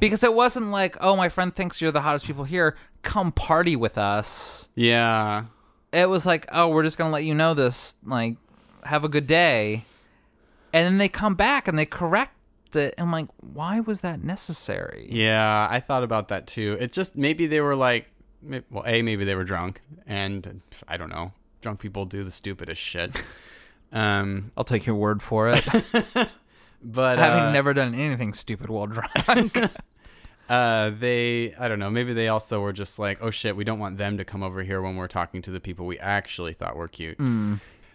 Because 0.00 0.22
it 0.22 0.34
wasn't 0.34 0.70
like, 0.70 0.96
oh, 1.00 1.16
my 1.16 1.28
friend 1.28 1.54
thinks 1.54 1.80
you're 1.80 1.92
the 1.92 2.02
hottest 2.02 2.26
people 2.26 2.44
here. 2.44 2.76
Come 3.02 3.32
party 3.32 3.76
with 3.76 3.96
us. 3.98 4.68
yeah 4.74 5.44
It 5.92 6.08
was 6.08 6.26
like, 6.26 6.46
oh, 6.52 6.68
we're 6.68 6.82
just 6.82 6.98
going 6.98 7.08
to 7.08 7.12
let 7.12 7.24
you 7.24 7.34
know 7.34 7.54
this. 7.54 7.96
Like, 8.04 8.36
have 8.84 9.04
a 9.04 9.08
good 9.08 9.26
day. 9.26 9.84
And 10.72 10.86
then 10.86 10.98
they 10.98 11.08
come 11.08 11.34
back 11.34 11.66
and 11.68 11.78
they 11.78 11.86
correct 11.86 12.32
it. 12.76 12.94
I'm 12.98 13.10
like, 13.10 13.28
why 13.40 13.80
was 13.80 14.02
that 14.02 14.22
necessary? 14.22 15.08
Yeah, 15.10 15.66
I 15.70 15.80
thought 15.80 16.02
about 16.02 16.28
that 16.28 16.46
too. 16.46 16.76
It's 16.80 16.94
just 16.94 17.16
maybe 17.16 17.46
they 17.46 17.60
were 17.60 17.76
like, 17.76 18.06
well, 18.70 18.84
a 18.86 19.02
maybe 19.02 19.24
they 19.24 19.34
were 19.34 19.44
drunk, 19.44 19.80
and 20.06 20.60
I 20.86 20.96
don't 20.96 21.08
know. 21.08 21.32
Drunk 21.60 21.80
people 21.80 22.04
do 22.04 22.22
the 22.22 22.30
stupidest 22.30 22.80
shit. 22.80 23.10
Um, 23.92 24.52
I'll 24.56 24.64
take 24.64 24.86
your 24.86 24.96
word 24.96 25.22
for 25.22 25.48
it. 25.50 25.64
but 26.82 27.18
Having 27.18 27.44
uh, 27.44 27.52
never 27.52 27.74
done 27.74 27.94
anything 27.94 28.32
stupid 28.32 28.70
while 28.70 28.86
drunk. 28.86 29.56
uh, 30.48 30.90
they, 30.98 31.54
I 31.54 31.68
don't 31.68 31.78
know. 31.78 31.90
Maybe 31.90 32.12
they 32.12 32.28
also 32.28 32.60
were 32.60 32.72
just 32.72 32.98
like, 32.98 33.18
oh 33.20 33.30
shit, 33.30 33.56
we 33.56 33.64
don't 33.64 33.78
want 33.78 33.98
them 33.98 34.18
to 34.18 34.24
come 34.24 34.42
over 34.42 34.62
here 34.62 34.80
when 34.82 34.96
we're 34.96 35.08
talking 35.08 35.42
to 35.42 35.50
the 35.50 35.60
people 35.60 35.86
we 35.86 35.98
actually 35.98 36.52
thought 36.52 36.76
were 36.76 36.88
cute. 36.88 37.18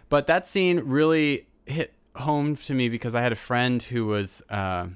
But 0.08 0.26
that 0.26 0.46
scene 0.46 0.80
really 0.80 1.46
hit 1.66 1.94
home 2.16 2.56
to 2.56 2.74
me 2.74 2.88
because 2.88 3.14
I 3.14 3.22
had 3.22 3.32
a 3.32 3.36
friend 3.36 3.82
who 3.82 4.06
was. 4.06 4.42
Uh, 4.48 4.88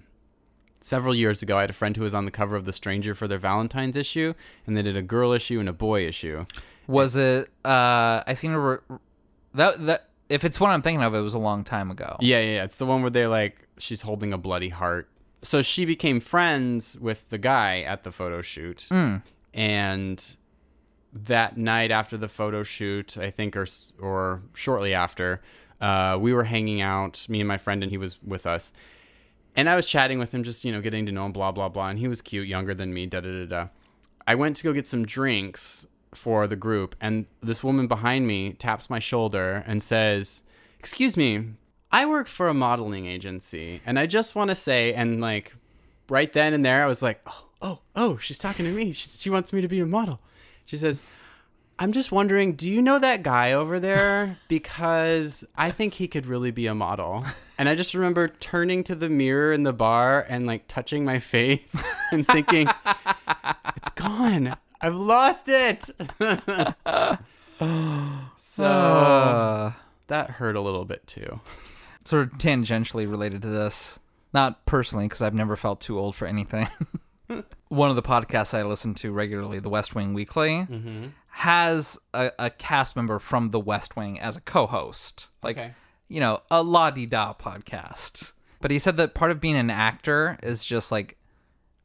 several 0.80 1.14
years 1.14 1.42
ago, 1.42 1.58
I 1.58 1.62
had 1.62 1.70
a 1.70 1.74
friend 1.74 1.96
who 1.96 2.02
was 2.02 2.14
on 2.14 2.24
the 2.24 2.30
cover 2.30 2.56
of 2.56 2.64
The 2.64 2.72
Stranger 2.72 3.14
for 3.14 3.28
their 3.28 3.38
Valentine's 3.38 3.96
issue, 3.96 4.32
and 4.66 4.76
they 4.76 4.82
did 4.82 4.96
a 4.96 5.02
girl 5.02 5.32
issue 5.32 5.60
and 5.60 5.68
a 5.68 5.72
boy 5.72 6.06
issue. 6.06 6.46
was 6.86 7.16
it, 7.16 7.50
uh, 7.64 8.22
I 8.26 8.34
seem 8.34 8.52
to, 8.52 8.58
re- 8.58 8.98
that, 9.54 9.84
that, 9.86 10.07
if 10.28 10.44
it's 10.44 10.60
what 10.60 10.70
I'm 10.70 10.82
thinking 10.82 11.02
of, 11.02 11.14
it 11.14 11.20
was 11.20 11.34
a 11.34 11.38
long 11.38 11.64
time 11.64 11.90
ago. 11.90 12.16
Yeah, 12.20 12.40
yeah, 12.40 12.54
yeah. 12.56 12.64
It's 12.64 12.78
the 12.78 12.86
one 12.86 13.02
where 13.02 13.10
they're 13.10 13.28
like, 13.28 13.66
she's 13.78 14.02
holding 14.02 14.32
a 14.32 14.38
bloody 14.38 14.68
heart. 14.68 15.08
So 15.42 15.62
she 15.62 15.84
became 15.84 16.20
friends 16.20 16.98
with 16.98 17.28
the 17.30 17.38
guy 17.38 17.82
at 17.82 18.02
the 18.02 18.10
photo 18.10 18.42
shoot. 18.42 18.88
And 19.54 20.36
that 21.12 21.56
night 21.56 21.90
after 21.90 22.16
the 22.16 22.28
photo 22.28 22.62
shoot, 22.62 23.16
I 23.16 23.30
think, 23.30 23.56
or, 23.56 23.66
or 24.00 24.42
shortly 24.54 24.94
after, 24.94 25.40
uh, 25.80 26.18
we 26.20 26.32
were 26.32 26.44
hanging 26.44 26.80
out, 26.80 27.24
me 27.28 27.40
and 27.40 27.48
my 27.48 27.56
friend, 27.56 27.82
and 27.82 27.90
he 27.90 27.98
was 27.98 28.18
with 28.22 28.46
us. 28.46 28.72
And 29.56 29.68
I 29.68 29.76
was 29.76 29.86
chatting 29.86 30.18
with 30.18 30.34
him, 30.34 30.42
just, 30.42 30.64
you 30.64 30.72
know, 30.72 30.80
getting 30.80 31.06
to 31.06 31.12
know 31.12 31.26
him, 31.26 31.32
blah, 31.32 31.52
blah, 31.52 31.68
blah. 31.68 31.88
And 31.88 31.98
he 31.98 32.08
was 32.08 32.20
cute, 32.20 32.46
younger 32.46 32.74
than 32.74 32.92
me, 32.92 33.06
da, 33.06 33.20
da, 33.20 33.30
da, 33.30 33.46
da. 33.46 33.68
I 34.26 34.34
went 34.34 34.56
to 34.56 34.62
go 34.64 34.72
get 34.72 34.86
some 34.86 35.06
drinks 35.06 35.86
for 36.14 36.46
the 36.46 36.56
group, 36.56 36.96
and 37.00 37.26
this 37.40 37.62
woman 37.62 37.86
behind 37.86 38.26
me 38.26 38.52
taps 38.52 38.90
my 38.90 38.98
shoulder 38.98 39.64
and 39.66 39.82
says, 39.82 40.42
Excuse 40.78 41.16
me, 41.16 41.44
I 41.90 42.06
work 42.06 42.26
for 42.28 42.48
a 42.48 42.54
modeling 42.54 43.06
agency, 43.06 43.80
and 43.84 43.98
I 43.98 44.06
just 44.06 44.34
want 44.34 44.50
to 44.50 44.54
say, 44.54 44.94
and 44.94 45.20
like 45.20 45.54
right 46.08 46.32
then 46.32 46.54
and 46.54 46.64
there, 46.64 46.82
I 46.82 46.86
was 46.86 47.02
like, 47.02 47.20
Oh, 47.26 47.46
oh, 47.62 47.78
oh, 47.96 48.16
she's 48.18 48.38
talking 48.38 48.64
to 48.66 48.72
me. 48.72 48.92
She, 48.92 49.08
she 49.08 49.30
wants 49.30 49.52
me 49.52 49.60
to 49.60 49.68
be 49.68 49.80
a 49.80 49.86
model. 49.86 50.20
She 50.66 50.76
says, 50.76 51.02
I'm 51.80 51.92
just 51.92 52.10
wondering, 52.10 52.54
do 52.54 52.68
you 52.68 52.82
know 52.82 52.98
that 52.98 53.22
guy 53.22 53.52
over 53.52 53.78
there? 53.78 54.38
Because 54.48 55.44
I 55.56 55.70
think 55.70 55.94
he 55.94 56.08
could 56.08 56.26
really 56.26 56.50
be 56.50 56.66
a 56.66 56.74
model. 56.74 57.24
And 57.58 57.68
I 57.68 57.74
just 57.74 57.94
remember 57.94 58.28
turning 58.28 58.82
to 58.84 58.94
the 58.94 59.08
mirror 59.08 59.52
in 59.52 59.62
the 59.62 59.72
bar 59.72 60.24
and 60.28 60.46
like 60.46 60.66
touching 60.66 61.04
my 61.04 61.18
face 61.18 61.84
and 62.12 62.26
thinking, 62.26 62.68
it's 63.76 63.90
gone. 63.94 64.56
I've 64.80 64.94
lost 64.94 65.46
it. 65.48 65.84
so 68.36 68.64
Uh, 68.64 69.72
that 70.08 70.30
hurt 70.30 70.56
a 70.56 70.60
little 70.60 70.84
bit 70.84 71.06
too. 71.06 71.40
sort 72.04 72.22
of 72.32 72.38
tangentially 72.38 73.10
related 73.10 73.42
to 73.42 73.48
this. 73.48 73.98
Not 74.32 74.64
personally, 74.66 75.06
because 75.06 75.22
I've 75.22 75.34
never 75.34 75.56
felt 75.56 75.80
too 75.80 75.98
old 75.98 76.14
for 76.14 76.26
anything. 76.26 76.68
One 77.68 77.90
of 77.90 77.96
the 77.96 78.02
podcasts 78.02 78.54
I 78.54 78.62
listen 78.62 78.94
to 78.94 79.10
regularly, 79.12 79.58
The 79.58 79.68
West 79.68 79.94
Wing 79.94 80.14
Weekly, 80.14 80.66
has 81.28 81.98
a, 82.14 82.30
a 82.38 82.50
cast 82.50 82.94
member 82.96 83.18
from 83.18 83.50
The 83.50 83.60
West 83.60 83.96
Wing 83.96 84.18
as 84.20 84.36
a 84.36 84.40
co 84.40 84.66
host. 84.66 85.28
Like, 85.42 85.58
Okay. 85.58 85.72
you 86.08 86.20
know, 86.20 86.40
a 86.50 86.62
la 86.62 86.90
di 86.90 87.06
da 87.06 87.32
podcast. 87.34 88.32
But 88.60 88.70
he 88.70 88.78
said 88.78 88.96
that 88.98 89.14
part 89.14 89.30
of 89.30 89.40
being 89.40 89.56
an 89.56 89.70
actor 89.70 90.38
is 90.42 90.64
just 90.64 90.90
like 90.92 91.16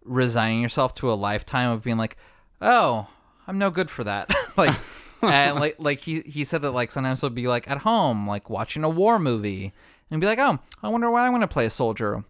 resigning 0.03 0.61
yourself 0.61 0.95
to 0.95 1.11
a 1.11 1.15
lifetime 1.15 1.69
of 1.71 1.83
being 1.83 1.97
like, 1.97 2.17
oh, 2.63 3.07
I'm 3.47 3.59
no 3.59 3.69
good 3.69 3.89
for 3.89 4.03
that. 4.05 4.33
like, 4.57 4.75
and 5.21 5.59
like, 5.59 5.75
like 5.77 5.99
he 5.99 6.21
he 6.21 6.43
said 6.43 6.61
that 6.63 6.71
like 6.71 6.91
sometimes 6.91 7.21
he'll 7.21 7.29
be 7.29 7.47
like 7.47 7.69
at 7.69 7.79
home, 7.79 8.27
like 8.27 8.49
watching 8.49 8.83
a 8.83 8.89
war 8.89 9.19
movie, 9.19 9.73
and 10.09 10.19
be 10.19 10.27
like, 10.27 10.39
oh, 10.39 10.59
I 10.81 10.89
wonder 10.89 11.11
why 11.11 11.25
I 11.25 11.29
want 11.29 11.41
to 11.41 11.47
play 11.47 11.65
a 11.65 11.69
soldier. 11.69 12.23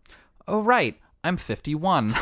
Oh, 0.47 0.61
right, 0.61 0.99
I'm 1.23 1.37
51. 1.37 2.09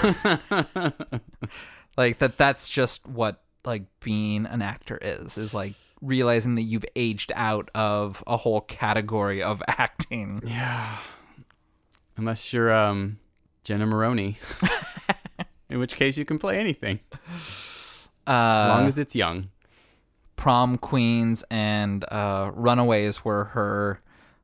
like 1.97 2.19
that. 2.19 2.37
That's 2.37 2.69
just 2.69 3.07
what 3.07 3.41
like 3.65 3.83
being 4.01 4.45
an 4.45 4.61
actor 4.61 4.99
is. 5.01 5.37
Is 5.37 5.53
like 5.53 5.73
realizing 6.01 6.55
that 6.55 6.63
you've 6.63 6.85
aged 6.95 7.31
out 7.35 7.69
of 7.73 8.23
a 8.27 8.37
whole 8.37 8.61
category 8.61 9.41
of 9.41 9.63
acting. 9.67 10.41
Yeah. 10.45 10.97
Unless 12.17 12.53
you're 12.53 12.71
um, 12.71 13.19
Jenna 13.63 13.85
Maroney, 13.87 14.37
in 15.69 15.79
which 15.79 15.95
case 15.95 16.17
you 16.17 16.25
can 16.25 16.37
play 16.37 16.59
anything 16.59 16.99
as 18.27 18.67
long 18.67 18.83
Uh, 18.83 18.87
as 18.87 18.97
it's 18.97 19.15
young. 19.15 19.49
prom 20.35 20.77
queens 20.77 21.43
and 21.51 22.03
uh, 22.11 22.51
runaways 22.53 23.23
were 23.25 23.45
her 23.45 24.01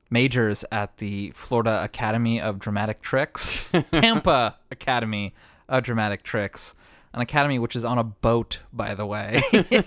majors 0.10 0.64
at 0.72 0.98
the 0.98 1.32
Florida 1.32 1.84
Academy 1.84 2.40
of 2.40 2.60
Dramatic 2.60 3.02
Tricks, 3.02 3.70
Tampa 3.92 4.58
Academy 4.72 5.34
of 5.68 5.84
Dramatic 5.84 6.24
Tricks, 6.24 6.74
an 7.14 7.22
academy 7.22 7.60
which 7.60 7.76
is 7.76 7.84
on 7.84 7.98
a 7.98 8.04
boat, 8.04 8.60
by 8.72 8.94
the 8.94 9.06
way. 9.06 9.42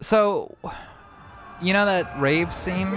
so, 0.00 0.54
you 1.60 1.72
know 1.72 1.84
that 1.86 2.20
rave 2.20 2.54
scene? 2.54 2.88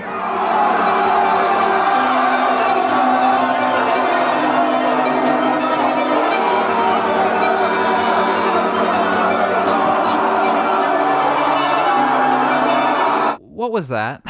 What 13.64 13.72
was 13.72 13.88
that? 13.88 14.22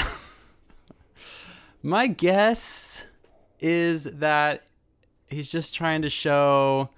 My 1.81 2.05
guess 2.05 3.03
is 3.59 4.03
that 4.03 4.61
he's 5.27 5.51
just 5.51 5.73
trying 5.73 6.03
to 6.03 6.09
show 6.11 6.91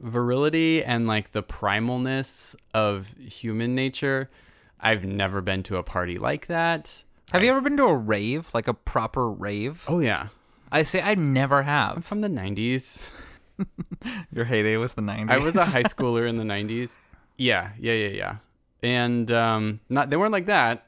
virility 0.00 0.84
and 0.84 1.08
like 1.08 1.32
the 1.32 1.42
primalness 1.42 2.54
of 2.72 3.16
human 3.18 3.74
nature. 3.74 4.30
I've 4.78 5.04
never 5.04 5.40
been 5.40 5.64
to 5.64 5.78
a 5.78 5.82
party 5.82 6.16
like 6.16 6.46
that. 6.46 7.02
Have 7.32 7.42
you 7.42 7.50
ever 7.50 7.60
been 7.60 7.76
to 7.78 7.86
a 7.86 7.96
rave, 7.96 8.54
like 8.54 8.68
a 8.68 8.74
proper 8.74 9.28
rave? 9.28 9.84
Oh 9.88 9.98
yeah, 9.98 10.28
I 10.70 10.84
say 10.84 11.02
I 11.02 11.16
never 11.16 11.64
have. 11.64 12.04
from 12.04 12.20
the 12.20 12.28
90s. 12.28 13.10
Your 14.32 14.44
heyday 14.44 14.76
was 14.76 14.94
the 14.94 15.02
90s. 15.02 15.28
I 15.30 15.38
was 15.38 15.56
a 15.56 15.64
high 15.64 15.82
schooler 15.92 16.28
in 16.28 16.36
the 16.36 16.44
90s. 16.44 16.90
Yeah, 17.36 17.70
yeah, 17.80 17.94
yeah, 17.94 18.08
yeah. 18.10 18.36
And 18.84 19.30
um 19.32 19.80
not 19.88 20.10
they 20.10 20.16
weren't 20.16 20.32
like 20.32 20.46
that. 20.46 20.86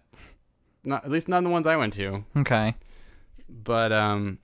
Not 0.85 1.05
at 1.05 1.11
least 1.11 1.29
not 1.29 1.43
the 1.43 1.51
ones 1.51 1.67
I 1.67 1.77
went 1.77 1.93
to. 1.95 2.25
okay. 2.37 2.75
but 3.49 3.91
um 3.93 4.39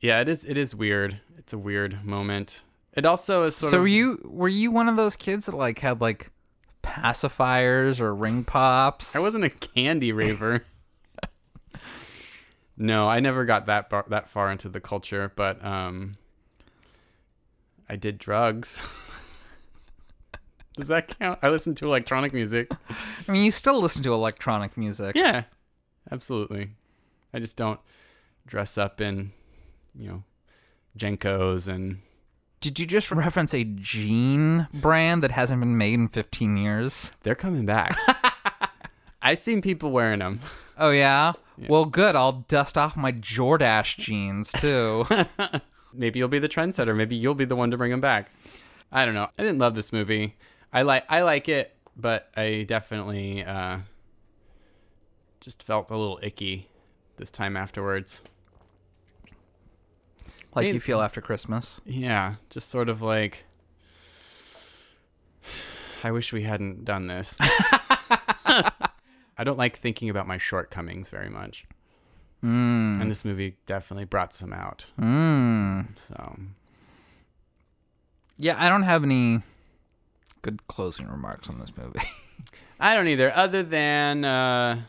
yeah 0.00 0.20
it 0.20 0.28
is 0.28 0.44
it 0.44 0.56
is 0.58 0.74
weird 0.74 1.20
it's 1.38 1.52
a 1.52 1.58
weird 1.58 2.04
moment 2.04 2.62
it 2.92 3.04
also 3.06 3.44
is 3.44 3.56
sort 3.56 3.70
So 3.70 3.76
of 3.78 3.82
were 3.82 3.88
you 3.88 4.20
were 4.24 4.48
you 4.48 4.70
one 4.70 4.88
of 4.88 4.96
those 4.96 5.16
kids 5.16 5.46
that 5.46 5.54
like 5.56 5.78
had 5.80 6.00
like 6.00 6.30
pacifiers 6.82 8.00
or 8.00 8.14
ring 8.14 8.44
pops? 8.44 9.16
i 9.16 9.18
wasn't 9.20 9.44
a 9.44 9.48
candy 9.50 10.12
raver 10.12 10.64
no 12.76 13.08
i 13.08 13.20
never 13.20 13.44
got 13.44 13.66
that 13.66 13.88
bar, 13.88 14.04
that 14.08 14.28
far 14.28 14.50
into 14.50 14.68
the 14.68 14.80
culture 14.80 15.32
but 15.36 15.62
um 15.64 16.12
i 17.88 17.96
did 17.96 18.18
drugs 18.18 18.80
does 20.76 20.88
that 20.88 21.18
count 21.18 21.38
i 21.42 21.48
listen 21.48 21.74
to 21.74 21.86
electronic 21.86 22.32
music 22.32 22.68
I 23.28 23.32
mean, 23.32 23.44
you 23.44 23.50
still 23.50 23.80
listen 23.80 24.02
to 24.04 24.12
electronic 24.12 24.76
music. 24.76 25.16
yeah 25.16 25.44
absolutely 26.10 26.70
i 27.32 27.38
just 27.38 27.56
don't 27.56 27.80
dress 28.46 28.76
up 28.78 29.00
in 29.00 29.32
you 29.94 30.08
know 30.08 30.22
JNCOs 30.96 31.66
and 31.66 31.98
Did 32.60 32.78
you 32.78 32.86
just 32.86 33.10
reference 33.10 33.52
a 33.52 33.64
jean 33.64 34.68
brand 34.72 35.24
that 35.24 35.32
hasn't 35.32 35.60
been 35.60 35.76
made 35.76 35.94
in 35.94 36.06
15 36.06 36.56
years? 36.56 37.10
They're 37.24 37.34
coming 37.34 37.66
back. 37.66 37.98
I've 39.22 39.38
seen 39.38 39.60
people 39.60 39.90
wearing 39.90 40.20
them. 40.20 40.38
Oh 40.78 40.90
yeah? 40.90 41.32
Well, 41.68 41.84
good. 41.84 42.14
I'll 42.14 42.44
dust 42.46 42.78
off 42.78 42.96
my 42.96 43.10
Jordache 43.10 43.96
jeans 43.98 44.52
too. 44.52 45.04
Maybe 45.92 46.20
you'll 46.20 46.28
be 46.28 46.38
the 46.38 46.48
trendsetter. 46.48 46.94
Maybe 46.96 47.16
you'll 47.16 47.34
be 47.34 47.44
the 47.44 47.56
one 47.56 47.72
to 47.72 47.76
bring 47.76 47.90
them 47.90 48.00
back. 48.00 48.30
I 48.92 49.04
don't 49.04 49.14
know. 49.14 49.30
I 49.36 49.42
didn't 49.42 49.58
love 49.58 49.74
this 49.74 49.92
movie. 49.92 50.36
I 50.74 50.82
like 50.82 51.04
I 51.08 51.22
like 51.22 51.48
it, 51.48 51.72
but 51.96 52.28
I 52.36 52.64
definitely 52.66 53.44
uh, 53.44 53.78
just 55.40 55.62
felt 55.62 55.88
a 55.90 55.96
little 55.96 56.18
icky 56.20 56.68
this 57.16 57.30
time 57.30 57.56
afterwards. 57.56 58.22
like 60.52 60.66
you 60.66 60.80
feel 60.80 61.00
after 61.00 61.20
Christmas. 61.20 61.80
Yeah, 61.86 62.34
just 62.50 62.70
sort 62.70 62.88
of 62.88 63.02
like 63.02 63.44
I 66.02 66.10
wish 66.10 66.32
we 66.32 66.42
hadn't 66.42 66.84
done 66.84 67.06
this. 67.06 67.36
I 67.40 69.44
don't 69.44 69.58
like 69.58 69.78
thinking 69.78 70.10
about 70.10 70.26
my 70.26 70.38
shortcomings 70.38 71.08
very 71.08 71.30
much. 71.30 71.66
And 73.00 73.10
this 73.10 73.24
movie 73.24 73.56
definitely 73.64 74.06
brought 74.06 74.34
some 74.34 74.52
out. 74.52 74.86
Mm. 75.00 75.86
So 75.96 76.36
Yeah, 78.38 78.56
I 78.58 78.68
don't 78.68 78.82
have 78.82 79.04
any 79.04 79.42
good 80.44 80.66
closing 80.68 81.08
remarks 81.08 81.48
on 81.48 81.58
this 81.58 81.72
movie. 81.76 81.98
I 82.80 82.94
don't 82.94 83.08
either, 83.08 83.34
other 83.34 83.62
than 83.62 84.24
uh, 84.26 84.82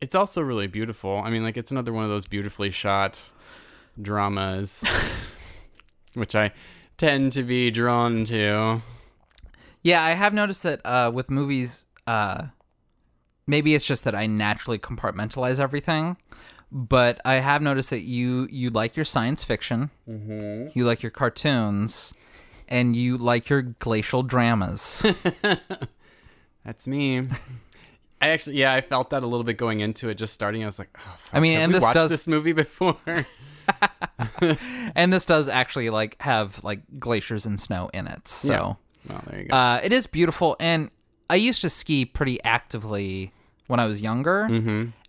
it's 0.00 0.14
also 0.14 0.40
really 0.40 0.68
beautiful. 0.68 1.18
I 1.18 1.28
mean, 1.28 1.42
like 1.42 1.56
it's 1.56 1.72
another 1.72 1.92
one 1.92 2.04
of 2.04 2.10
those 2.10 2.26
beautifully 2.26 2.70
shot 2.70 3.20
dramas, 4.00 4.84
which 6.14 6.36
I 6.36 6.52
tend 6.96 7.32
to 7.32 7.42
be 7.42 7.72
drawn 7.72 8.24
to. 8.26 8.80
Yeah, 9.82 10.02
I 10.02 10.10
have 10.10 10.32
noticed 10.32 10.62
that 10.62 10.80
uh, 10.84 11.10
with 11.12 11.30
movies, 11.30 11.86
uh, 12.06 12.46
maybe 13.46 13.74
it's 13.74 13.86
just 13.86 14.04
that 14.04 14.14
I 14.14 14.26
naturally 14.26 14.78
compartmentalize 14.78 15.58
everything. 15.58 16.16
But 16.70 17.20
I 17.24 17.36
have 17.36 17.60
noticed 17.60 17.90
that 17.90 18.02
you 18.02 18.46
you 18.48 18.70
like 18.70 18.94
your 18.94 19.04
science 19.04 19.42
fiction, 19.42 19.90
mm-hmm. 20.08 20.68
you 20.78 20.84
like 20.84 21.02
your 21.02 21.10
cartoons, 21.10 22.14
and 22.70 22.94
you 22.96 23.18
like 23.18 23.48
your 23.48 23.62
glacial 23.62 24.22
dramas. 24.22 25.04
That's 26.64 26.86
me. 26.86 27.26
I 28.22 28.28
actually, 28.28 28.56
yeah, 28.56 28.74
I 28.74 28.80
felt 28.82 29.10
that 29.10 29.22
a 29.22 29.26
little 29.26 29.44
bit 29.44 29.56
going 29.56 29.80
into 29.80 30.08
it. 30.10 30.14
Just 30.16 30.32
starting, 30.34 30.62
I 30.62 30.66
was 30.66 30.78
like, 30.78 30.90
oh, 30.96 31.14
fuck, 31.18 31.36
I 31.36 31.40
mean, 31.40 31.58
and 31.58 31.72
this 31.72 31.82
watched 31.82 31.94
does- 31.94 32.10
this 32.10 32.26
movie 32.28 32.52
before. 32.52 32.96
and 34.94 35.12
this 35.12 35.24
does 35.24 35.48
actually 35.48 35.90
like 35.90 36.20
have 36.20 36.62
like 36.64 36.80
glaciers 36.98 37.46
and 37.46 37.58
snow 37.60 37.88
in 37.94 38.06
it. 38.06 38.26
So 38.28 38.52
Yeah. 38.52 38.60
well, 39.08 39.22
there 39.28 39.40
you 39.42 39.48
go. 39.48 39.56
uh, 39.56 39.80
it 39.82 39.92
is 39.92 40.06
beautiful. 40.06 40.56
And 40.60 40.90
I 41.28 41.36
used 41.36 41.60
to 41.62 41.70
ski 41.70 42.04
pretty 42.04 42.42
actively 42.42 43.32
when 43.68 43.78
I 43.80 43.86
was 43.86 44.02
younger, 44.02 44.48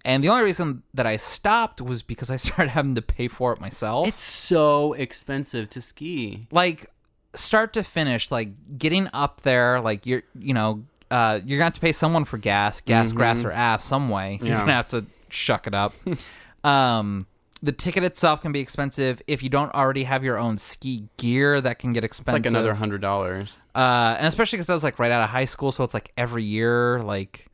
And 0.03 0.23
the 0.23 0.29
only 0.29 0.43
reason 0.43 0.83
that 0.93 1.05
I 1.07 1.15
stopped 1.17 1.81
was 1.81 2.01
because 2.03 2.29
I 2.31 2.35
started 2.35 2.69
having 2.71 2.95
to 2.95 3.01
pay 3.01 3.27
for 3.27 3.51
it 3.53 3.59
myself. 3.59 4.07
It's 4.07 4.23
so 4.23 4.93
expensive 4.93 5.69
to 5.71 5.81
ski. 5.81 6.45
like 6.51 6.89
start 7.33 7.73
to 7.73 7.83
finish, 7.83 8.31
like 8.31 8.49
getting 8.77 9.09
up 9.13 9.41
there, 9.41 9.79
like 9.81 10.05
you're, 10.05 10.23
you 10.39 10.53
know, 10.53 10.83
uh, 11.09 11.39
you're 11.45 11.57
gonna 11.57 11.65
have 11.65 11.73
to 11.73 11.79
pay 11.81 11.91
someone 11.91 12.23
for 12.25 12.37
gas, 12.37 12.81
gas, 12.81 13.11
grass, 13.11 13.43
or 13.43 13.51
ass 13.51 13.83
some 13.85 14.09
way. 14.09 14.39
You're 14.43 14.57
gonna 14.57 14.71
have 14.73 14.87
to 14.89 15.05
shuck 15.29 15.67
it 15.67 15.73
up. 15.73 15.93
um, 16.63 17.27
the 17.63 17.71
ticket 17.71 18.03
itself 18.03 18.41
can 18.41 18.51
be 18.51 18.59
expensive 18.59 19.21
if 19.27 19.43
you 19.43 19.49
don't 19.49 19.73
already 19.73 20.05
have 20.05 20.23
your 20.23 20.37
own 20.37 20.57
ski 20.57 21.03
gear. 21.17 21.59
That 21.61 21.79
can 21.79 21.93
get 21.93 22.03
It's 22.03 22.17
expensive. 22.19 22.45
like 22.45 22.49
another 22.49 22.73
hundred 22.75 23.01
dollars. 23.01 23.57
uh, 23.75 24.15
and 24.17 24.25
especially 24.27 24.57
because 24.57 24.69
I 24.69 24.73
was 24.73 24.83
like 24.83 24.99
right 24.99 25.11
out 25.11 25.21
of 25.23 25.29
high 25.29 25.45
school, 25.45 25.71
so 25.71 25.83
it's 25.83 25.93
like 25.93 26.11
every 26.17 26.43
year, 26.43 27.01
like 27.01 27.47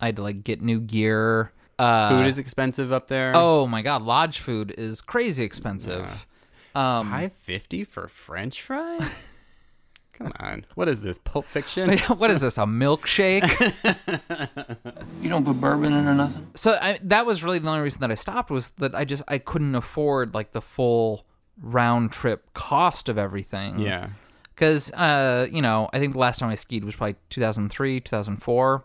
I 0.00 0.06
had 0.06 0.16
to 0.16 0.22
like 0.22 0.42
get 0.44 0.60
new 0.60 0.80
gear. 0.80 1.52
Uh, 1.78 2.08
Food 2.08 2.26
is 2.26 2.38
expensive 2.38 2.92
up 2.92 3.08
there. 3.08 3.32
oh 3.34 3.66
my 3.66 3.80
god, 3.82 4.02
lodge 4.02 4.38
food 4.40 4.74
is 4.76 5.00
crazy 5.00 5.44
expensive. 5.44 6.26
Um, 6.74 7.10
Five 7.10 7.32
fifty 7.32 7.84
for 7.84 8.08
French 8.08 8.60
fries? 8.62 9.02
Come 10.14 10.32
on, 10.38 10.64
what 10.76 10.88
is 10.88 11.02
this? 11.02 11.18
Pulp 11.18 11.44
Fiction? 11.44 11.98
what 12.18 12.30
is 12.30 12.40
this? 12.40 12.56
A 12.58 12.62
milkshake? 12.62 13.50
You 15.20 15.28
don't 15.30 15.44
put 15.44 15.60
bourbon 15.60 15.92
in 15.94 16.06
or 16.06 16.14
nothing? 16.14 16.50
so 16.54 16.78
I, 16.80 16.98
that 17.02 17.24
was 17.26 17.42
really 17.42 17.58
the 17.58 17.68
only 17.68 17.80
reason 17.82 18.00
that 18.02 18.10
I 18.10 18.14
stopped 18.14 18.50
was 18.50 18.70
that 18.78 18.94
I 18.94 19.04
just 19.04 19.22
I 19.26 19.38
couldn't 19.38 19.74
afford 19.74 20.34
like 20.34 20.52
the 20.52 20.60
full 20.60 21.24
round 21.60 22.12
trip 22.12 22.52
cost 22.54 23.08
of 23.08 23.16
everything. 23.18 23.78
yeah, 23.78 24.10
because 24.54 24.92
uh, 24.92 25.46
you 25.50 25.62
know 25.62 25.88
I 25.92 25.98
think 25.98 26.12
the 26.12 26.18
last 26.18 26.38
time 26.40 26.50
I 26.50 26.54
skied 26.56 26.84
was 26.84 26.94
probably 26.94 27.16
2003, 27.30 28.00
2004, 28.00 28.84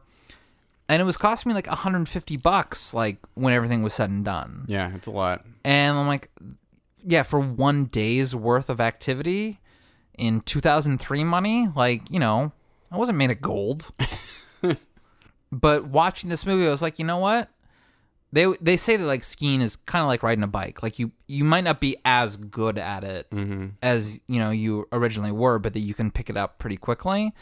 and 0.88 1.02
it 1.02 1.06
was 1.06 1.18
costing 1.18 1.50
me 1.50 1.54
like 1.56 1.68
150 1.68 2.38
bucks 2.38 2.94
like 2.94 3.18
when 3.36 3.54
everything 3.54 3.84
was 3.84 3.94
said 3.94 4.10
and 4.10 4.24
done. 4.24 4.66
yeah, 4.68 4.96
it's 4.96 5.08
a 5.08 5.12
lot. 5.12 5.46
And 5.66 5.98
I'm 5.98 6.08
like, 6.08 6.30
yeah, 7.04 7.24
for 7.24 7.40
one 7.40 7.86
day's 7.86 8.36
worth 8.36 8.70
of 8.70 8.80
activity 8.82 9.60
in 10.18 10.42
2003 10.42 11.24
money, 11.24 11.70
like, 11.76 12.10
you 12.10 12.20
know, 12.20 12.52
I 12.92 12.98
wasn't 12.98 13.18
made 13.18 13.32
of 13.32 13.42
gold. 13.42 13.92
but 15.52 15.86
watching 15.86 16.30
this 16.30 16.46
movie, 16.46 16.66
I 16.66 16.70
was 16.70 16.82
like, 16.82 17.00
you 17.00 17.06
know 17.06 17.18
what? 17.18 17.50
They 18.32 18.46
they 18.62 18.78
say 18.78 18.96
that 18.96 19.06
like 19.06 19.24
skiing 19.24 19.60
is 19.60 19.76
kind 19.76 20.04
of 20.04 20.08
like 20.08 20.22
riding 20.22 20.44
a 20.44 20.48
bike. 20.48 20.84
Like 20.84 21.00
you 21.00 21.12
you 21.26 21.44
might 21.44 21.64
not 21.64 21.80
be 21.80 21.98
as 22.06 22.38
good 22.38 22.78
at 22.78 23.04
it 23.04 23.28
as, 23.82 24.22
you 24.28 24.38
know, 24.38 24.52
you 24.52 24.88
originally 24.92 25.32
were, 25.32 25.58
but 25.58 25.74
that 25.74 25.80
you 25.80 25.96
can 25.96 26.12
pick 26.12 26.30
it 26.30 26.38
up 26.38 26.60
pretty 26.60 26.78
quickly. 26.78 27.34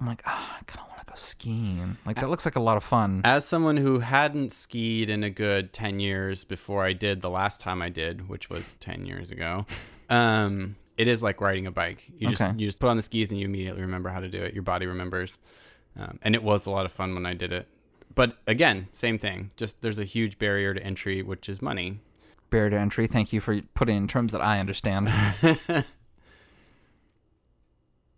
I'm 0.00 0.06
like, 0.08 0.22
ah, 0.26 0.56
I 0.58 0.64
kind 0.64 0.80
of 0.80 0.90
want 0.90 0.90
to 0.90 0.93
go 0.93 0.93
skiing. 1.18 1.96
Like 2.04 2.16
that 2.16 2.30
looks 2.30 2.44
like 2.44 2.56
a 2.56 2.60
lot 2.60 2.76
of 2.76 2.84
fun. 2.84 3.20
As 3.24 3.44
someone 3.44 3.76
who 3.76 4.00
hadn't 4.00 4.52
skied 4.52 5.08
in 5.08 5.24
a 5.24 5.30
good 5.30 5.72
10 5.72 6.00
years 6.00 6.44
before 6.44 6.84
I 6.84 6.92
did 6.92 7.22
the 7.22 7.30
last 7.30 7.60
time 7.60 7.82
I 7.82 7.88
did, 7.88 8.28
which 8.28 8.50
was 8.50 8.76
10 8.80 9.06
years 9.06 9.30
ago, 9.30 9.66
um, 10.10 10.76
it 10.96 11.08
is 11.08 11.22
like 11.22 11.40
riding 11.40 11.66
a 11.66 11.72
bike. 11.72 12.04
You 12.18 12.28
just 12.28 12.42
you 12.58 12.66
just 12.66 12.78
put 12.78 12.88
on 12.88 12.96
the 12.96 13.02
skis 13.02 13.30
and 13.30 13.40
you 13.40 13.46
immediately 13.46 13.82
remember 13.82 14.10
how 14.10 14.20
to 14.20 14.28
do 14.28 14.42
it. 14.42 14.54
Your 14.54 14.62
body 14.62 14.86
remembers. 14.86 15.36
Um, 15.96 16.18
and 16.22 16.34
it 16.34 16.42
was 16.42 16.66
a 16.66 16.70
lot 16.70 16.86
of 16.86 16.92
fun 16.92 17.14
when 17.14 17.26
I 17.26 17.34
did 17.34 17.52
it. 17.52 17.68
But 18.14 18.38
again, 18.46 18.88
same 18.92 19.18
thing. 19.18 19.50
Just 19.56 19.82
there's 19.82 19.98
a 19.98 20.04
huge 20.04 20.38
barrier 20.38 20.74
to 20.74 20.82
entry, 20.82 21.22
which 21.22 21.48
is 21.48 21.60
money. 21.60 22.00
Barrier 22.50 22.70
to 22.70 22.78
entry. 22.78 23.06
Thank 23.06 23.32
you 23.32 23.40
for 23.40 23.60
putting 23.74 23.96
in 23.96 24.08
terms 24.08 24.32
that 24.32 24.40
I 24.40 24.60
understand. 24.60 25.10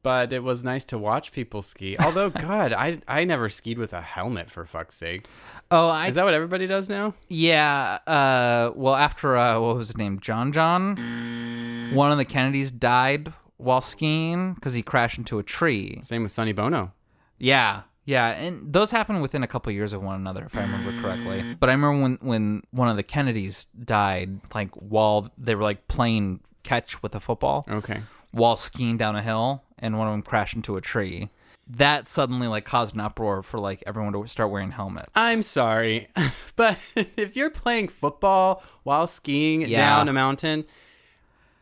But 0.06 0.32
it 0.32 0.44
was 0.44 0.62
nice 0.62 0.84
to 0.84 0.98
watch 0.98 1.32
people 1.32 1.62
ski. 1.62 1.96
Although, 1.98 2.30
God, 2.48 2.72
I 2.72 3.00
I 3.08 3.24
never 3.24 3.48
skied 3.48 3.76
with 3.76 3.92
a 3.92 4.00
helmet 4.00 4.52
for 4.52 4.64
fuck's 4.64 4.94
sake. 4.94 5.26
Oh, 5.68 5.88
I 5.88 6.06
Is 6.06 6.14
that 6.14 6.24
what 6.24 6.32
everybody 6.32 6.68
does 6.68 6.88
now? 6.88 7.14
Yeah. 7.26 7.98
Uh, 8.06 8.70
well, 8.76 8.94
after 8.94 9.36
uh, 9.36 9.58
what 9.58 9.74
was 9.74 9.88
his 9.88 9.96
name, 9.96 10.20
John 10.20 10.52
John, 10.52 11.90
one 11.92 12.12
of 12.12 12.18
the 12.18 12.24
Kennedys 12.24 12.70
died 12.70 13.32
while 13.56 13.80
skiing 13.80 14.54
because 14.54 14.74
he 14.74 14.82
crashed 14.84 15.18
into 15.18 15.40
a 15.40 15.42
tree. 15.42 15.98
Same 16.04 16.22
with 16.22 16.30
Sonny 16.30 16.52
Bono. 16.52 16.92
Yeah, 17.40 17.82
yeah, 18.04 18.28
and 18.28 18.72
those 18.72 18.92
happened 18.92 19.22
within 19.22 19.42
a 19.42 19.48
couple 19.48 19.70
of 19.70 19.74
years 19.74 19.92
of 19.92 20.04
one 20.04 20.14
another, 20.14 20.44
if 20.44 20.56
I 20.56 20.60
remember 20.60 21.02
correctly. 21.02 21.56
But 21.58 21.68
I 21.68 21.72
remember 21.72 22.00
when 22.00 22.18
when 22.20 22.62
one 22.70 22.88
of 22.88 22.96
the 22.96 23.02
Kennedys 23.02 23.64
died, 23.76 24.38
like 24.54 24.70
while 24.76 25.32
they 25.36 25.56
were 25.56 25.64
like 25.64 25.88
playing 25.88 26.42
catch 26.62 27.02
with 27.02 27.14
a 27.14 27.20
football 27.20 27.64
Okay. 27.68 28.00
While 28.32 28.56
skiing 28.56 28.96
down 28.96 29.16
a 29.16 29.22
hill, 29.22 29.62
and 29.78 29.98
one 29.98 30.06
of 30.08 30.12
them 30.12 30.22
crashed 30.22 30.54
into 30.56 30.76
a 30.76 30.80
tree. 30.80 31.30
That 31.68 32.06
suddenly 32.06 32.46
like 32.46 32.64
caused 32.64 32.94
an 32.94 33.00
uproar 33.00 33.42
for 33.42 33.58
like 33.58 33.82
everyone 33.86 34.12
to 34.12 34.26
start 34.28 34.50
wearing 34.50 34.70
helmets. 34.70 35.10
I'm 35.16 35.42
sorry, 35.42 36.08
but 36.56 36.78
if 37.16 37.34
you're 37.36 37.50
playing 37.50 37.88
football 37.88 38.62
while 38.84 39.06
skiing 39.08 39.62
Yeah. 39.62 39.78
down 39.78 40.08
a 40.08 40.12
mountain, 40.12 40.64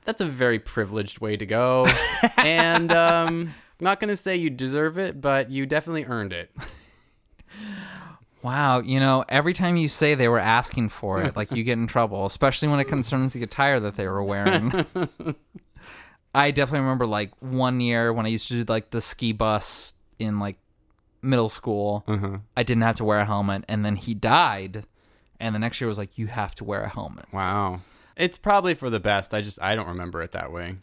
that's 0.05 0.21
a 0.21 0.27
very 0.27 0.59
privileged 0.59 1.21
way 1.21 1.37
to 1.39 1.47
go. 1.47 1.87
and 2.37 2.93
um, 2.93 3.55
I'm 3.81 3.85
not 3.85 3.99
going 3.99 4.11
to 4.11 4.17
say 4.17 4.37
you 4.37 4.51
deserve 4.51 4.99
it, 4.99 5.23
but 5.23 5.51
you 5.51 5.65
definitely 5.65 6.05
earned 6.05 6.35
it. 6.35 6.51
Wow, 8.43 8.81
you 8.81 9.01
know, 9.01 9.25
every 9.31 9.55
time 9.55 9.77
you 9.79 9.89
say 9.89 10.15
they 10.15 10.29
were 10.29 10.39
asking 10.39 10.91
for 10.91 11.23
it, 11.23 11.35
like 11.35 11.51
you 11.53 11.63
get 11.65 11.79
in 11.79 11.87
trouble, 11.87 12.27
especially 12.27 12.69
when 12.69 12.79
it 12.79 12.85
concerns 12.85 13.33
the 13.33 13.43
attire 13.43 13.81
that 13.81 13.95
they 13.95 14.07
were 14.07 14.23
wearing. 14.23 14.85
I 16.35 16.51
definitely 16.51 16.81
remember 16.81 17.07
like 17.07 17.31
one 17.41 17.81
year 17.81 18.13
when 18.13 18.27
I 18.27 18.29
used 18.29 18.49
to 18.49 18.65
do 18.65 18.73
like 18.73 18.91
the 18.91 19.01
ski 19.01 19.33
bus 19.33 19.95
in 20.19 20.39
like 20.39 20.59
middle 21.23 21.49
school. 21.49 22.05
Mm-hmm. 22.09 22.37
I 22.57 22.63
didn't 22.63 22.83
have 22.83 22.97
to 22.97 23.05
wear 23.05 23.21
a 23.21 23.25
helmet, 23.25 23.65
and 23.69 23.85
then 23.85 23.97
he 23.97 24.15
died, 24.15 24.85
and 25.41 25.55
the 25.55 25.59
next 25.59 25.81
year 25.81 25.89
was 25.89 25.99
like 25.99 26.19
you 26.19 26.27
have 26.27 26.55
to 26.57 26.65
wear 26.65 26.83
a 26.83 26.89
helmet. 26.89 27.27
Wow. 27.33 27.81
It's 28.17 28.39
probably 28.39 28.75
for 28.75 28.91
the 28.91 29.01
best. 29.01 29.35
I 29.35 29.41
just 29.41 29.61
I 29.61 29.75
don't 29.75 29.89
remember 29.89 30.23
it 30.23 30.33
that 30.33 30.53
way. 30.53 30.77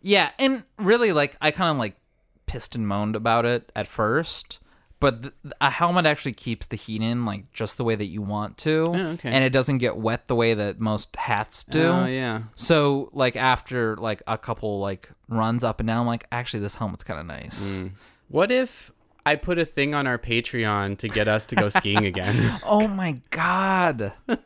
Yeah, 0.00 0.30
and 0.38 0.64
really, 0.78 1.12
like 1.12 1.36
I 1.40 1.50
kind 1.50 1.70
of 1.70 1.76
like 1.76 1.96
pissed 2.46 2.74
and 2.74 2.86
moaned 2.86 3.16
about 3.16 3.44
it 3.44 3.72
at 3.74 3.86
first, 3.86 4.58
but 5.04 5.22
th- 5.22 5.34
a 5.60 5.68
helmet 5.68 6.06
actually 6.06 6.32
keeps 6.32 6.64
the 6.64 6.76
heat 6.76 7.02
in 7.02 7.26
like 7.26 7.52
just 7.52 7.76
the 7.76 7.84
way 7.84 7.94
that 7.94 8.06
you 8.06 8.22
want 8.22 8.56
to, 8.56 8.84
Oh, 8.88 8.94
okay. 9.12 9.28
and 9.30 9.44
it 9.44 9.50
doesn't 9.50 9.76
get 9.78 9.98
wet 9.98 10.28
the 10.28 10.34
way 10.34 10.54
that 10.54 10.80
most 10.80 11.14
hats 11.16 11.62
do. 11.62 11.82
Oh 11.88 12.06
yeah. 12.06 12.44
So 12.54 13.10
like 13.12 13.36
after 13.36 13.96
like 13.98 14.22
a 14.26 14.38
couple 14.38 14.78
like 14.80 15.10
runs 15.28 15.62
up 15.62 15.78
and 15.80 15.86
down, 15.88 15.98
I'm 16.00 16.06
like 16.06 16.26
actually 16.32 16.60
this 16.60 16.76
helmet's 16.76 17.04
kind 17.04 17.20
of 17.20 17.26
nice. 17.26 17.62
Mm. 17.62 17.90
What 18.28 18.50
if 18.50 18.90
I 19.26 19.36
put 19.36 19.58
a 19.58 19.66
thing 19.66 19.94
on 19.94 20.06
our 20.06 20.18
Patreon 20.18 20.96
to 20.98 21.08
get 21.08 21.28
us 21.28 21.44
to 21.46 21.54
go 21.56 21.68
skiing 21.68 22.04
again? 22.12 22.58
Oh 22.64 22.88
my 22.88 23.20
god! 23.30 24.12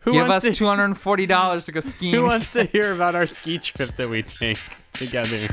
Who 0.00 0.12
Give 0.12 0.24
us 0.24 0.28
wants 0.28 0.44
to, 0.44 0.52
two 0.52 0.66
hundred 0.66 0.84
and 0.84 0.98
forty 0.98 1.24
dollars 1.24 1.64
to 1.64 1.72
go 1.72 1.80
skiing. 1.94 2.14
Who 2.14 2.24
wants 2.24 2.50
to 2.52 2.64
hear 2.64 2.92
about 2.92 3.14
our 3.14 3.26
ski 3.26 3.56
trip 3.58 3.96
that 3.96 4.08
we 4.10 4.22
take 4.22 4.58
together? 4.92 5.48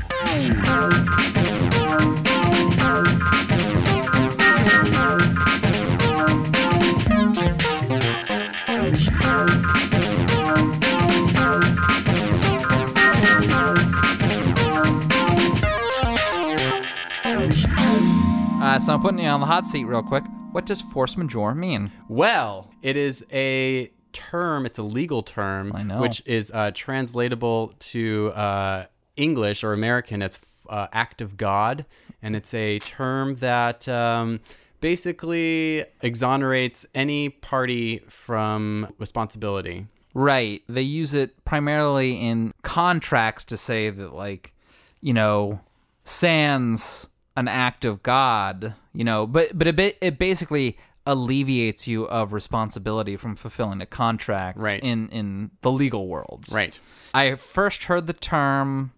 Uh, 18.74 18.80
so 18.80 18.92
I'm 18.92 19.00
putting 19.00 19.20
you 19.20 19.28
on 19.28 19.38
the 19.38 19.46
hot 19.46 19.68
seat 19.68 19.84
real 19.84 20.02
quick. 20.02 20.24
What 20.50 20.66
does 20.66 20.80
force 20.80 21.16
majeure 21.16 21.54
mean? 21.54 21.92
Well, 22.08 22.72
it 22.82 22.96
is 22.96 23.24
a 23.32 23.92
term, 24.12 24.66
it's 24.66 24.78
a 24.78 24.82
legal 24.82 25.22
term, 25.22 25.70
I 25.72 25.84
know. 25.84 26.00
which 26.00 26.24
is 26.26 26.50
uh, 26.50 26.72
translatable 26.74 27.74
to 27.78 28.32
uh, 28.34 28.86
English 29.16 29.62
or 29.62 29.74
American 29.74 30.22
as 30.22 30.66
uh, 30.68 30.88
act 30.92 31.20
of 31.20 31.36
God. 31.36 31.86
And 32.20 32.34
it's 32.34 32.52
a 32.52 32.80
term 32.80 33.36
that 33.36 33.86
um, 33.86 34.40
basically 34.80 35.84
exonerates 36.00 36.84
any 36.96 37.28
party 37.28 38.02
from 38.08 38.92
responsibility. 38.98 39.86
Right. 40.14 40.64
They 40.68 40.82
use 40.82 41.14
it 41.14 41.44
primarily 41.44 42.16
in 42.16 42.52
contracts 42.62 43.44
to 43.44 43.56
say 43.56 43.90
that, 43.90 44.14
like, 44.14 44.52
you 45.00 45.12
know, 45.12 45.60
sans 46.02 47.08
an 47.36 47.48
act 47.48 47.84
of 47.84 48.02
God, 48.02 48.74
you 48.92 49.04
know, 49.04 49.26
but 49.26 49.56
but 49.58 49.66
it 49.66 49.76
ba- 49.76 50.04
it 50.06 50.18
basically 50.18 50.78
alleviates 51.06 51.86
you 51.86 52.04
of 52.04 52.32
responsibility 52.32 53.16
from 53.16 53.36
fulfilling 53.36 53.80
a 53.82 53.86
contract 53.86 54.58
Right. 54.58 54.82
in 54.82 55.08
in 55.10 55.50
the 55.62 55.70
legal 55.70 56.08
worlds. 56.08 56.52
Right. 56.52 56.78
I 57.12 57.34
first 57.34 57.84
heard 57.84 58.06
the 58.06 58.12
term 58.14 58.92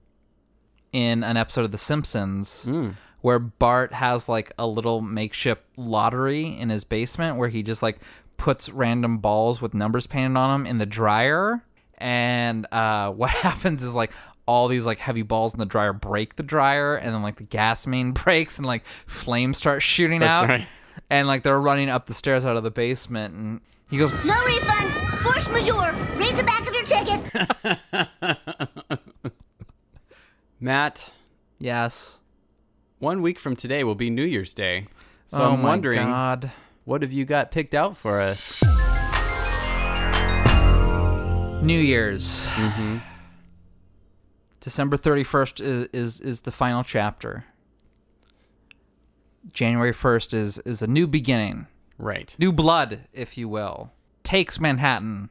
in 0.92 1.24
an 1.24 1.36
episode 1.36 1.64
of 1.64 1.72
The 1.72 1.78
Simpsons 1.78 2.68
where 3.20 3.38
Bart 3.38 3.92
has 3.94 4.28
like 4.28 4.52
a 4.58 4.66
little 4.66 5.00
makeshift 5.00 5.62
lottery 5.76 6.46
in 6.46 6.68
his 6.70 6.84
basement 6.84 7.36
where 7.38 7.48
he 7.48 7.62
just 7.62 7.82
like 7.82 7.98
puts 8.36 8.68
random 8.68 9.18
balls 9.18 9.60
with 9.60 9.74
numbers 9.74 10.06
painted 10.06 10.36
on 10.38 10.60
them 10.62 10.66
in 10.70 10.78
the 10.78 10.86
dryer. 10.86 11.62
And 11.98 12.66
uh, 12.72 13.10
what 13.20 13.30
happens 13.30 13.82
is 13.82 13.94
like 13.94 14.12
all 14.46 14.68
these 14.68 14.86
like 14.86 14.98
heavy 14.98 15.22
balls 15.22 15.52
in 15.52 15.58
the 15.58 15.66
dryer 15.66 15.92
break 15.92 16.36
the 16.36 16.42
dryer 16.42 16.94
and 16.96 17.12
then 17.14 17.22
like 17.22 17.36
the 17.36 17.44
gas 17.44 17.86
main 17.86 18.12
breaks 18.24 18.58
and 18.58 18.66
like 18.66 18.84
flames 19.06 19.58
start 19.58 19.82
shooting 19.82 20.20
That's 20.20 20.44
out 20.44 20.48
right. 20.48 20.66
and 21.10 21.26
like 21.28 21.42
they're 21.42 21.60
running 21.60 21.88
up 21.90 22.06
the 22.06 22.14
stairs 22.14 22.44
out 22.44 22.56
of 22.56 22.62
the 22.62 22.70
basement 22.70 23.34
and 23.34 23.60
He 23.90 23.98
goes, 23.98 24.12
No 24.24 24.34
refunds. 24.34 24.92
Force 25.22 25.48
majeure. 25.48 25.92
Read 26.16 26.36
the 26.36 26.44
back 26.44 26.66
of 26.68 26.74
your 26.74 26.84
ticket. 26.84 27.20
Matt, 30.60 31.10
Yes. 31.58 32.20
one 32.98 33.22
week 33.22 33.38
from 33.38 33.56
today 33.56 33.82
will 33.84 33.94
be 33.94 34.10
New 34.10 34.24
Year's 34.24 34.54
Day. 34.54 34.86
So 35.26 35.42
oh 35.42 35.50
I'm 35.52 35.62
my 35.62 35.68
wondering, 35.70 36.06
God. 36.06 36.52
what 36.84 37.02
have 37.02 37.12
you 37.12 37.24
got 37.24 37.50
picked 37.50 37.74
out 37.74 37.96
for 37.96 38.20
us? 38.20 38.62
New 41.62 41.78
Year's. 41.80 42.46
Mm-hmm. 42.46 42.98
December 44.66 44.96
31st 44.96 45.60
is, 45.64 45.88
is 45.92 46.20
is 46.20 46.40
the 46.40 46.50
final 46.50 46.82
chapter. 46.82 47.44
January 49.52 49.92
1st 49.92 50.34
is 50.34 50.58
is 50.58 50.82
a 50.82 50.88
new 50.88 51.06
beginning. 51.06 51.68
Right. 51.98 52.34
New 52.36 52.50
blood, 52.50 53.02
if 53.12 53.38
you 53.38 53.48
will. 53.48 53.92
Takes 54.24 54.58
Manhattan 54.58 55.30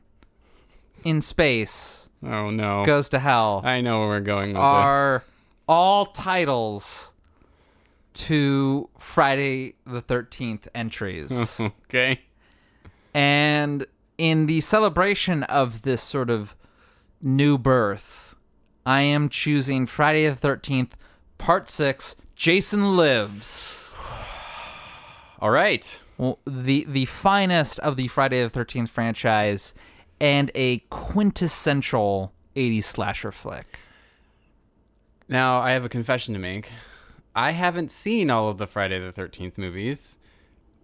in 1.04 1.20
space, 1.20 2.10
Oh 2.26 2.50
no. 2.50 2.86
goes 2.86 3.10
to 3.10 3.20
hell. 3.20 3.62
I 3.66 3.82
know 3.82 4.00
where 4.00 4.08
we're 4.08 4.20
going 4.22 4.54
with 4.54 4.62
are 4.62 5.26
all 5.68 6.06
titles 6.06 7.12
to 8.14 8.88
Friday 8.98 9.76
the 9.86 10.02
13th 10.02 10.70
entries. 10.74 11.60
okay. 11.90 12.22
And 13.14 13.86
in 14.18 14.46
the 14.46 14.62
celebration 14.62 15.44
of 15.44 15.82
this 15.82 16.02
sort 16.02 16.30
of 16.30 16.56
new 17.22 17.58
birth, 17.58 18.35
I 18.86 19.02
am 19.02 19.30
choosing 19.30 19.88
Friday 19.88 20.30
the 20.30 20.36
13th, 20.36 20.92
part 21.40 21.68
6, 21.70 22.16
Jason 22.36 22.96
Lives. 22.96 23.96
All 25.40 25.50
right. 25.50 26.00
Well, 26.18 26.40
the 26.46 26.86
the 26.88 27.06
finest 27.06 27.80
of 27.80 27.98
the 27.98 28.08
Friday 28.08 28.42
the 28.42 28.50
13th 28.50 28.90
franchise 28.90 29.74
and 30.22 30.52
a 30.56 30.80
quintessential 30.90 32.32
80s 32.56 32.84
slasher 32.84 33.32
flick. 33.32 33.80
Now 35.28 35.60
I 35.60 35.72
have 35.72 35.84
a 35.84 35.90
confession 35.90 36.34
to 36.36 36.40
make. 36.40 36.70
I 37.36 37.52
haven't 37.52 37.92
seen 37.92 38.30
all 38.30 38.48
of 38.48 38.58
the 38.58 38.68
Friday 38.68 39.00
the 39.00 39.12
Thirteenth 39.12 39.58
movies. 39.58 40.18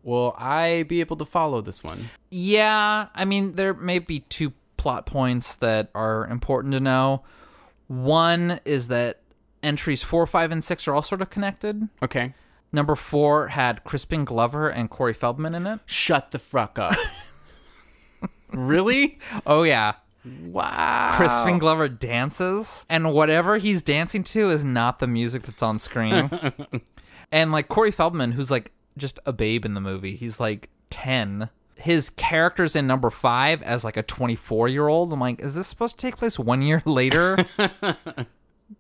Will 0.04 0.36
I 0.38 0.84
be 0.88 1.00
able 1.00 1.16
to 1.18 1.26
follow 1.26 1.62
this 1.62 1.84
one? 1.84 2.10
Yeah, 2.30 3.08
I 3.14 3.24
mean, 3.24 3.54
there 3.54 3.74
may 3.74 4.00
be 4.00 4.20
two 4.20 4.52
plot 4.76 5.06
points 5.06 5.56
that 5.56 5.90
are 5.94 6.28
important 6.28 6.74
to 6.74 6.80
know. 6.80 7.24
One 7.92 8.62
is 8.64 8.88
that 8.88 9.20
entries 9.62 10.02
four, 10.02 10.26
five, 10.26 10.50
and 10.50 10.64
six 10.64 10.88
are 10.88 10.96
all 10.96 11.02
sort 11.02 11.22
of 11.22 11.30
connected. 11.30 11.90
Okay. 12.02 12.34
Number 12.72 12.96
four 12.96 13.50
had 13.50 13.84
Crispin 13.84 14.24
Glover 14.24 14.70
and 14.70 14.90
Corey 14.90 15.14
Feldman 15.14 15.54
in 15.54 15.68
it. 15.68 15.82
Shut 15.86 16.32
the 16.32 16.40
fuck 16.40 16.80
up. 16.80 16.96
really? 18.54 19.20
Oh, 19.46 19.64
yeah. 19.64 19.96
Wow. 20.24 21.16
Crispin 21.18 21.60
Glover 21.60 21.90
dances, 21.90 22.86
and 22.88 23.12
whatever 23.12 23.58
he's 23.58 23.82
dancing 23.82 24.24
to 24.24 24.50
is 24.52 24.64
not 24.64 25.00
the 25.00 25.08
music 25.08 25.44
that's 25.44 25.62
on 25.62 25.78
screen. 25.78 26.30
and 27.32 27.52
like 27.52 27.68
Corey 27.68 27.92
Feldman, 27.92 28.32
who's 28.32 28.50
like 28.50 28.72
just 28.98 29.20
a 29.26 29.34
babe 29.34 29.66
in 29.66 29.74
the 29.74 29.82
movie, 29.82 30.16
he's 30.16 30.40
like 30.40 30.70
10. 30.92 31.50
His 31.82 32.10
character's 32.12 32.76
in 32.76 32.88
number 32.88 33.10
five 33.10 33.62
as 33.64 33.84
like 33.84 33.98
a 33.98 34.04
24 34.04 34.68
year 34.68 34.88
old. 34.88 35.12
I'm 35.12 35.20
like, 35.20 35.40
is 35.42 35.56
this 35.56 35.68
supposed 35.68 35.98
to 36.00 36.06
take 36.08 36.18
place 36.18 36.38
one 36.40 36.62
year 36.62 36.82
later? 36.86 37.38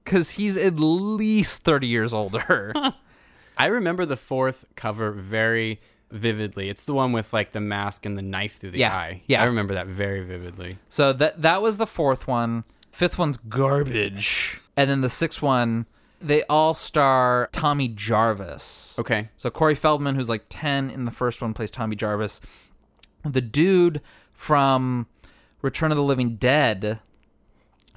Because 0.05 0.31
he's 0.31 0.55
at 0.55 0.79
least 0.79 1.63
30 1.63 1.85
years 1.87 2.13
older. 2.13 2.71
I 3.57 3.65
remember 3.65 4.05
the 4.05 4.15
fourth 4.15 4.63
cover 4.75 5.11
very 5.11 5.81
vividly. 6.09 6.69
It's 6.69 6.85
the 6.85 6.93
one 6.93 7.11
with 7.11 7.33
like 7.33 7.51
the 7.51 7.59
mask 7.59 8.05
and 8.05 8.17
the 8.17 8.21
knife 8.21 8.55
through 8.55 8.71
the 8.71 8.79
Yeah, 8.79 8.95
eye. 8.95 9.21
yeah. 9.27 9.41
I 9.41 9.45
remember 9.45 9.73
that 9.73 9.87
very 9.87 10.23
vividly. 10.23 10.77
So 10.87 11.11
that 11.13 11.41
that 11.41 11.61
was 11.61 11.75
the 11.75 11.85
fourth 11.85 12.25
one. 12.25 12.63
Fifth 12.91 13.17
one's 13.17 13.35
garbage. 13.35 14.61
And 14.77 14.89
then 14.89 15.01
the 15.01 15.09
sixth 15.09 15.41
one, 15.41 15.87
they 16.21 16.43
all 16.43 16.73
star 16.73 17.49
Tommy 17.51 17.89
Jarvis. 17.89 18.95
Okay. 18.97 19.27
So 19.35 19.49
Corey 19.49 19.75
Feldman, 19.75 20.15
who's 20.15 20.29
like 20.29 20.45
10 20.47 20.89
in 20.89 21.03
the 21.03 21.11
first 21.11 21.41
one, 21.41 21.53
plays 21.53 21.69
Tommy 21.69 21.97
Jarvis. 21.97 22.39
The 23.24 23.41
dude 23.41 24.01
from 24.34 25.07
Return 25.61 25.91
of 25.91 25.97
the 25.97 26.03
Living 26.03 26.36
Dead 26.36 26.99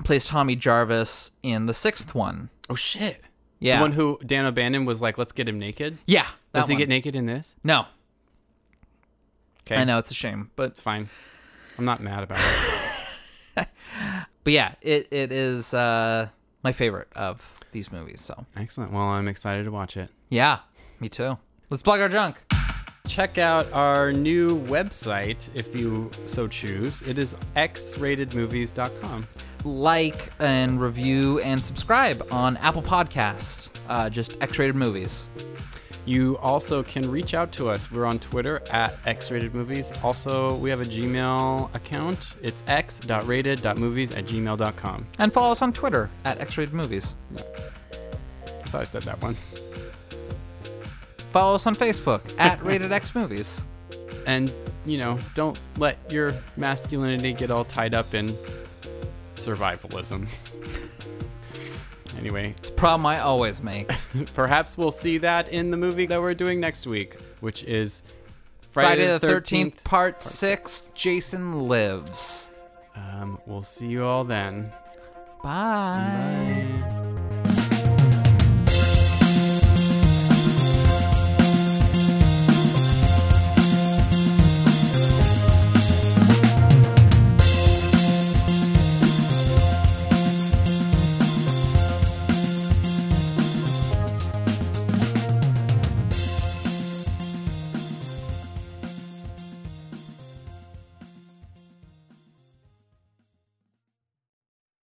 plays 0.05 0.27
Tommy 0.27 0.57
Jarvis 0.57 1.31
in 1.43 1.66
the 1.66 1.75
sixth 1.75 2.14
one. 2.14 2.51
Oh 2.68 2.75
shit. 2.75 3.22
Yeah. 3.61 3.79
The 3.79 3.83
one 3.83 3.93
who 3.93 4.18
Dan 4.27 4.45
O'Bannon 4.45 4.85
was 4.85 5.01
like, 5.01 5.16
let's 5.16 5.33
get 5.33 5.49
him 5.49 5.59
naked. 5.59 5.99
Yeah. 6.07 6.27
Does 6.53 6.66
he 6.68 6.75
one. 6.75 6.79
get 6.79 6.89
naked 6.89 7.16
in 7.16 7.27
this? 7.27 7.55
No. 7.64 7.87
Okay. 9.62 9.77
I 9.77 9.85
know 9.85 9.99
it's 9.99 10.11
a 10.11 10.14
shame, 10.14 10.51
but 10.57 10.72
It's 10.72 10.83
fine. 10.83 11.09
I'm 11.79 11.85
not 11.87 12.03
mad 12.03 12.22
about 12.25 12.39
it. 13.57 13.66
but 14.45 14.53
yeah, 14.53 14.75
it 14.83 15.09
it 15.11 15.33
is 15.33 15.72
uh 15.72 16.29
my 16.62 16.72
favorite 16.72 17.09
of 17.16 17.43
these 17.72 17.91
movies. 17.91 18.20
So 18.20 18.45
Excellent. 18.57 18.93
Well, 18.93 19.03
I'm 19.03 19.29
excited 19.29 19.64
to 19.64 19.70
watch 19.70 19.97
it. 19.97 20.11
yeah, 20.29 20.59
me 21.01 21.09
too. 21.09 21.39
Let's 21.70 21.83
plug 21.83 22.01
our 22.01 22.09
junk. 22.09 22.37
Check 23.07 23.36
out 23.36 23.70
our 23.72 24.12
new 24.12 24.59
website 24.64 25.48
if 25.55 25.76
you 25.76 26.11
so 26.24 26.48
choose. 26.48 27.02
It 27.02 27.18
is 27.18 27.34
xratedmovies.com. 27.55 29.28
Like 29.64 30.32
and 30.40 30.80
review 30.80 31.38
and 31.40 31.62
subscribe 31.62 32.26
on 32.30 32.57
Apple 32.57 32.82
Podcasts. 32.82 33.68
Uh, 33.88 34.09
just 34.09 34.36
X-rated 34.40 34.74
movies. 34.74 35.28
You 36.07 36.36
also 36.38 36.82
can 36.82 37.11
reach 37.11 37.34
out 37.34 37.52
to 37.52 37.68
us. 37.68 37.90
We're 37.90 38.05
on 38.07 38.18
Twitter 38.18 38.62
at 38.70 39.02
xratedmovies. 39.05 40.02
Also, 40.02 40.57
we 40.57 40.68
have 40.70 40.80
a 40.80 40.84
Gmail 40.86 41.74
account. 41.74 42.36
It's 42.42 42.62
x.rated.movies 42.66 44.11
at 44.11 44.24
gmail.com. 44.24 45.07
And 45.18 45.32
follow 45.32 45.52
us 45.52 45.62
on 45.62 45.72
Twitter 45.72 46.11
at 46.24 46.40
X-rated 46.40 46.74
movies. 46.74 47.16
I 47.36 48.66
thought 48.66 48.80
I 48.80 48.84
said 48.84 49.02
that 49.05 49.20
one. 49.22 49.36
Follow 51.35 51.57
us 51.57 51.66
on 51.66 51.74
Facebook 51.74 52.32
at 52.39 52.64
Rated 52.64 52.93
X 52.93 53.12
Movies. 53.12 53.66
And, 54.24 54.53
you 54.87 54.99
know, 54.99 55.18
don't 55.35 55.59
let 55.78 55.99
your 56.09 56.32
masculinity 56.57 57.32
get 57.32 57.51
all 57.51 57.64
tied 57.64 57.93
up 57.93 58.14
in 58.14 58.39
survivalism. 59.35 60.28
anyway, 62.16 62.55
It's 62.59 62.68
a 62.68 62.72
problem 62.72 63.05
I 63.07 63.18
always 63.18 63.64
make. 63.64 63.91
perhaps 64.35 64.78
we'll 64.78 64.93
see 64.93 65.18
that 65.18 65.49
in 65.49 65.72
the 65.72 65.76
movie 65.76 66.07
that 66.07 66.22
we're 66.22 66.35
doing 66.35 66.61
next 66.61 66.87
week, 66.87 67.16
which 67.41 67.64
is 67.64 68.05
Friday 68.70 69.18
the 69.18 69.26
13th, 69.26 69.82
Part 69.82 70.22
6, 70.22 70.93
Jason 70.95 71.66
Lives. 71.66 72.49
Um, 72.95 73.41
we'll 73.45 73.64
see 73.64 73.89
you 73.89 74.05
all 74.05 74.22
then. 74.22 74.72
Bye. 75.43 76.64
Bye. 76.80 77.03